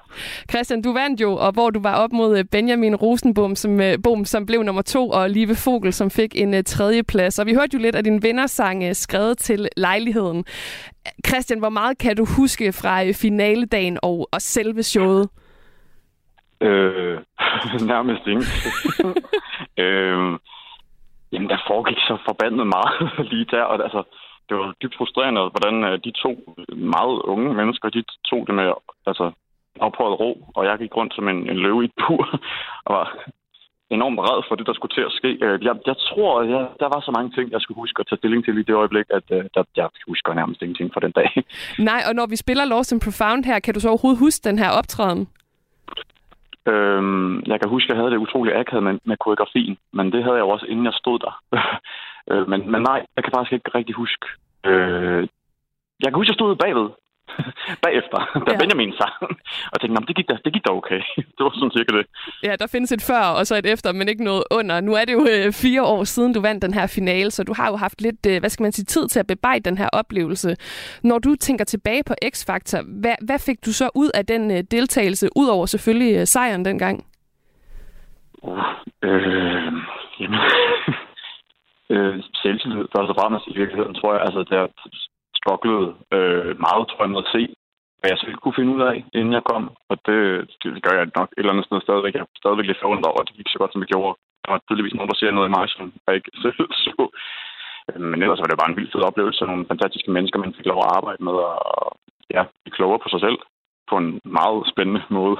Christian, 0.51 0.83
du 0.83 0.93
vandt 0.93 1.21
jo, 1.21 1.33
og 1.33 1.53
hvor 1.53 1.71
du 1.71 1.81
var 1.81 1.97
op 1.97 2.13
mod 2.13 2.39
øh, 2.39 2.45
Benjamin 2.53 2.95
Rosenbom, 2.95 3.55
som, 3.55 3.81
øh, 3.81 3.99
Bom, 4.05 4.25
som 4.25 4.47
blev 4.47 4.63
nummer 4.63 4.83
to, 4.83 5.09
og 5.09 5.31
Live 5.31 5.55
Fogel, 5.65 5.93
som 5.93 6.11
fik 6.11 6.41
en 6.41 6.55
uh, 6.55 6.61
tredje 6.67 7.03
plads. 7.03 7.39
Og 7.39 7.47
vi 7.47 7.55
hørte 7.55 7.75
jo 7.75 7.79
lidt 7.79 7.95
af 7.95 8.05
din 8.05 8.23
vindersang 8.23 8.85
uh, 8.85 8.93
skrevet 8.93 9.39
til 9.39 9.69
lejligheden. 9.77 10.45
Christian, 11.27 11.59
hvor 11.59 11.69
meget 11.69 11.99
kan 11.99 12.17
du 12.17 12.27
huske 12.37 12.73
fra 12.73 13.03
uh, 13.03 13.15
finaledagen 13.23 13.99
og, 14.03 14.29
og 14.33 14.41
selve 14.41 14.83
showet? 14.83 15.29
Øh, 16.61 17.19
nærmest 17.93 18.27
ingen. 18.27 18.47
øh, 19.85 20.39
jamen, 21.33 21.49
der 21.51 21.67
foregik 21.67 21.99
så 21.99 22.19
forbandet 22.29 22.67
meget 22.67 23.11
lige 23.31 23.47
der, 23.51 23.63
og 23.63 23.83
altså, 23.83 24.03
det 24.49 24.57
var 24.57 24.75
dybt 24.83 24.97
frustrerende, 24.97 25.41
hvordan 25.41 26.01
de 26.05 26.11
to 26.25 26.57
meget 26.77 27.23
unge 27.23 27.55
mennesker, 27.55 27.89
de 27.89 28.05
tog 28.31 28.47
det 28.47 28.55
med 28.55 28.73
altså, 29.07 29.33
ophøjet 29.81 30.21
ro, 30.21 30.31
og 30.57 30.65
jeg 30.65 30.79
gik 30.79 30.97
rundt 30.97 31.15
som 31.15 31.29
en, 31.29 31.51
en 31.51 31.57
løve 31.57 31.83
i 31.83 31.85
et 31.85 31.93
bur, 32.01 32.41
og 32.87 32.95
var 32.97 33.07
enormt 33.91 34.21
red 34.21 34.43
for 34.49 34.55
det, 34.55 34.67
der 34.67 34.75
skulle 34.75 34.95
til 34.95 35.09
at 35.09 35.17
ske. 35.19 35.31
Jeg, 35.69 35.75
jeg 35.91 35.97
tror, 36.09 36.41
at 36.43 36.49
jeg, 36.51 36.65
der 36.81 36.89
var 36.95 37.01
så 37.01 37.11
mange 37.17 37.31
ting, 37.37 37.47
jeg 37.51 37.61
skulle 37.61 37.83
huske 37.83 38.01
at 38.01 38.07
tage 38.07 38.19
stilling 38.19 38.45
til 38.45 38.59
i 38.59 38.63
det 38.63 38.75
øjeblik, 38.75 39.07
at 39.11 39.27
uh, 39.31 39.43
der, 39.55 39.63
jeg 39.77 39.89
husker 40.07 40.35
nærmest 40.35 40.63
ingenting 40.63 40.91
fra 40.95 41.01
den 41.01 41.13
dag. 41.21 41.29
Nej, 41.91 42.01
og 42.09 42.15
når 42.15 42.27
vi 42.27 42.37
spiller 42.37 42.65
Lost 42.65 42.93
and 42.93 43.01
Profound 43.07 43.45
her, 43.45 43.59
kan 43.59 43.75
du 43.75 43.81
så 43.81 43.89
overhovedet 43.89 44.25
huske 44.27 44.49
den 44.49 44.59
her 44.59 44.71
optræden? 44.81 45.29
Øhm, 46.73 47.43
jeg 47.47 47.61
kan 47.61 47.69
huske, 47.69 47.87
at 47.87 47.91
jeg 47.91 47.99
havde 48.01 48.11
det 48.11 48.25
utroligt 48.27 48.57
akavet 48.57 48.83
med, 48.83 48.95
med 49.05 49.17
koreografien, 49.17 49.77
men 49.93 50.13
det 50.13 50.23
havde 50.25 50.37
jeg 50.37 50.45
jo 50.47 50.49
også, 50.49 50.67
inden 50.67 50.85
jeg 50.85 50.95
stod 50.95 51.19
der. 51.19 51.35
øh, 52.31 52.49
men, 52.51 52.71
men 52.73 52.83
nej, 52.83 53.01
jeg 53.17 53.25
kan 53.25 53.33
faktisk 53.37 53.53
ikke 53.53 53.71
rigtig 53.75 53.95
huske. 53.95 54.27
Øh, 54.67 55.23
jeg 56.03 56.09
kan 56.09 56.19
huske, 56.21 56.29
at 56.29 56.33
jeg 56.33 56.41
stod 56.41 56.57
bagved, 56.57 56.89
bagefter, 57.87 58.19
da 58.47 58.53
ja. 58.53 58.59
Benjamin 58.59 58.93
sang, 59.01 59.15
og 59.73 59.77
tænkte, 59.81 60.07
det 60.09 60.17
gik, 60.17 60.29
da, 60.29 60.35
det 60.45 60.53
gik 60.53 60.65
da 60.67 60.71
okay. 60.81 61.01
det 61.37 61.41
var 61.45 61.51
sådan 61.55 61.77
cirka 61.77 61.91
det. 61.99 62.07
Ja, 62.47 62.53
der 62.61 62.67
findes 62.67 62.93
et 62.93 63.03
før 63.11 63.25
og 63.39 63.47
så 63.47 63.55
et 63.57 63.67
efter, 63.67 63.93
men 63.93 64.09
ikke 64.09 64.25
noget 64.25 64.45
under. 64.51 64.81
Nu 64.81 64.93
er 64.95 65.05
det 65.05 65.13
jo 65.13 65.27
øh, 65.33 65.53
fire 65.53 65.83
år 65.83 66.05
siden, 66.05 66.33
du 66.35 66.41
vandt 66.41 66.63
den 66.63 66.75
her 66.75 66.87
finale, 66.87 67.31
så 67.31 67.45
du 67.45 67.55
har 67.57 67.69
jo 67.71 67.77
haft 67.77 68.01
lidt, 68.01 68.27
øh, 68.27 68.41
hvad 68.41 68.51
skal 68.51 68.65
man 68.65 68.73
sige, 68.73 68.85
tid 68.85 69.09
til 69.09 69.21
at 69.21 69.27
bearbejde 69.27 69.63
den 69.71 69.79
her 69.79 69.89
oplevelse. 69.93 70.57
Når 71.03 71.19
du 71.19 71.37
tænker 71.37 71.65
tilbage 71.65 72.03
på 72.07 72.15
X-Factor, 72.33 72.81
hvad, 73.01 73.17
hvad 73.27 73.39
fik 73.39 73.59
du 73.67 73.73
så 73.73 73.91
ud 73.95 74.11
af 74.15 74.27
den 74.27 74.51
øh, 74.51 74.63
deltagelse, 74.71 75.29
udover 75.37 75.67
selvfølgelig 75.67 76.17
øh, 76.17 76.27
sejren 76.27 76.65
dengang? 76.65 77.07
Uh, 78.43 78.59
øh, 79.03 79.73
jamen, 80.21 80.41
øh, 81.95 82.23
selvtillid 82.43 82.85
først 82.95 83.11
og 83.13 83.17
fremmest 83.21 83.45
i 83.49 83.59
virkeligheden, 83.61 83.95
tror 83.95 84.13
jeg. 84.15 84.23
Altså, 84.27 84.41
der, 84.53 84.63
strugglede 85.45 85.89
øh, 86.17 86.51
meget, 86.67 86.85
tror 86.89 87.03
jeg, 87.05 87.13
med 87.15 87.25
at 87.25 87.33
se, 87.37 87.43
hvad 87.99 88.11
jeg 88.13 88.21
selv 88.21 88.37
kunne 88.39 88.59
finde 88.59 88.75
ud 88.77 88.83
af, 88.91 88.97
inden 89.19 89.33
jeg 89.39 89.45
kom. 89.53 89.65
Og 89.91 89.97
det, 90.07 90.19
det 90.63 90.83
gør 90.85 90.95
jeg 90.99 91.07
nok 91.19 91.29
et 91.31 91.39
eller 91.41 91.53
andet 91.53 91.67
sted 91.69 91.79
stadigvæk. 91.87 92.15
Jeg 92.15 92.25
er 92.25 92.41
stadigvæk 92.43 92.67
lidt 92.69 92.83
forundret 92.83 93.11
over, 93.13 93.21
at 93.23 93.29
det 93.29 93.39
gik 93.39 93.51
så 93.51 93.59
godt, 93.61 93.73
som 93.73 93.81
det 93.83 93.93
gjorde. 93.95 94.13
Der 94.43 94.49
var 94.53 94.61
tydeligvis 94.61 94.97
nogen, 94.97 95.11
der 95.13 95.19
ser 95.19 95.37
noget 95.37 95.49
i 95.49 95.55
mig, 95.57 95.67
som 95.69 95.85
jeg 96.07 96.15
ikke 96.19 96.33
selv 96.45 96.61
så. 96.85 97.05
Øh, 97.91 98.01
men 98.11 98.19
ellers 98.23 98.43
var 98.43 98.49
det 98.49 98.61
bare 98.61 98.71
en 98.71 98.79
vild 98.79 98.93
fed 98.93 99.03
oplevelse. 99.09 99.51
Nogle 99.51 99.71
fantastiske 99.73 100.11
mennesker, 100.17 100.39
man 100.39 100.57
fik 100.57 100.67
lov 100.71 100.81
at 100.83 100.93
arbejde 100.99 101.23
med, 101.29 101.37
og 101.51 101.89
ja, 102.35 102.43
blive 102.63 102.77
klogere 102.79 103.03
på 103.03 103.09
sig 103.15 103.21
selv 103.27 103.39
på 103.91 103.97
en 103.97 104.21
meget 104.25 104.69
spændende 104.73 105.03
måde. 105.11 105.37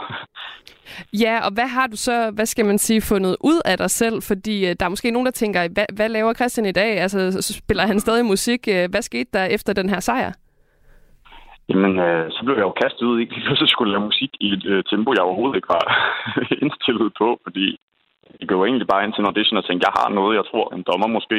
Ja, 1.13 1.35
og 1.47 1.51
hvad 1.53 1.69
har 1.77 1.87
du 1.87 1.97
så, 1.97 2.31
hvad 2.35 2.47
skal 2.47 2.65
man 2.65 2.79
sige, 2.79 3.03
fundet 3.03 3.37
ud 3.41 3.61
af 3.65 3.79
dig 3.79 3.91
selv? 3.91 4.23
Fordi 4.23 4.57
uh, 4.65 4.73
der 4.79 4.85
er 4.87 4.89
måske 4.89 5.11
nogen, 5.11 5.27
der 5.27 5.33
tænker, 5.33 5.69
hvad, 5.75 5.87
hvad 5.97 6.09
laver 6.09 6.35
Christian 6.35 6.67
i 6.67 6.73
dag? 6.73 6.99
Altså, 6.99 7.53
spiller 7.65 7.87
han 7.87 8.01
stadig 8.01 8.25
musik? 8.25 8.69
Uh, 8.69 8.91
hvad 8.91 9.03
skete 9.03 9.31
der 9.33 9.45
efter 9.45 9.73
den 9.73 9.89
her 9.89 10.01
sejr? 10.01 10.33
Jamen, 11.69 11.99
øh, 12.07 12.31
så 12.35 12.41
blev 12.45 12.57
jeg 12.57 12.69
jo 12.69 12.81
kastet 12.83 13.07
ud 13.11 13.21
i, 13.21 13.25
at 13.53 13.61
jeg 13.61 13.69
skulle 13.69 13.93
lave 13.93 14.09
musik 14.11 14.33
i 14.41 14.49
et 14.57 14.65
øh, 14.73 14.85
tempo, 14.91 15.13
jeg 15.13 15.23
overhovedet 15.23 15.57
ikke 15.57 15.75
var 15.79 15.87
indstillet 16.65 17.13
på, 17.19 17.29
fordi 17.45 17.67
jeg 18.41 18.49
går 18.49 18.67
egentlig 18.67 18.89
bare 18.89 19.05
ind 19.05 19.13
til 19.13 19.21
en 19.23 19.31
audition 19.31 19.61
og 19.61 19.65
tænkte, 19.65 19.87
jeg 19.89 19.97
har 20.01 20.09
noget, 20.19 20.37
jeg 20.37 20.47
tror, 20.51 20.67
en 20.75 20.87
dommer 20.89 21.09
måske 21.17 21.39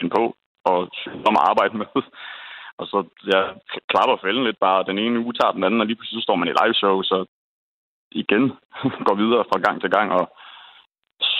kan 0.00 0.10
på, 0.16 0.24
og 0.70 0.78
om 1.28 1.36
at 1.38 1.46
arbejde 1.50 1.76
med. 1.80 1.86
Og 2.82 2.86
så 2.92 2.98
jeg 3.32 3.42
klapper 3.90 4.16
fælden 4.16 4.44
lidt 4.44 4.60
bare. 4.66 4.88
Den 4.90 4.98
ene 4.98 5.20
uge 5.24 5.34
tager 5.36 5.56
den 5.56 5.64
anden, 5.64 5.80
og 5.80 5.86
lige 5.86 5.96
pludselig 5.98 6.18
så 6.20 6.26
står 6.26 6.38
man 6.40 6.48
i 6.48 6.58
live 6.60 6.76
show, 6.82 6.94
så 7.10 7.16
igen 8.22 8.44
går 9.06 9.16
videre 9.22 9.44
fra 9.50 9.58
gang 9.66 9.76
til 9.80 9.90
gang. 9.96 10.08
Og 10.18 10.24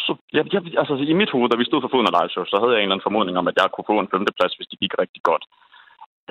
så, 0.05 0.13
jeg, 0.37 0.43
jeg, 0.55 0.63
altså, 0.81 0.95
i 1.13 1.13
mit 1.21 1.31
hoved, 1.35 1.49
da 1.51 1.57
vi 1.57 1.69
stod 1.69 1.81
for 1.83 1.93
foden 1.93 2.09
af 2.11 2.15
live 2.19 2.33
show, 2.35 2.45
så 2.45 2.57
havde 2.61 2.73
jeg 2.73 2.81
en 2.81 2.87
eller 2.87 2.97
anden 2.97 3.09
formodning 3.09 3.37
om, 3.39 3.49
at 3.49 3.59
jeg 3.61 3.69
kunne 3.71 3.91
få 3.93 3.97
en 4.01 4.13
femteplads, 4.15 4.55
hvis 4.55 4.71
det 4.71 4.81
gik 4.83 4.95
rigtig 5.03 5.23
godt. 5.31 5.45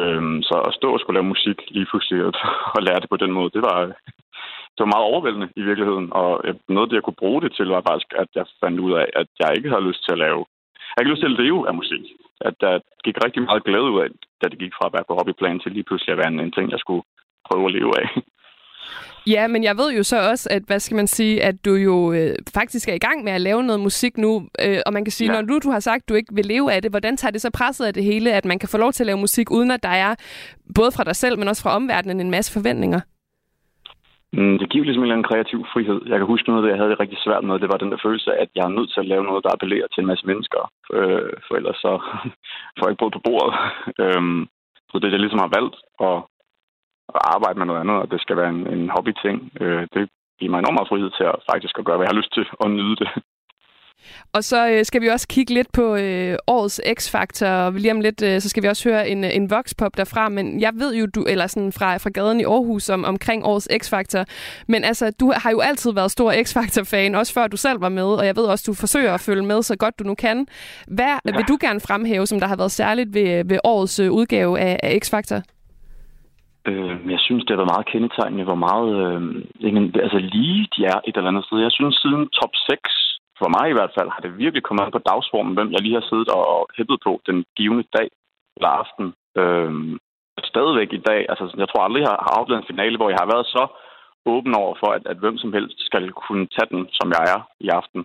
Øhm, 0.04 0.38
så 0.50 0.56
at 0.68 0.74
stå 0.80 0.88
og 0.94 1.00
skulle 1.00 1.18
lave 1.18 1.34
musik 1.34 1.58
lige 1.76 1.90
pludselig 1.90 2.20
og, 2.28 2.34
og 2.76 2.80
lære 2.88 3.00
det 3.02 3.10
på 3.10 3.18
den 3.24 3.32
måde, 3.38 3.50
det 3.56 3.62
var, 3.70 3.78
det 4.74 4.82
var 4.84 4.94
meget 4.94 5.10
overvældende 5.12 5.50
i 5.56 5.64
virkeligheden. 5.70 6.08
Og 6.22 6.32
noget 6.74 6.86
af 6.86 6.90
det, 6.90 7.00
jeg 7.00 7.04
kunne 7.08 7.24
bruge 7.24 7.42
det 7.42 7.52
til, 7.54 7.68
var 7.76 7.84
faktisk, 7.90 8.10
at 8.24 8.30
jeg 8.36 8.46
fandt 8.64 8.80
ud 8.86 8.94
af, 9.02 9.08
at 9.22 9.28
jeg 9.40 9.50
ikke 9.58 9.70
havde 9.70 9.88
lyst 9.90 10.02
til 10.04 10.12
at 10.16 10.24
lave 10.26 10.46
jeg 10.98 11.06
lyst 11.06 11.22
til 11.22 11.32
at 11.32 11.40
leve 11.44 11.60
af 11.70 11.74
musik. 11.82 12.04
At 12.48 12.56
der 12.64 12.74
gik 13.06 13.18
rigtig 13.26 13.42
meget 13.48 13.64
glæde 13.64 13.92
ud 13.92 14.02
af, 14.04 14.10
da 14.42 14.46
det 14.52 14.60
gik 14.64 14.74
fra 14.78 14.86
at 14.88 14.94
være 14.94 15.08
på 15.08 15.14
hobbyplan 15.18 15.60
til 15.60 15.72
lige 15.72 15.88
pludselig 15.88 16.12
at 16.14 16.18
være 16.22 16.32
en 16.46 16.52
ting, 16.52 16.72
jeg 16.72 16.80
skulle 16.80 17.04
prøve 17.48 17.66
at 17.68 17.74
leve 17.78 17.94
af. 18.02 18.08
Ja, 19.28 19.48
men 19.48 19.64
jeg 19.64 19.78
ved 19.78 19.94
jo 19.94 20.04
så 20.04 20.30
også, 20.30 20.50
at 20.52 20.64
hvad 20.68 20.80
skal 20.80 20.96
man 20.96 21.08
sige, 21.08 21.44
at 21.44 21.66
du 21.66 21.74
jo 21.74 22.14
øh, 22.14 22.36
faktisk 22.54 22.90
er 22.90 22.94
i 22.94 22.98
gang 23.08 23.24
med 23.24 23.32
at 23.32 23.42
lave 23.42 23.64
noget 23.64 23.80
musik 23.80 24.18
nu, 24.18 24.48
øh, 24.66 24.80
og 24.86 24.94
man 24.94 25.06
kan 25.06 25.12
sige, 25.12 25.34
ja. 25.34 25.42
når 25.42 25.48
du, 25.48 25.60
du 25.64 25.70
har 25.70 25.80
sagt, 25.80 26.04
at 26.04 26.10
du 26.10 26.14
ikke 26.14 26.36
vil 26.36 26.46
leve 26.46 26.74
af 26.74 26.82
det, 26.82 26.92
hvordan 26.92 27.18
tager 27.18 27.32
det 27.32 27.42
så 27.42 27.50
presset 27.52 27.86
af 27.86 27.94
det 27.94 28.04
hele, 28.04 28.34
at 28.34 28.46
man 28.46 28.60
kan 28.60 28.70
få 28.70 28.78
lov 28.78 28.92
til 28.92 29.04
at 29.04 29.08
lave 29.08 29.18
musik, 29.18 29.52
uden 29.52 29.72
at 29.72 29.84
der 29.84 29.90
er, 29.90 30.16
både 30.76 30.92
fra 30.92 31.04
dig 31.04 31.16
selv, 31.16 31.40
men 31.40 31.48
også 31.48 31.64
fra 31.64 31.76
omverdenen, 31.76 32.20
en 32.20 32.32
masse 32.32 32.54
forventninger? 32.54 33.00
Mm, 34.38 34.56
det 34.60 34.70
giver 34.70 34.86
ligesom 34.86 35.04
en 35.04 35.08
eller 35.08 35.16
anden 35.16 35.30
kreativ 35.32 35.60
frihed. 35.74 36.00
Jeg 36.12 36.18
kan 36.18 36.32
huske 36.32 36.50
noget 36.50 36.64
det, 36.64 36.70
jeg 36.70 36.80
havde 36.80 36.92
det 36.92 37.00
rigtig 37.00 37.20
svært 37.26 37.44
med. 37.44 37.60
Det 37.60 37.70
var 37.72 37.78
den 37.84 37.92
der 37.92 38.04
følelse 38.06 38.30
af, 38.34 38.42
at 38.42 38.50
jeg 38.56 38.64
er 38.66 38.76
nødt 38.78 38.92
til 38.92 39.00
at 39.00 39.10
lave 39.12 39.24
noget, 39.24 39.44
der 39.44 39.54
appellerer 39.54 39.88
til 39.88 40.02
en 40.02 40.12
masse 40.12 40.26
mennesker. 40.28 40.62
Øh, 40.98 41.34
for 41.46 41.54
ellers 41.60 41.80
så 41.86 41.92
får 42.76 42.84
jeg 42.84 42.92
ikke 42.92 43.02
brød 43.02 43.12
på 43.16 43.26
bordet. 43.28 43.54
Øhm, 44.04 44.42
så 44.90 44.96
det, 45.00 45.12
jeg 45.12 45.24
ligesom 45.24 45.44
har 45.46 45.56
valgt 45.58 45.76
at, 46.08 46.18
at 47.18 47.22
arbejde 47.36 47.58
med 47.60 47.68
noget 47.68 47.82
andet, 47.84 47.98
og 48.02 48.12
det 48.12 48.22
skal 48.22 48.38
være 48.38 48.50
en, 48.56 48.62
en 48.76 48.90
hobby-ting, 48.96 49.38
øh, 49.62 49.84
det 49.94 50.04
giver 50.40 50.52
mig 50.52 50.60
enormt 50.60 50.78
meget 50.78 50.92
frihed 50.92 51.10
til 51.18 51.26
at 51.32 51.36
faktisk 51.52 51.76
at 51.80 51.86
gøre, 51.86 51.98
hvad 51.98 52.06
jeg 52.06 52.14
har 52.14 52.22
lyst 52.22 52.34
til, 52.38 52.46
og 52.62 52.68
nyde 52.72 52.96
det. 53.02 53.10
Og 54.34 54.44
så 54.44 54.70
øh, 54.70 54.86
skal 54.86 55.02
vi 55.02 55.08
også 55.08 55.28
kigge 55.28 55.54
lidt 55.54 55.72
på 55.74 55.96
øh, 55.96 56.38
årets 56.48 56.82
X-Factor, 57.00 57.48
og 57.48 57.74
lige 57.74 57.92
om 57.92 58.02
lidt, 58.02 58.24
øh, 58.24 58.42
så 58.42 58.50
skal 58.50 58.64
vi 58.64 58.68
også 58.68 58.90
høre 58.90 59.10
en, 59.10 59.24
en 59.24 59.50
voxpop 59.50 59.98
derfra, 59.98 60.30
men 60.30 60.62
jeg 60.62 60.72
ved 60.76 60.96
jo, 60.96 61.06
du, 61.06 61.26
eller 61.30 61.48
sådan 61.48 61.72
fra, 61.72 61.98
fra 61.98 62.10
gaden 62.10 62.40
i 62.40 62.44
Aarhus 62.44 62.90
om, 62.90 63.06
omkring 63.06 63.46
årets 63.46 63.68
X-Factor, 63.84 64.24
men 64.68 64.84
altså, 64.84 65.12
du 65.20 65.34
har 65.36 65.52
jo 65.52 65.60
altid 65.60 65.94
været 65.94 66.12
stor 66.12 66.32
X-Factor-fan, 66.44 67.16
også 67.16 67.34
før 67.34 67.48
du 67.48 67.58
selv 67.58 67.82
var 67.82 67.90
med, 67.90 68.04
og 68.04 68.26
jeg 68.26 68.36
ved 68.36 68.44
også, 68.44 68.64
du 68.68 68.74
forsøger 68.74 69.14
at 69.14 69.22
følge 69.22 69.46
med 69.46 69.62
så 69.64 69.76
godt 69.78 70.00
du 70.00 70.04
nu 70.04 70.16
kan. 70.16 70.48
Hvad 70.88 71.06
ja. 71.26 71.38
vil 71.38 71.46
du 71.48 71.58
gerne 71.62 71.80
fremhæve, 71.80 72.26
som 72.28 72.40
der 72.40 72.48
har 72.48 72.56
været 72.56 72.72
særligt 72.72 73.14
ved, 73.14 73.46
ved 73.46 73.60
årets 73.64 74.00
øh, 74.00 74.12
udgave 74.12 74.60
af, 74.60 74.80
af 74.84 75.00
X-Factor? 75.04 75.42
Øh, 76.70 77.12
jeg 77.14 77.20
synes, 77.20 77.44
det 77.44 77.52
har 77.52 77.62
været 77.62 77.74
meget 77.76 77.92
kendetegnende, 77.94 78.44
hvor 78.44 78.60
meget 78.70 78.92
øh, 79.04 79.22
altså 80.06 80.20
lige 80.36 80.68
de 80.76 80.86
er 80.86 81.00
et 81.08 81.18
eller 81.18 81.32
andet 81.32 81.46
sted. 81.46 81.60
Jeg 81.60 81.72
synes, 81.72 81.96
siden 81.96 82.30
top 82.40 82.54
6 82.70 83.11
for 83.42 83.50
mig 83.58 83.66
i 83.70 83.78
hvert 83.78 83.96
fald, 83.98 84.10
har 84.16 84.22
det 84.24 84.42
virkelig 84.44 84.64
kommet 84.64 84.84
an 84.84 84.96
på 84.96 85.06
dagsformen, 85.12 85.54
hvem 85.56 85.70
jeg 85.72 85.82
lige 85.82 85.98
har 86.00 86.06
siddet 86.10 86.30
og 86.40 86.68
hæppet 86.78 86.98
på 87.08 87.12
den 87.28 87.38
givende 87.58 87.86
dag 87.98 88.08
eller 88.58 88.72
aften. 88.82 89.06
Øhm, 89.42 89.94
stadigvæk 90.52 90.90
i 90.94 91.04
dag, 91.10 91.22
altså 91.32 91.46
jeg 91.62 91.68
tror 91.70 91.84
aldrig, 91.84 92.02
jeg 92.02 92.16
har 92.28 92.36
oplevet 92.40 92.62
en 92.62 92.72
finale, 92.72 92.98
hvor 92.98 93.10
jeg 93.10 93.20
har 93.22 93.32
været 93.34 93.48
så 93.56 93.64
åben 94.34 94.54
over 94.64 94.74
for, 94.82 94.90
at, 94.98 95.04
at 95.12 95.18
hvem 95.24 95.38
som 95.38 95.54
helst 95.54 95.78
skal 95.88 96.06
kunne 96.12 96.46
tage 96.56 96.72
den, 96.74 96.82
som 96.98 97.08
jeg 97.16 97.24
er 97.36 97.42
i 97.66 97.68
aften. 97.80 98.02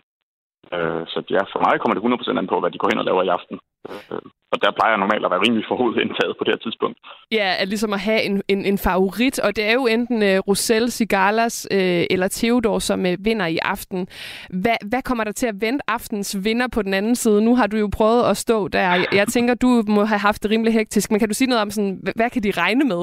Øh, 0.74 1.04
så 1.12 1.18
ja, 1.36 1.42
for 1.52 1.60
mig 1.66 1.74
kommer 1.78 1.94
det 1.94 2.04
100% 2.34 2.38
an 2.38 2.52
på, 2.52 2.60
hvad 2.60 2.70
de 2.70 2.78
går 2.78 2.90
hen 2.90 3.02
og 3.02 3.08
laver 3.08 3.22
i 3.22 3.34
aften. 3.36 3.56
Øh, 3.88 4.24
og 4.52 4.56
der 4.62 4.76
plejer 4.76 4.92
jeg 4.92 5.02
normalt 5.02 5.24
at 5.24 5.32
være 5.32 5.44
rimelig 5.46 5.64
indtaget 6.04 6.34
på 6.36 6.44
det 6.44 6.52
her 6.54 6.64
tidspunkt. 6.64 6.98
Ja, 7.32 7.54
at 7.58 7.68
ligesom 7.68 7.92
at 7.92 8.00
have 8.00 8.22
en, 8.22 8.42
en, 8.48 8.64
en 8.64 8.78
favorit, 8.78 9.38
og 9.38 9.56
det 9.56 9.64
er 9.64 9.72
jo 9.72 9.86
enten 9.86 10.22
øh, 10.22 10.38
uh, 10.38 10.48
Rosel 10.48 10.90
Sigalas 10.90 11.68
uh, 11.70 12.04
eller 12.10 12.28
Theodor, 12.30 12.78
som 12.78 13.00
uh, 13.00 13.24
vinder 13.24 13.46
i 13.46 13.58
aften. 13.62 14.08
Hvad, 14.62 14.76
hvad 14.90 15.02
kommer 15.02 15.24
der 15.24 15.32
til 15.32 15.46
at 15.46 15.60
vente 15.60 15.84
aftens 15.88 16.36
vinder 16.44 16.68
på 16.74 16.82
den 16.82 16.94
anden 16.94 17.16
side? 17.16 17.44
Nu 17.44 17.56
har 17.56 17.66
du 17.66 17.76
jo 17.76 17.88
prøvet 17.96 18.22
at 18.30 18.36
stå 18.36 18.68
der. 18.68 18.80
Jeg, 18.80 19.06
jeg 19.12 19.28
tænker, 19.28 19.54
du 19.54 19.82
må 19.88 20.04
have 20.04 20.18
haft 20.18 20.42
det 20.42 20.50
rimelig 20.50 20.72
hektisk, 20.72 21.10
men 21.10 21.18
kan 21.20 21.28
du 21.28 21.34
sige 21.34 21.48
noget 21.48 21.62
om, 21.62 21.70
sådan, 21.70 21.98
hvad, 22.02 22.12
hvad 22.16 22.30
kan 22.30 22.42
de 22.42 22.50
regne 22.50 22.84
med? 22.84 23.02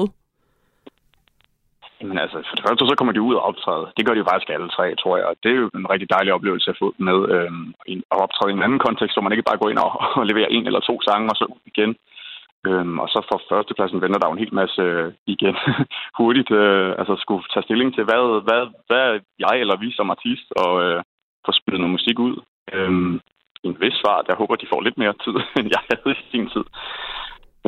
Jamen 2.00 2.18
altså, 2.18 2.36
for 2.48 2.54
det 2.56 2.64
første 2.68 2.86
så 2.86 2.94
kommer 2.98 3.12
de 3.12 3.26
ud 3.28 3.34
og 3.34 3.42
optræde. 3.50 3.86
Det 3.96 4.06
gør 4.06 4.14
de 4.14 4.22
jo 4.22 4.30
faktisk 4.30 4.50
alle 4.50 4.68
tre, 4.76 4.86
tror 5.02 5.16
jeg. 5.16 5.26
Og 5.26 5.36
det 5.42 5.50
er 5.50 5.58
jo 5.62 5.70
en 5.80 5.90
rigtig 5.92 6.08
dejlig 6.10 6.32
oplevelse 6.32 6.70
at 6.70 6.80
få 6.82 6.94
med 7.08 7.18
øhm, 7.34 7.66
at 8.12 8.18
optræde 8.24 8.50
i 8.50 8.56
en 8.56 8.66
anden 8.66 8.84
kontekst, 8.86 9.14
hvor 9.14 9.22
man 9.22 9.32
ikke 9.32 9.48
bare 9.48 9.60
går 9.62 9.70
ind 9.70 9.80
og, 9.86 9.90
og 10.18 10.26
leverer 10.30 10.50
en 10.56 10.66
eller 10.66 10.80
to 10.80 10.94
sange 11.08 11.30
og 11.32 11.36
så 11.36 11.46
igen. 11.72 11.92
Øhm, 12.66 12.98
og 13.02 13.08
så 13.08 13.18
for 13.30 13.38
førstepladsen 13.50 14.00
venter 14.02 14.18
der 14.18 14.28
jo 14.28 14.32
en 14.36 14.44
hel 14.44 14.54
masse 14.54 14.82
øh, 14.82 15.12
igen 15.26 15.56
hurtigt. 16.20 16.50
Øh, 16.50 16.90
altså 17.00 17.14
skulle 17.18 17.44
tage 17.52 17.66
stilling 17.66 17.94
til, 17.94 18.04
hvad, 18.04 18.22
hvad, 18.46 18.62
hvad 18.88 19.06
jeg 19.44 19.54
eller 19.60 19.76
vi 19.76 19.88
som 19.92 20.10
artist 20.10 20.48
og 20.64 20.72
øh, 20.84 21.02
få 21.46 21.50
spillet 21.52 21.80
noget 21.80 21.96
musik 21.98 22.18
ud. 22.18 22.34
Øhm, 22.74 23.20
en 23.66 23.76
vis 23.80 23.96
svar, 24.02 24.24
jeg 24.28 24.36
håber, 24.36 24.54
de 24.56 24.72
får 24.72 24.80
lidt 24.82 24.98
mere 24.98 25.14
tid, 25.24 25.36
end 25.58 25.68
jeg 25.74 25.82
havde 25.88 26.16
i 26.16 26.30
sin 26.30 26.46
tid. 26.54 26.64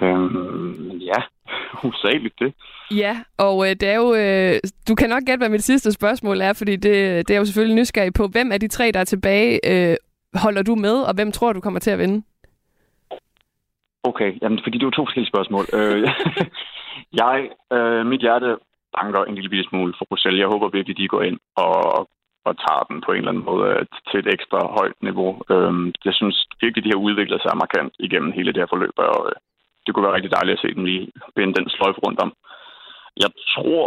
Øhm, 0.03 0.91
ja, 1.11 1.21
usageligt 1.89 2.39
det. 2.39 2.51
Ja, 2.91 3.15
og 3.39 3.57
øh, 3.67 3.73
det 3.81 3.89
er 3.89 3.97
jo, 4.05 4.15
øh, 4.15 4.55
du 4.89 4.95
kan 4.95 5.11
nok 5.11 5.23
gætte, 5.27 5.43
hvad 5.43 5.49
mit 5.49 5.63
sidste 5.63 5.93
spørgsmål 5.93 6.41
er, 6.41 6.53
fordi 6.53 6.77
det, 6.77 7.29
det 7.29 7.35
er 7.35 7.39
jo 7.39 7.45
selvfølgelig 7.45 7.77
nysgerrig 7.77 8.15
på, 8.15 8.29
hvem 8.29 8.53
af 8.53 8.61
de 8.61 8.69
tre, 8.69 8.93
der 8.95 9.01
er 9.01 9.05
tilbage, 9.05 9.61
øh, 9.73 9.97
holder 10.35 10.63
du 10.63 10.75
med, 10.75 10.97
og 11.09 11.15
hvem 11.15 11.33
tror 11.33 11.53
du 11.53 11.61
kommer 11.61 11.81
til 11.81 11.91
at 11.91 11.99
vinde? 11.99 12.23
Okay, 14.11 14.31
jamen, 14.43 14.61
fordi 14.63 14.75
det 14.79 14.85
er 14.85 14.91
jo 14.91 14.99
to 14.99 15.07
forskellige 15.07 15.33
spørgsmål. 15.33 15.65
Øh, 15.79 16.09
jeg, 17.23 17.37
øh, 17.77 18.07
mit 18.07 18.21
hjerte 18.27 18.51
banker 18.97 19.23
en 19.25 19.35
lille 19.35 19.69
smule 19.69 19.95
for 19.99 20.05
Bruxelles. 20.09 20.41
Jeg 20.41 20.53
håber 20.55 20.69
virkelig, 20.77 20.97
de 20.99 21.13
går 21.15 21.23
ind 21.23 21.39
og, 21.65 21.77
og 22.49 22.53
tager 22.65 22.85
den 22.91 22.99
på 23.05 23.11
en 23.13 23.19
eller 23.19 23.33
anden 23.33 23.49
måde 23.51 23.71
til 24.09 24.19
et 24.21 24.33
ekstra 24.37 24.61
højt 24.79 24.99
niveau. 25.09 25.31
Øh, 25.55 25.73
jeg 26.05 26.15
synes 26.21 26.37
virkelig, 26.63 26.85
de 26.85 26.93
har 26.95 27.05
udviklet 27.07 27.41
sig 27.43 27.63
markant 27.65 27.95
igennem 28.07 28.33
hele 28.33 28.53
det 28.53 28.61
her 28.63 28.73
forløb, 28.73 28.97
og 29.09 29.19
øh, 29.29 29.37
det 29.83 29.91
kunne 29.91 30.07
være 30.07 30.17
rigtig 30.17 30.35
dejligt 30.37 30.57
at 30.57 30.63
se 30.63 30.75
dem 30.77 30.85
lige 30.85 31.05
binde 31.37 31.55
den 31.59 31.69
sløjfe 31.69 32.01
rundt 32.07 32.21
om. 32.25 32.31
Jeg 33.25 33.31
tror 33.55 33.87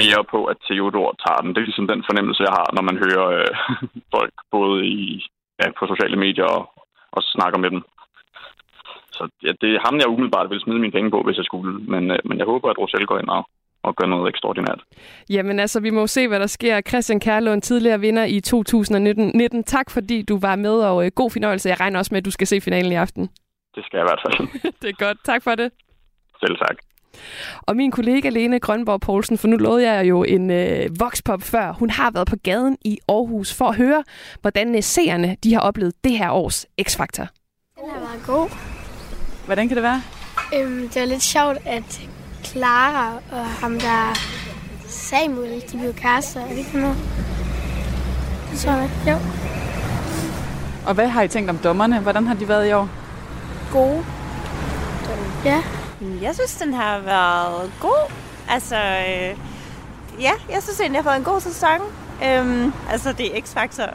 mere 0.00 0.22
på, 0.32 0.38
at 0.52 0.56
Theodor 0.66 1.08
tager 1.24 1.40
den. 1.42 1.50
Det 1.50 1.60
er 1.60 1.70
ligesom 1.70 1.90
den 1.92 2.02
fornemmelse, 2.08 2.46
jeg 2.48 2.54
har, 2.60 2.68
når 2.76 2.84
man 2.88 2.96
hører 3.04 3.26
øh, 3.38 3.52
folk 4.14 4.34
både 4.56 4.78
i, 4.86 5.00
ja, 5.60 5.66
på 5.78 5.82
sociale 5.92 6.18
medier 6.24 6.48
og, 6.56 6.62
og 7.16 7.22
snakker 7.34 7.58
med 7.58 7.70
dem. 7.74 7.82
Så 9.20 9.28
ja, 9.46 9.52
det 9.60 9.70
er 9.74 9.80
ham, 9.86 9.96
jeg 9.98 10.08
umiddelbart 10.08 10.50
vil 10.50 10.60
smide 10.60 10.78
mine 10.78 10.92
penge 10.92 11.10
på, 11.10 11.22
hvis 11.22 11.36
jeg 11.36 11.44
skulle. 11.44 11.72
Men, 11.92 12.10
øh, 12.10 12.18
men 12.24 12.38
jeg 12.38 12.46
håber, 12.46 12.70
at 12.70 12.78
Rosell 12.78 13.06
går 13.06 13.18
ind 13.18 13.28
og, 13.28 13.42
og 13.82 13.96
gør 13.96 14.06
noget 14.06 14.28
ekstraordinært. 14.28 14.80
Jamen 15.30 15.58
altså, 15.60 15.80
vi 15.80 15.90
må 15.90 16.06
se, 16.06 16.28
hvad 16.28 16.40
der 16.40 16.46
sker. 16.46 16.80
Christian 16.80 17.20
Kærlund, 17.20 17.62
tidligere 17.62 18.00
vinder 18.00 18.24
i 18.24 18.40
2019. 18.40 19.64
Tak 19.64 19.90
fordi 19.90 20.22
du 20.22 20.38
var 20.38 20.56
med, 20.56 20.76
og 20.90 21.04
øh, 21.04 21.10
god 21.14 21.30
fornøjelse. 21.30 21.68
Jeg 21.68 21.80
regner 21.80 21.98
også 21.98 22.14
med, 22.14 22.18
at 22.18 22.24
du 22.24 22.30
skal 22.30 22.46
se 22.46 22.60
finalen 22.60 22.92
i 22.92 22.94
aften. 22.94 23.28
Det 23.74 23.84
skal 23.84 23.96
jeg 23.98 24.04
i 24.06 24.10
hvert 24.10 24.22
fald. 24.24 24.48
det 24.82 24.88
er 24.88 25.04
godt. 25.06 25.18
Tak 25.24 25.42
for 25.42 25.54
det. 25.54 25.72
Selv 26.40 26.56
tak. 26.56 26.76
Og 27.62 27.76
min 27.76 27.90
kollega 27.90 28.28
Lene 28.28 28.60
Grønborg 28.60 29.00
Poulsen, 29.00 29.38
for 29.38 29.48
nu 29.48 29.56
lovede 29.56 29.92
jeg 29.92 30.08
jo 30.08 30.22
en 30.24 30.50
øh, 30.50 31.00
voxpop 31.00 31.42
før, 31.42 31.72
hun 31.72 31.90
har 31.90 32.10
været 32.10 32.28
på 32.28 32.36
gaden 32.36 32.76
i 32.84 32.98
Aarhus 33.08 33.58
for 33.58 33.64
at 33.64 33.76
høre, 33.76 34.04
hvordan 34.40 34.74
øh, 34.76 34.82
seerne 34.82 35.36
de 35.44 35.54
har 35.54 35.60
oplevet 35.60 35.94
det 36.04 36.12
her 36.18 36.30
års 36.30 36.66
X-Factor. 36.82 37.26
Den 37.80 37.90
har 37.90 38.00
været 38.00 38.26
god. 38.26 38.69
Hvordan 39.50 39.68
kan 39.68 39.76
det 39.76 39.82
være? 39.82 40.02
Øhm, 40.54 40.88
det 40.88 41.00
var 41.00 41.06
lidt 41.06 41.22
sjovt, 41.22 41.58
at 41.64 42.00
Clara 42.44 43.12
og 43.32 43.46
ham 43.46 43.80
der 43.80 44.18
Samuel, 44.88 45.62
de 45.72 45.78
blev 45.78 45.94
kærester. 45.94 46.40
Er 46.40 46.48
det 46.48 46.58
ikke 46.58 46.80
noget? 46.80 46.96
Så 48.54 48.88
jo. 49.06 49.16
Og 50.86 50.94
hvad 50.94 51.08
har 51.08 51.22
I 51.22 51.28
tænkt 51.28 51.50
om 51.50 51.58
dommerne? 51.58 52.00
Hvordan 52.00 52.26
har 52.26 52.34
de 52.34 52.48
været 52.48 52.68
i 52.68 52.72
år? 52.72 52.88
Gode. 53.72 54.04
Ja. 55.44 55.62
Jeg 56.22 56.34
synes, 56.34 56.54
den 56.54 56.74
har 56.74 56.98
været 56.98 57.72
god. 57.80 58.12
Altså, 58.48 58.76
øh, 58.76 59.36
ja, 60.20 60.32
jeg 60.50 60.62
synes 60.62 60.80
egentlig, 60.80 60.96
jeg 60.96 61.04
har 61.04 61.10
fået 61.10 61.18
en 61.18 61.24
god 61.24 61.40
sæson. 61.40 61.80
Øhm, 62.24 62.72
altså, 62.90 63.12
det 63.12 63.36
er 63.36 63.40
X-Factor, 63.40 63.94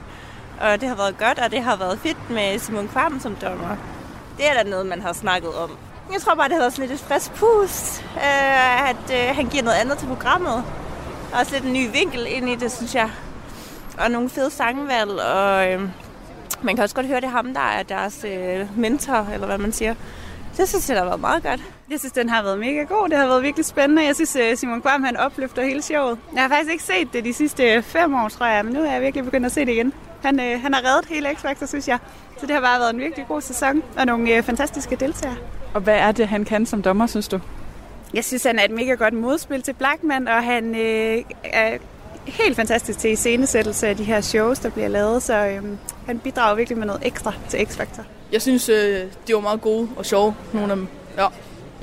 og 0.62 0.82
det 0.82 0.90
har 0.90 0.96
været 0.96 1.18
godt, 1.18 1.40
og 1.40 1.52
det 1.52 1.64
har 1.64 1.76
været 1.76 2.00
fedt 2.00 2.30
med 2.30 2.60
Simon 2.60 2.88
Kvam 2.88 3.20
som 3.20 3.36
dommer. 3.36 3.95
Det 4.38 4.50
er 4.50 4.64
da 4.64 4.70
noget, 4.70 4.86
man 4.86 5.02
har 5.02 5.14
snakket 5.14 5.54
om. 5.54 5.70
Jeg 6.14 6.22
tror 6.22 6.36
bare, 6.36 6.48
det 6.48 6.56
havde 6.56 6.68
også 6.68 6.82
lidt 6.82 6.92
et 6.92 7.00
frisk 7.00 7.34
pust, 7.34 8.04
øh, 8.16 8.90
at 8.90 9.12
øh, 9.12 9.36
han 9.36 9.46
giver 9.46 9.64
noget 9.64 9.78
andet 9.78 9.98
til 9.98 10.08
programmet. 10.08 10.64
Også 11.40 11.52
lidt 11.54 11.64
en 11.64 11.74
ny 11.74 11.92
vinkel 11.92 12.28
ind 12.30 12.50
i 12.50 12.56
det, 12.56 12.72
synes 12.72 12.96
jeg. 12.96 13.10
Og 14.00 14.12
nogle 14.12 14.30
fede 14.30 14.50
sangvalg, 14.52 15.12
og 15.12 15.72
øh, 15.72 15.82
man 16.62 16.76
kan 16.76 16.84
også 16.84 16.96
godt 16.96 17.08
høre, 17.08 17.16
det 17.22 17.26
er 17.26 17.30
ham, 17.30 17.54
der 17.54 17.62
er 17.62 17.84
deres 17.84 18.26
øh, 18.28 18.80
mentor, 18.80 19.28
eller 19.34 19.48
hvad 19.48 19.58
man 19.58 19.72
siger. 19.72 19.96
Det 20.58 20.70
synes 20.70 20.90
jeg, 20.90 20.96
der 20.96 21.02
har 21.02 21.10
været 21.10 21.22
meget 21.22 21.44
godt. 21.44 21.62
Jeg 21.90 22.00
synes, 22.00 22.12
den 22.12 22.30
har 22.30 22.44
været 22.44 22.60
mega 22.60 22.84
god. 22.84 23.10
Det 23.10 23.18
har 23.18 23.28
været 23.28 23.44
virkelig 23.44 23.66
spændende. 23.66 24.06
Jeg 24.06 24.16
synes, 24.16 24.36
øh, 24.36 24.58
Simon 24.58 24.82
Kvam, 24.82 25.04
han 25.04 25.18
opløfter 25.18 25.64
hele 25.64 25.82
showet. 25.82 26.18
Jeg 26.34 26.42
har 26.42 26.50
faktisk 26.50 26.72
ikke 26.72 26.84
set 26.84 27.14
det 27.14 27.26
de 27.26 27.34
sidste 27.34 27.82
fem 27.82 28.16
år, 28.16 28.30
tror 28.30 28.46
jeg, 28.46 28.66
men 28.66 28.74
nu 28.74 28.82
er 28.86 28.92
jeg 28.92 29.02
virkelig 29.02 29.26
begyndt 29.26 29.46
at 29.46 29.52
se 29.52 29.66
det 29.66 29.72
igen. 29.72 29.94
Han, 30.26 30.40
øh, 30.40 30.62
han 30.62 30.74
har 30.74 30.82
reddet 30.86 31.06
hele 31.10 31.30
X-Factor, 31.30 31.68
synes 31.68 31.88
jeg. 31.88 31.98
Så 32.40 32.46
det 32.46 32.56
har 32.56 32.62
bare 32.62 32.80
været 32.80 32.94
en 32.94 33.00
virkelig 33.00 33.26
god 33.28 33.42
sæson, 33.42 33.84
og 33.98 34.06
nogle 34.06 34.36
øh, 34.36 34.44
fantastiske 34.44 34.96
deltagere. 34.96 35.38
Og 35.74 35.82
hvad 35.82 35.96
er 35.96 36.12
det, 36.12 36.28
han 36.28 36.46
kan 36.46 36.66
som 36.66 36.82
dommer, 36.82 37.08
synes 37.08 37.28
du? 37.28 37.40
Jeg 38.14 38.26
synes, 38.26 38.44
han 38.44 38.60
er 38.60 38.64
et 38.64 38.72
mega 38.72 38.94
godt 38.94 39.14
modspil 39.14 39.62
til 39.62 39.74
Blackman, 39.74 40.28
og 40.28 40.44
han 40.44 40.76
øh, 40.76 41.24
er 41.44 41.78
helt 42.26 42.56
fantastisk 42.56 43.00
til 43.00 43.12
iscenesættelse 43.12 43.88
af 43.88 43.98
de 43.98 44.04
her 44.04 44.22
shows, 44.22 44.60
der 44.60 44.70
bliver 44.70 44.88
lavet, 44.88 45.24
så 45.24 45.34
øh, 45.34 45.64
han 46.06 46.20
bidrager 46.20 46.56
virkelig 46.56 46.78
med 46.78 46.88
noget 46.88 47.02
ekstra 47.06 47.34
til 47.50 47.58
X-Factor. 47.58 48.02
Jeg 48.32 48.42
synes, 48.42 48.70
øh, 48.70 49.02
de 49.28 49.34
var 49.34 49.40
meget 49.40 49.62
gode 49.62 49.90
og 49.96 50.06
sjove, 50.06 50.36
nogle 50.54 50.72
af 50.72 50.76
dem. 50.78 50.88
Ja. 51.18 51.28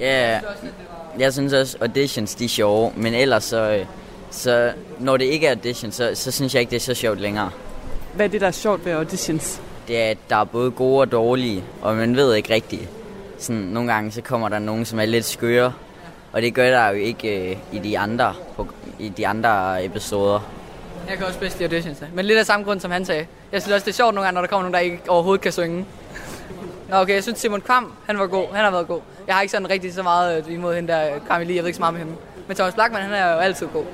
Ja, 0.00 0.40
jeg 1.18 1.32
synes 1.32 1.52
også, 1.52 1.76
auditions 1.80 2.34
de 2.34 2.44
er 2.44 2.48
sjove, 2.48 2.92
men 2.96 3.14
ellers 3.14 3.44
så, 3.44 3.70
øh, 3.70 3.86
så 4.30 4.72
når 4.98 5.16
det 5.16 5.24
ikke 5.24 5.46
er 5.46 5.50
auditions, 5.50 5.94
så, 5.94 6.10
så 6.14 6.30
synes 6.30 6.54
jeg 6.54 6.60
ikke, 6.60 6.70
det 6.70 6.76
er 6.76 6.80
så 6.80 6.94
sjovt 6.94 7.20
længere. 7.20 7.50
Hvad 8.14 8.26
er 8.26 8.30
det, 8.30 8.40
der 8.40 8.46
er 8.46 8.50
sjovt 8.50 8.84
ved 8.84 8.92
auditions? 8.92 9.60
Det 9.88 10.02
er, 10.02 10.10
at 10.10 10.18
der 10.30 10.36
er 10.36 10.44
både 10.44 10.70
gode 10.70 11.00
og 11.00 11.12
dårlige, 11.12 11.64
og 11.82 11.96
man 11.96 12.16
ved 12.16 12.34
ikke 12.34 12.54
rigtigt. 12.54 12.88
Sådan, 13.38 13.62
nogle 13.62 13.92
gange 13.92 14.12
så 14.12 14.22
kommer 14.22 14.48
der 14.48 14.58
nogen, 14.58 14.84
som 14.84 15.00
er 15.00 15.04
lidt 15.04 15.24
skøre, 15.24 15.72
og 16.32 16.42
det 16.42 16.54
gør 16.54 16.70
der 16.70 16.88
jo 16.88 16.94
ikke 16.94 17.50
øh, 17.50 17.56
i, 17.72 17.78
de 17.78 17.98
andre, 17.98 18.34
på, 18.56 18.66
i 18.98 19.08
de 19.08 19.26
andre 19.26 19.84
episoder. 19.84 20.40
Jeg 21.08 21.16
kan 21.16 21.26
også 21.26 21.38
bedst 21.38 21.58
lide 21.58 21.68
auditions, 21.68 22.02
men 22.14 22.24
lidt 22.24 22.38
af 22.38 22.46
samme 22.46 22.66
grund, 22.66 22.80
som 22.80 22.90
han 22.90 23.04
sagde. 23.04 23.26
Jeg 23.52 23.62
synes 23.62 23.74
også, 23.74 23.84
det 23.84 23.90
er 23.90 23.96
sjovt 23.96 24.14
nogle 24.14 24.26
gange, 24.26 24.34
når 24.34 24.40
der 24.40 24.48
kommer 24.48 24.62
nogen, 24.62 24.74
der 24.74 24.80
ikke 24.80 25.00
overhovedet 25.08 25.42
kan 25.42 25.52
synge. 25.52 25.86
Nå, 26.88 26.96
okay, 26.96 27.14
jeg 27.14 27.22
synes 27.22 27.38
Simon 27.38 27.60
Kvam, 27.60 27.92
han 28.06 28.18
var 28.18 28.26
god. 28.26 28.46
Han 28.52 28.64
har 28.64 28.70
været 28.70 28.86
god. 28.86 29.00
Jeg 29.26 29.34
har 29.34 29.42
ikke 29.42 29.52
sådan 29.52 29.70
rigtig 29.70 29.94
så 29.94 30.02
meget 30.02 30.46
øh, 30.48 30.54
imod 30.54 30.74
hende 30.74 30.92
der, 30.92 31.10
Camille, 31.28 31.54
jeg 31.54 31.62
ved 31.62 31.68
ikke 31.68 31.76
så 31.76 31.82
meget 31.82 31.94
med 31.94 32.00
hende. 32.00 32.16
Men 32.48 32.56
Thomas 32.56 32.74
Blackman, 32.74 33.02
han 33.02 33.12
er 33.12 33.32
jo 33.32 33.38
altid 33.38 33.66
god. 33.66 33.84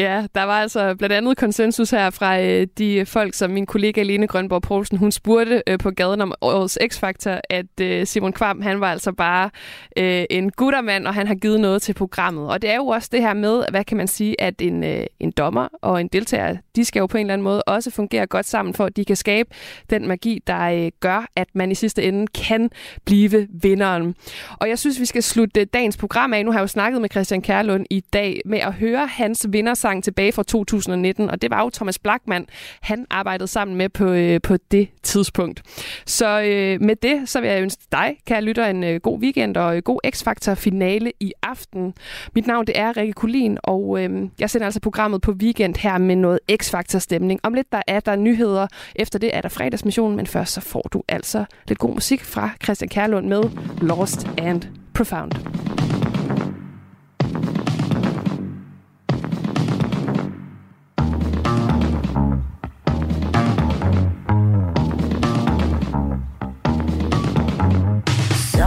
Ja, 0.00 0.26
der 0.34 0.42
var 0.42 0.60
altså 0.60 0.94
blandt 0.94 1.12
andet 1.12 1.36
konsensus 1.36 1.90
her 1.90 2.10
fra 2.10 2.40
øh, 2.40 2.66
de 2.78 3.06
folk, 3.06 3.34
som 3.34 3.50
min 3.50 3.66
kollega 3.66 4.02
Lene 4.02 4.26
Grønborg 4.26 4.62
Poulsen, 4.62 4.98
hun 4.98 5.12
spurgte 5.12 5.62
øh, 5.66 5.78
på 5.78 5.90
gaden 5.90 6.20
om 6.20 6.34
årets 6.40 6.78
X-Factor, 6.82 7.40
at 7.50 7.80
øh, 7.80 8.06
Simon 8.06 8.32
Kvam, 8.32 8.62
han 8.62 8.80
var 8.80 8.90
altså 8.90 9.12
bare 9.12 9.50
øh, 9.96 10.24
en 10.30 10.50
guttermand, 10.50 11.06
og 11.06 11.14
han 11.14 11.26
har 11.26 11.34
givet 11.34 11.60
noget 11.60 11.82
til 11.82 11.94
programmet. 11.94 12.48
Og 12.48 12.62
det 12.62 12.70
er 12.70 12.76
jo 12.76 12.86
også 12.86 13.08
det 13.12 13.20
her 13.20 13.34
med, 13.34 13.64
hvad 13.70 13.84
kan 13.84 13.96
man 13.96 14.08
sige, 14.08 14.40
at 14.40 14.54
en, 14.62 14.84
øh, 14.84 15.06
en 15.20 15.30
dommer 15.30 15.68
og 15.82 16.00
en 16.00 16.08
deltager, 16.08 16.56
de 16.76 16.84
skal 16.84 17.00
jo 17.00 17.06
på 17.06 17.16
en 17.16 17.20
eller 17.20 17.32
anden 17.32 17.44
måde 17.44 17.62
også 17.62 17.90
fungere 17.90 18.26
godt 18.26 18.46
sammen, 18.46 18.74
for 18.74 18.84
at 18.84 18.96
de 18.96 19.04
kan 19.04 19.16
skabe 19.16 19.48
den 19.90 20.08
magi, 20.08 20.42
der 20.46 20.60
øh, 20.60 20.90
gør, 21.00 21.26
at 21.36 21.48
man 21.54 21.70
i 21.70 21.74
sidste 21.74 22.02
ende 22.02 22.26
kan 22.26 22.70
blive 23.04 23.48
vinderen. 23.62 24.14
Og 24.60 24.68
jeg 24.68 24.78
synes, 24.78 25.00
vi 25.00 25.04
skal 25.04 25.22
slutte 25.22 25.60
øh, 25.60 25.66
dagens 25.74 25.96
program 25.96 26.32
af. 26.32 26.44
Nu 26.44 26.50
har 26.50 26.58
jeg 26.58 26.62
jo 26.62 26.66
snakket 26.66 27.00
med 27.00 27.10
Christian 27.10 27.42
Kærlund 27.42 27.86
i 27.90 28.00
dag 28.12 28.40
med 28.44 28.58
at 28.58 28.72
høre 28.72 29.06
hans 29.06 29.46
vindersang 29.48 29.89
tilbage 30.02 30.32
fra 30.32 30.42
2019, 30.42 31.30
og 31.30 31.42
det 31.42 31.50
var 31.50 31.62
jo 31.62 31.70
Thomas 31.70 31.98
Blackman, 31.98 32.46
han 32.80 33.06
arbejdede 33.10 33.48
sammen 33.48 33.76
med 33.76 33.88
på, 33.88 34.04
øh, 34.04 34.40
på 34.42 34.56
det 34.70 34.88
tidspunkt. 35.02 35.62
Så 36.06 36.40
øh, 36.40 36.82
med 36.82 36.96
det, 36.96 37.28
så 37.28 37.40
vil 37.40 37.50
jeg 37.50 37.62
ønske 37.62 37.82
dig, 37.92 38.16
kære 38.26 38.42
lytter, 38.42 38.66
en 38.66 38.84
øh, 38.84 39.00
god 39.00 39.18
weekend 39.18 39.56
og 39.56 39.76
øh, 39.76 39.82
god 39.82 40.00
X-Factor 40.06 40.54
finale 40.54 41.12
i 41.20 41.32
aften. 41.42 41.94
Mit 42.34 42.46
navn 42.46 42.66
det 42.66 42.78
er 42.78 42.96
Rikke 42.96 43.12
Kulin, 43.12 43.58
og 43.62 44.02
øh, 44.02 44.28
jeg 44.40 44.50
sender 44.50 44.64
altså 44.64 44.80
programmet 44.80 45.22
på 45.22 45.32
weekend 45.32 45.76
her 45.76 45.98
med 45.98 46.16
noget 46.16 46.38
X-Factor 46.52 46.98
stemning. 46.98 47.40
Om 47.42 47.54
lidt 47.54 47.72
der 47.72 47.82
er 47.86 48.00
der 48.00 48.16
nyheder, 48.16 48.66
efter 48.96 49.18
det 49.18 49.36
er 49.36 49.40
der 49.40 49.48
fredagsmission, 49.48 50.16
men 50.16 50.26
først 50.26 50.52
så 50.52 50.60
får 50.60 50.88
du 50.92 51.02
altså 51.08 51.44
lidt 51.68 51.78
god 51.78 51.94
musik 51.94 52.24
fra 52.24 52.50
Christian 52.62 52.88
Kærlund 52.88 53.26
med 53.26 53.42
Lost 53.80 54.28
and 54.38 54.62
Profound. 54.94 55.32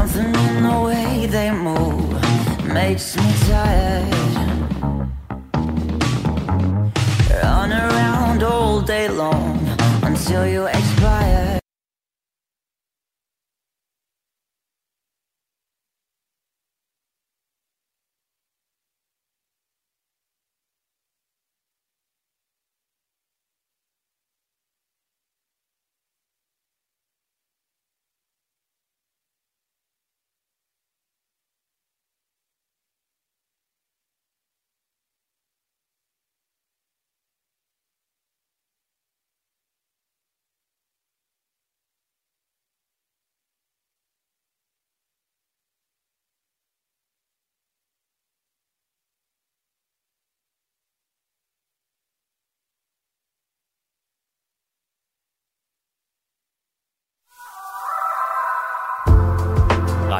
Something 0.06 0.36
in 0.36 0.64
the 0.64 0.82
way 0.82 1.28
they 1.28 1.49
move 1.49 2.12
makes 2.74 3.16
me 3.16 3.34
tired. 3.47 4.14
Run 7.41 7.72
around 7.72 8.43
all 8.43 8.82
day 8.82 9.08
long 9.08 9.66
until 10.04 10.45
you 10.45 10.66
expire. 10.66 11.03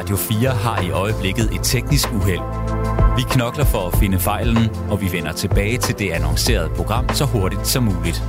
Radio 0.04 0.16
4 0.16 0.50
har 0.50 0.82
i 0.82 0.90
øjeblikket 0.90 1.44
et 1.54 1.60
teknisk 1.62 2.12
uheld. 2.12 2.40
Vi 3.16 3.22
knokler 3.22 3.64
for 3.64 3.88
at 3.88 3.98
finde 3.98 4.18
fejlen, 4.18 4.70
og 4.90 5.00
vi 5.00 5.12
vender 5.12 5.32
tilbage 5.32 5.78
til 5.78 5.98
det 5.98 6.10
annoncerede 6.10 6.70
program 6.76 7.08
så 7.08 7.24
hurtigt 7.24 7.66
som 7.66 7.82
muligt. 7.82 8.22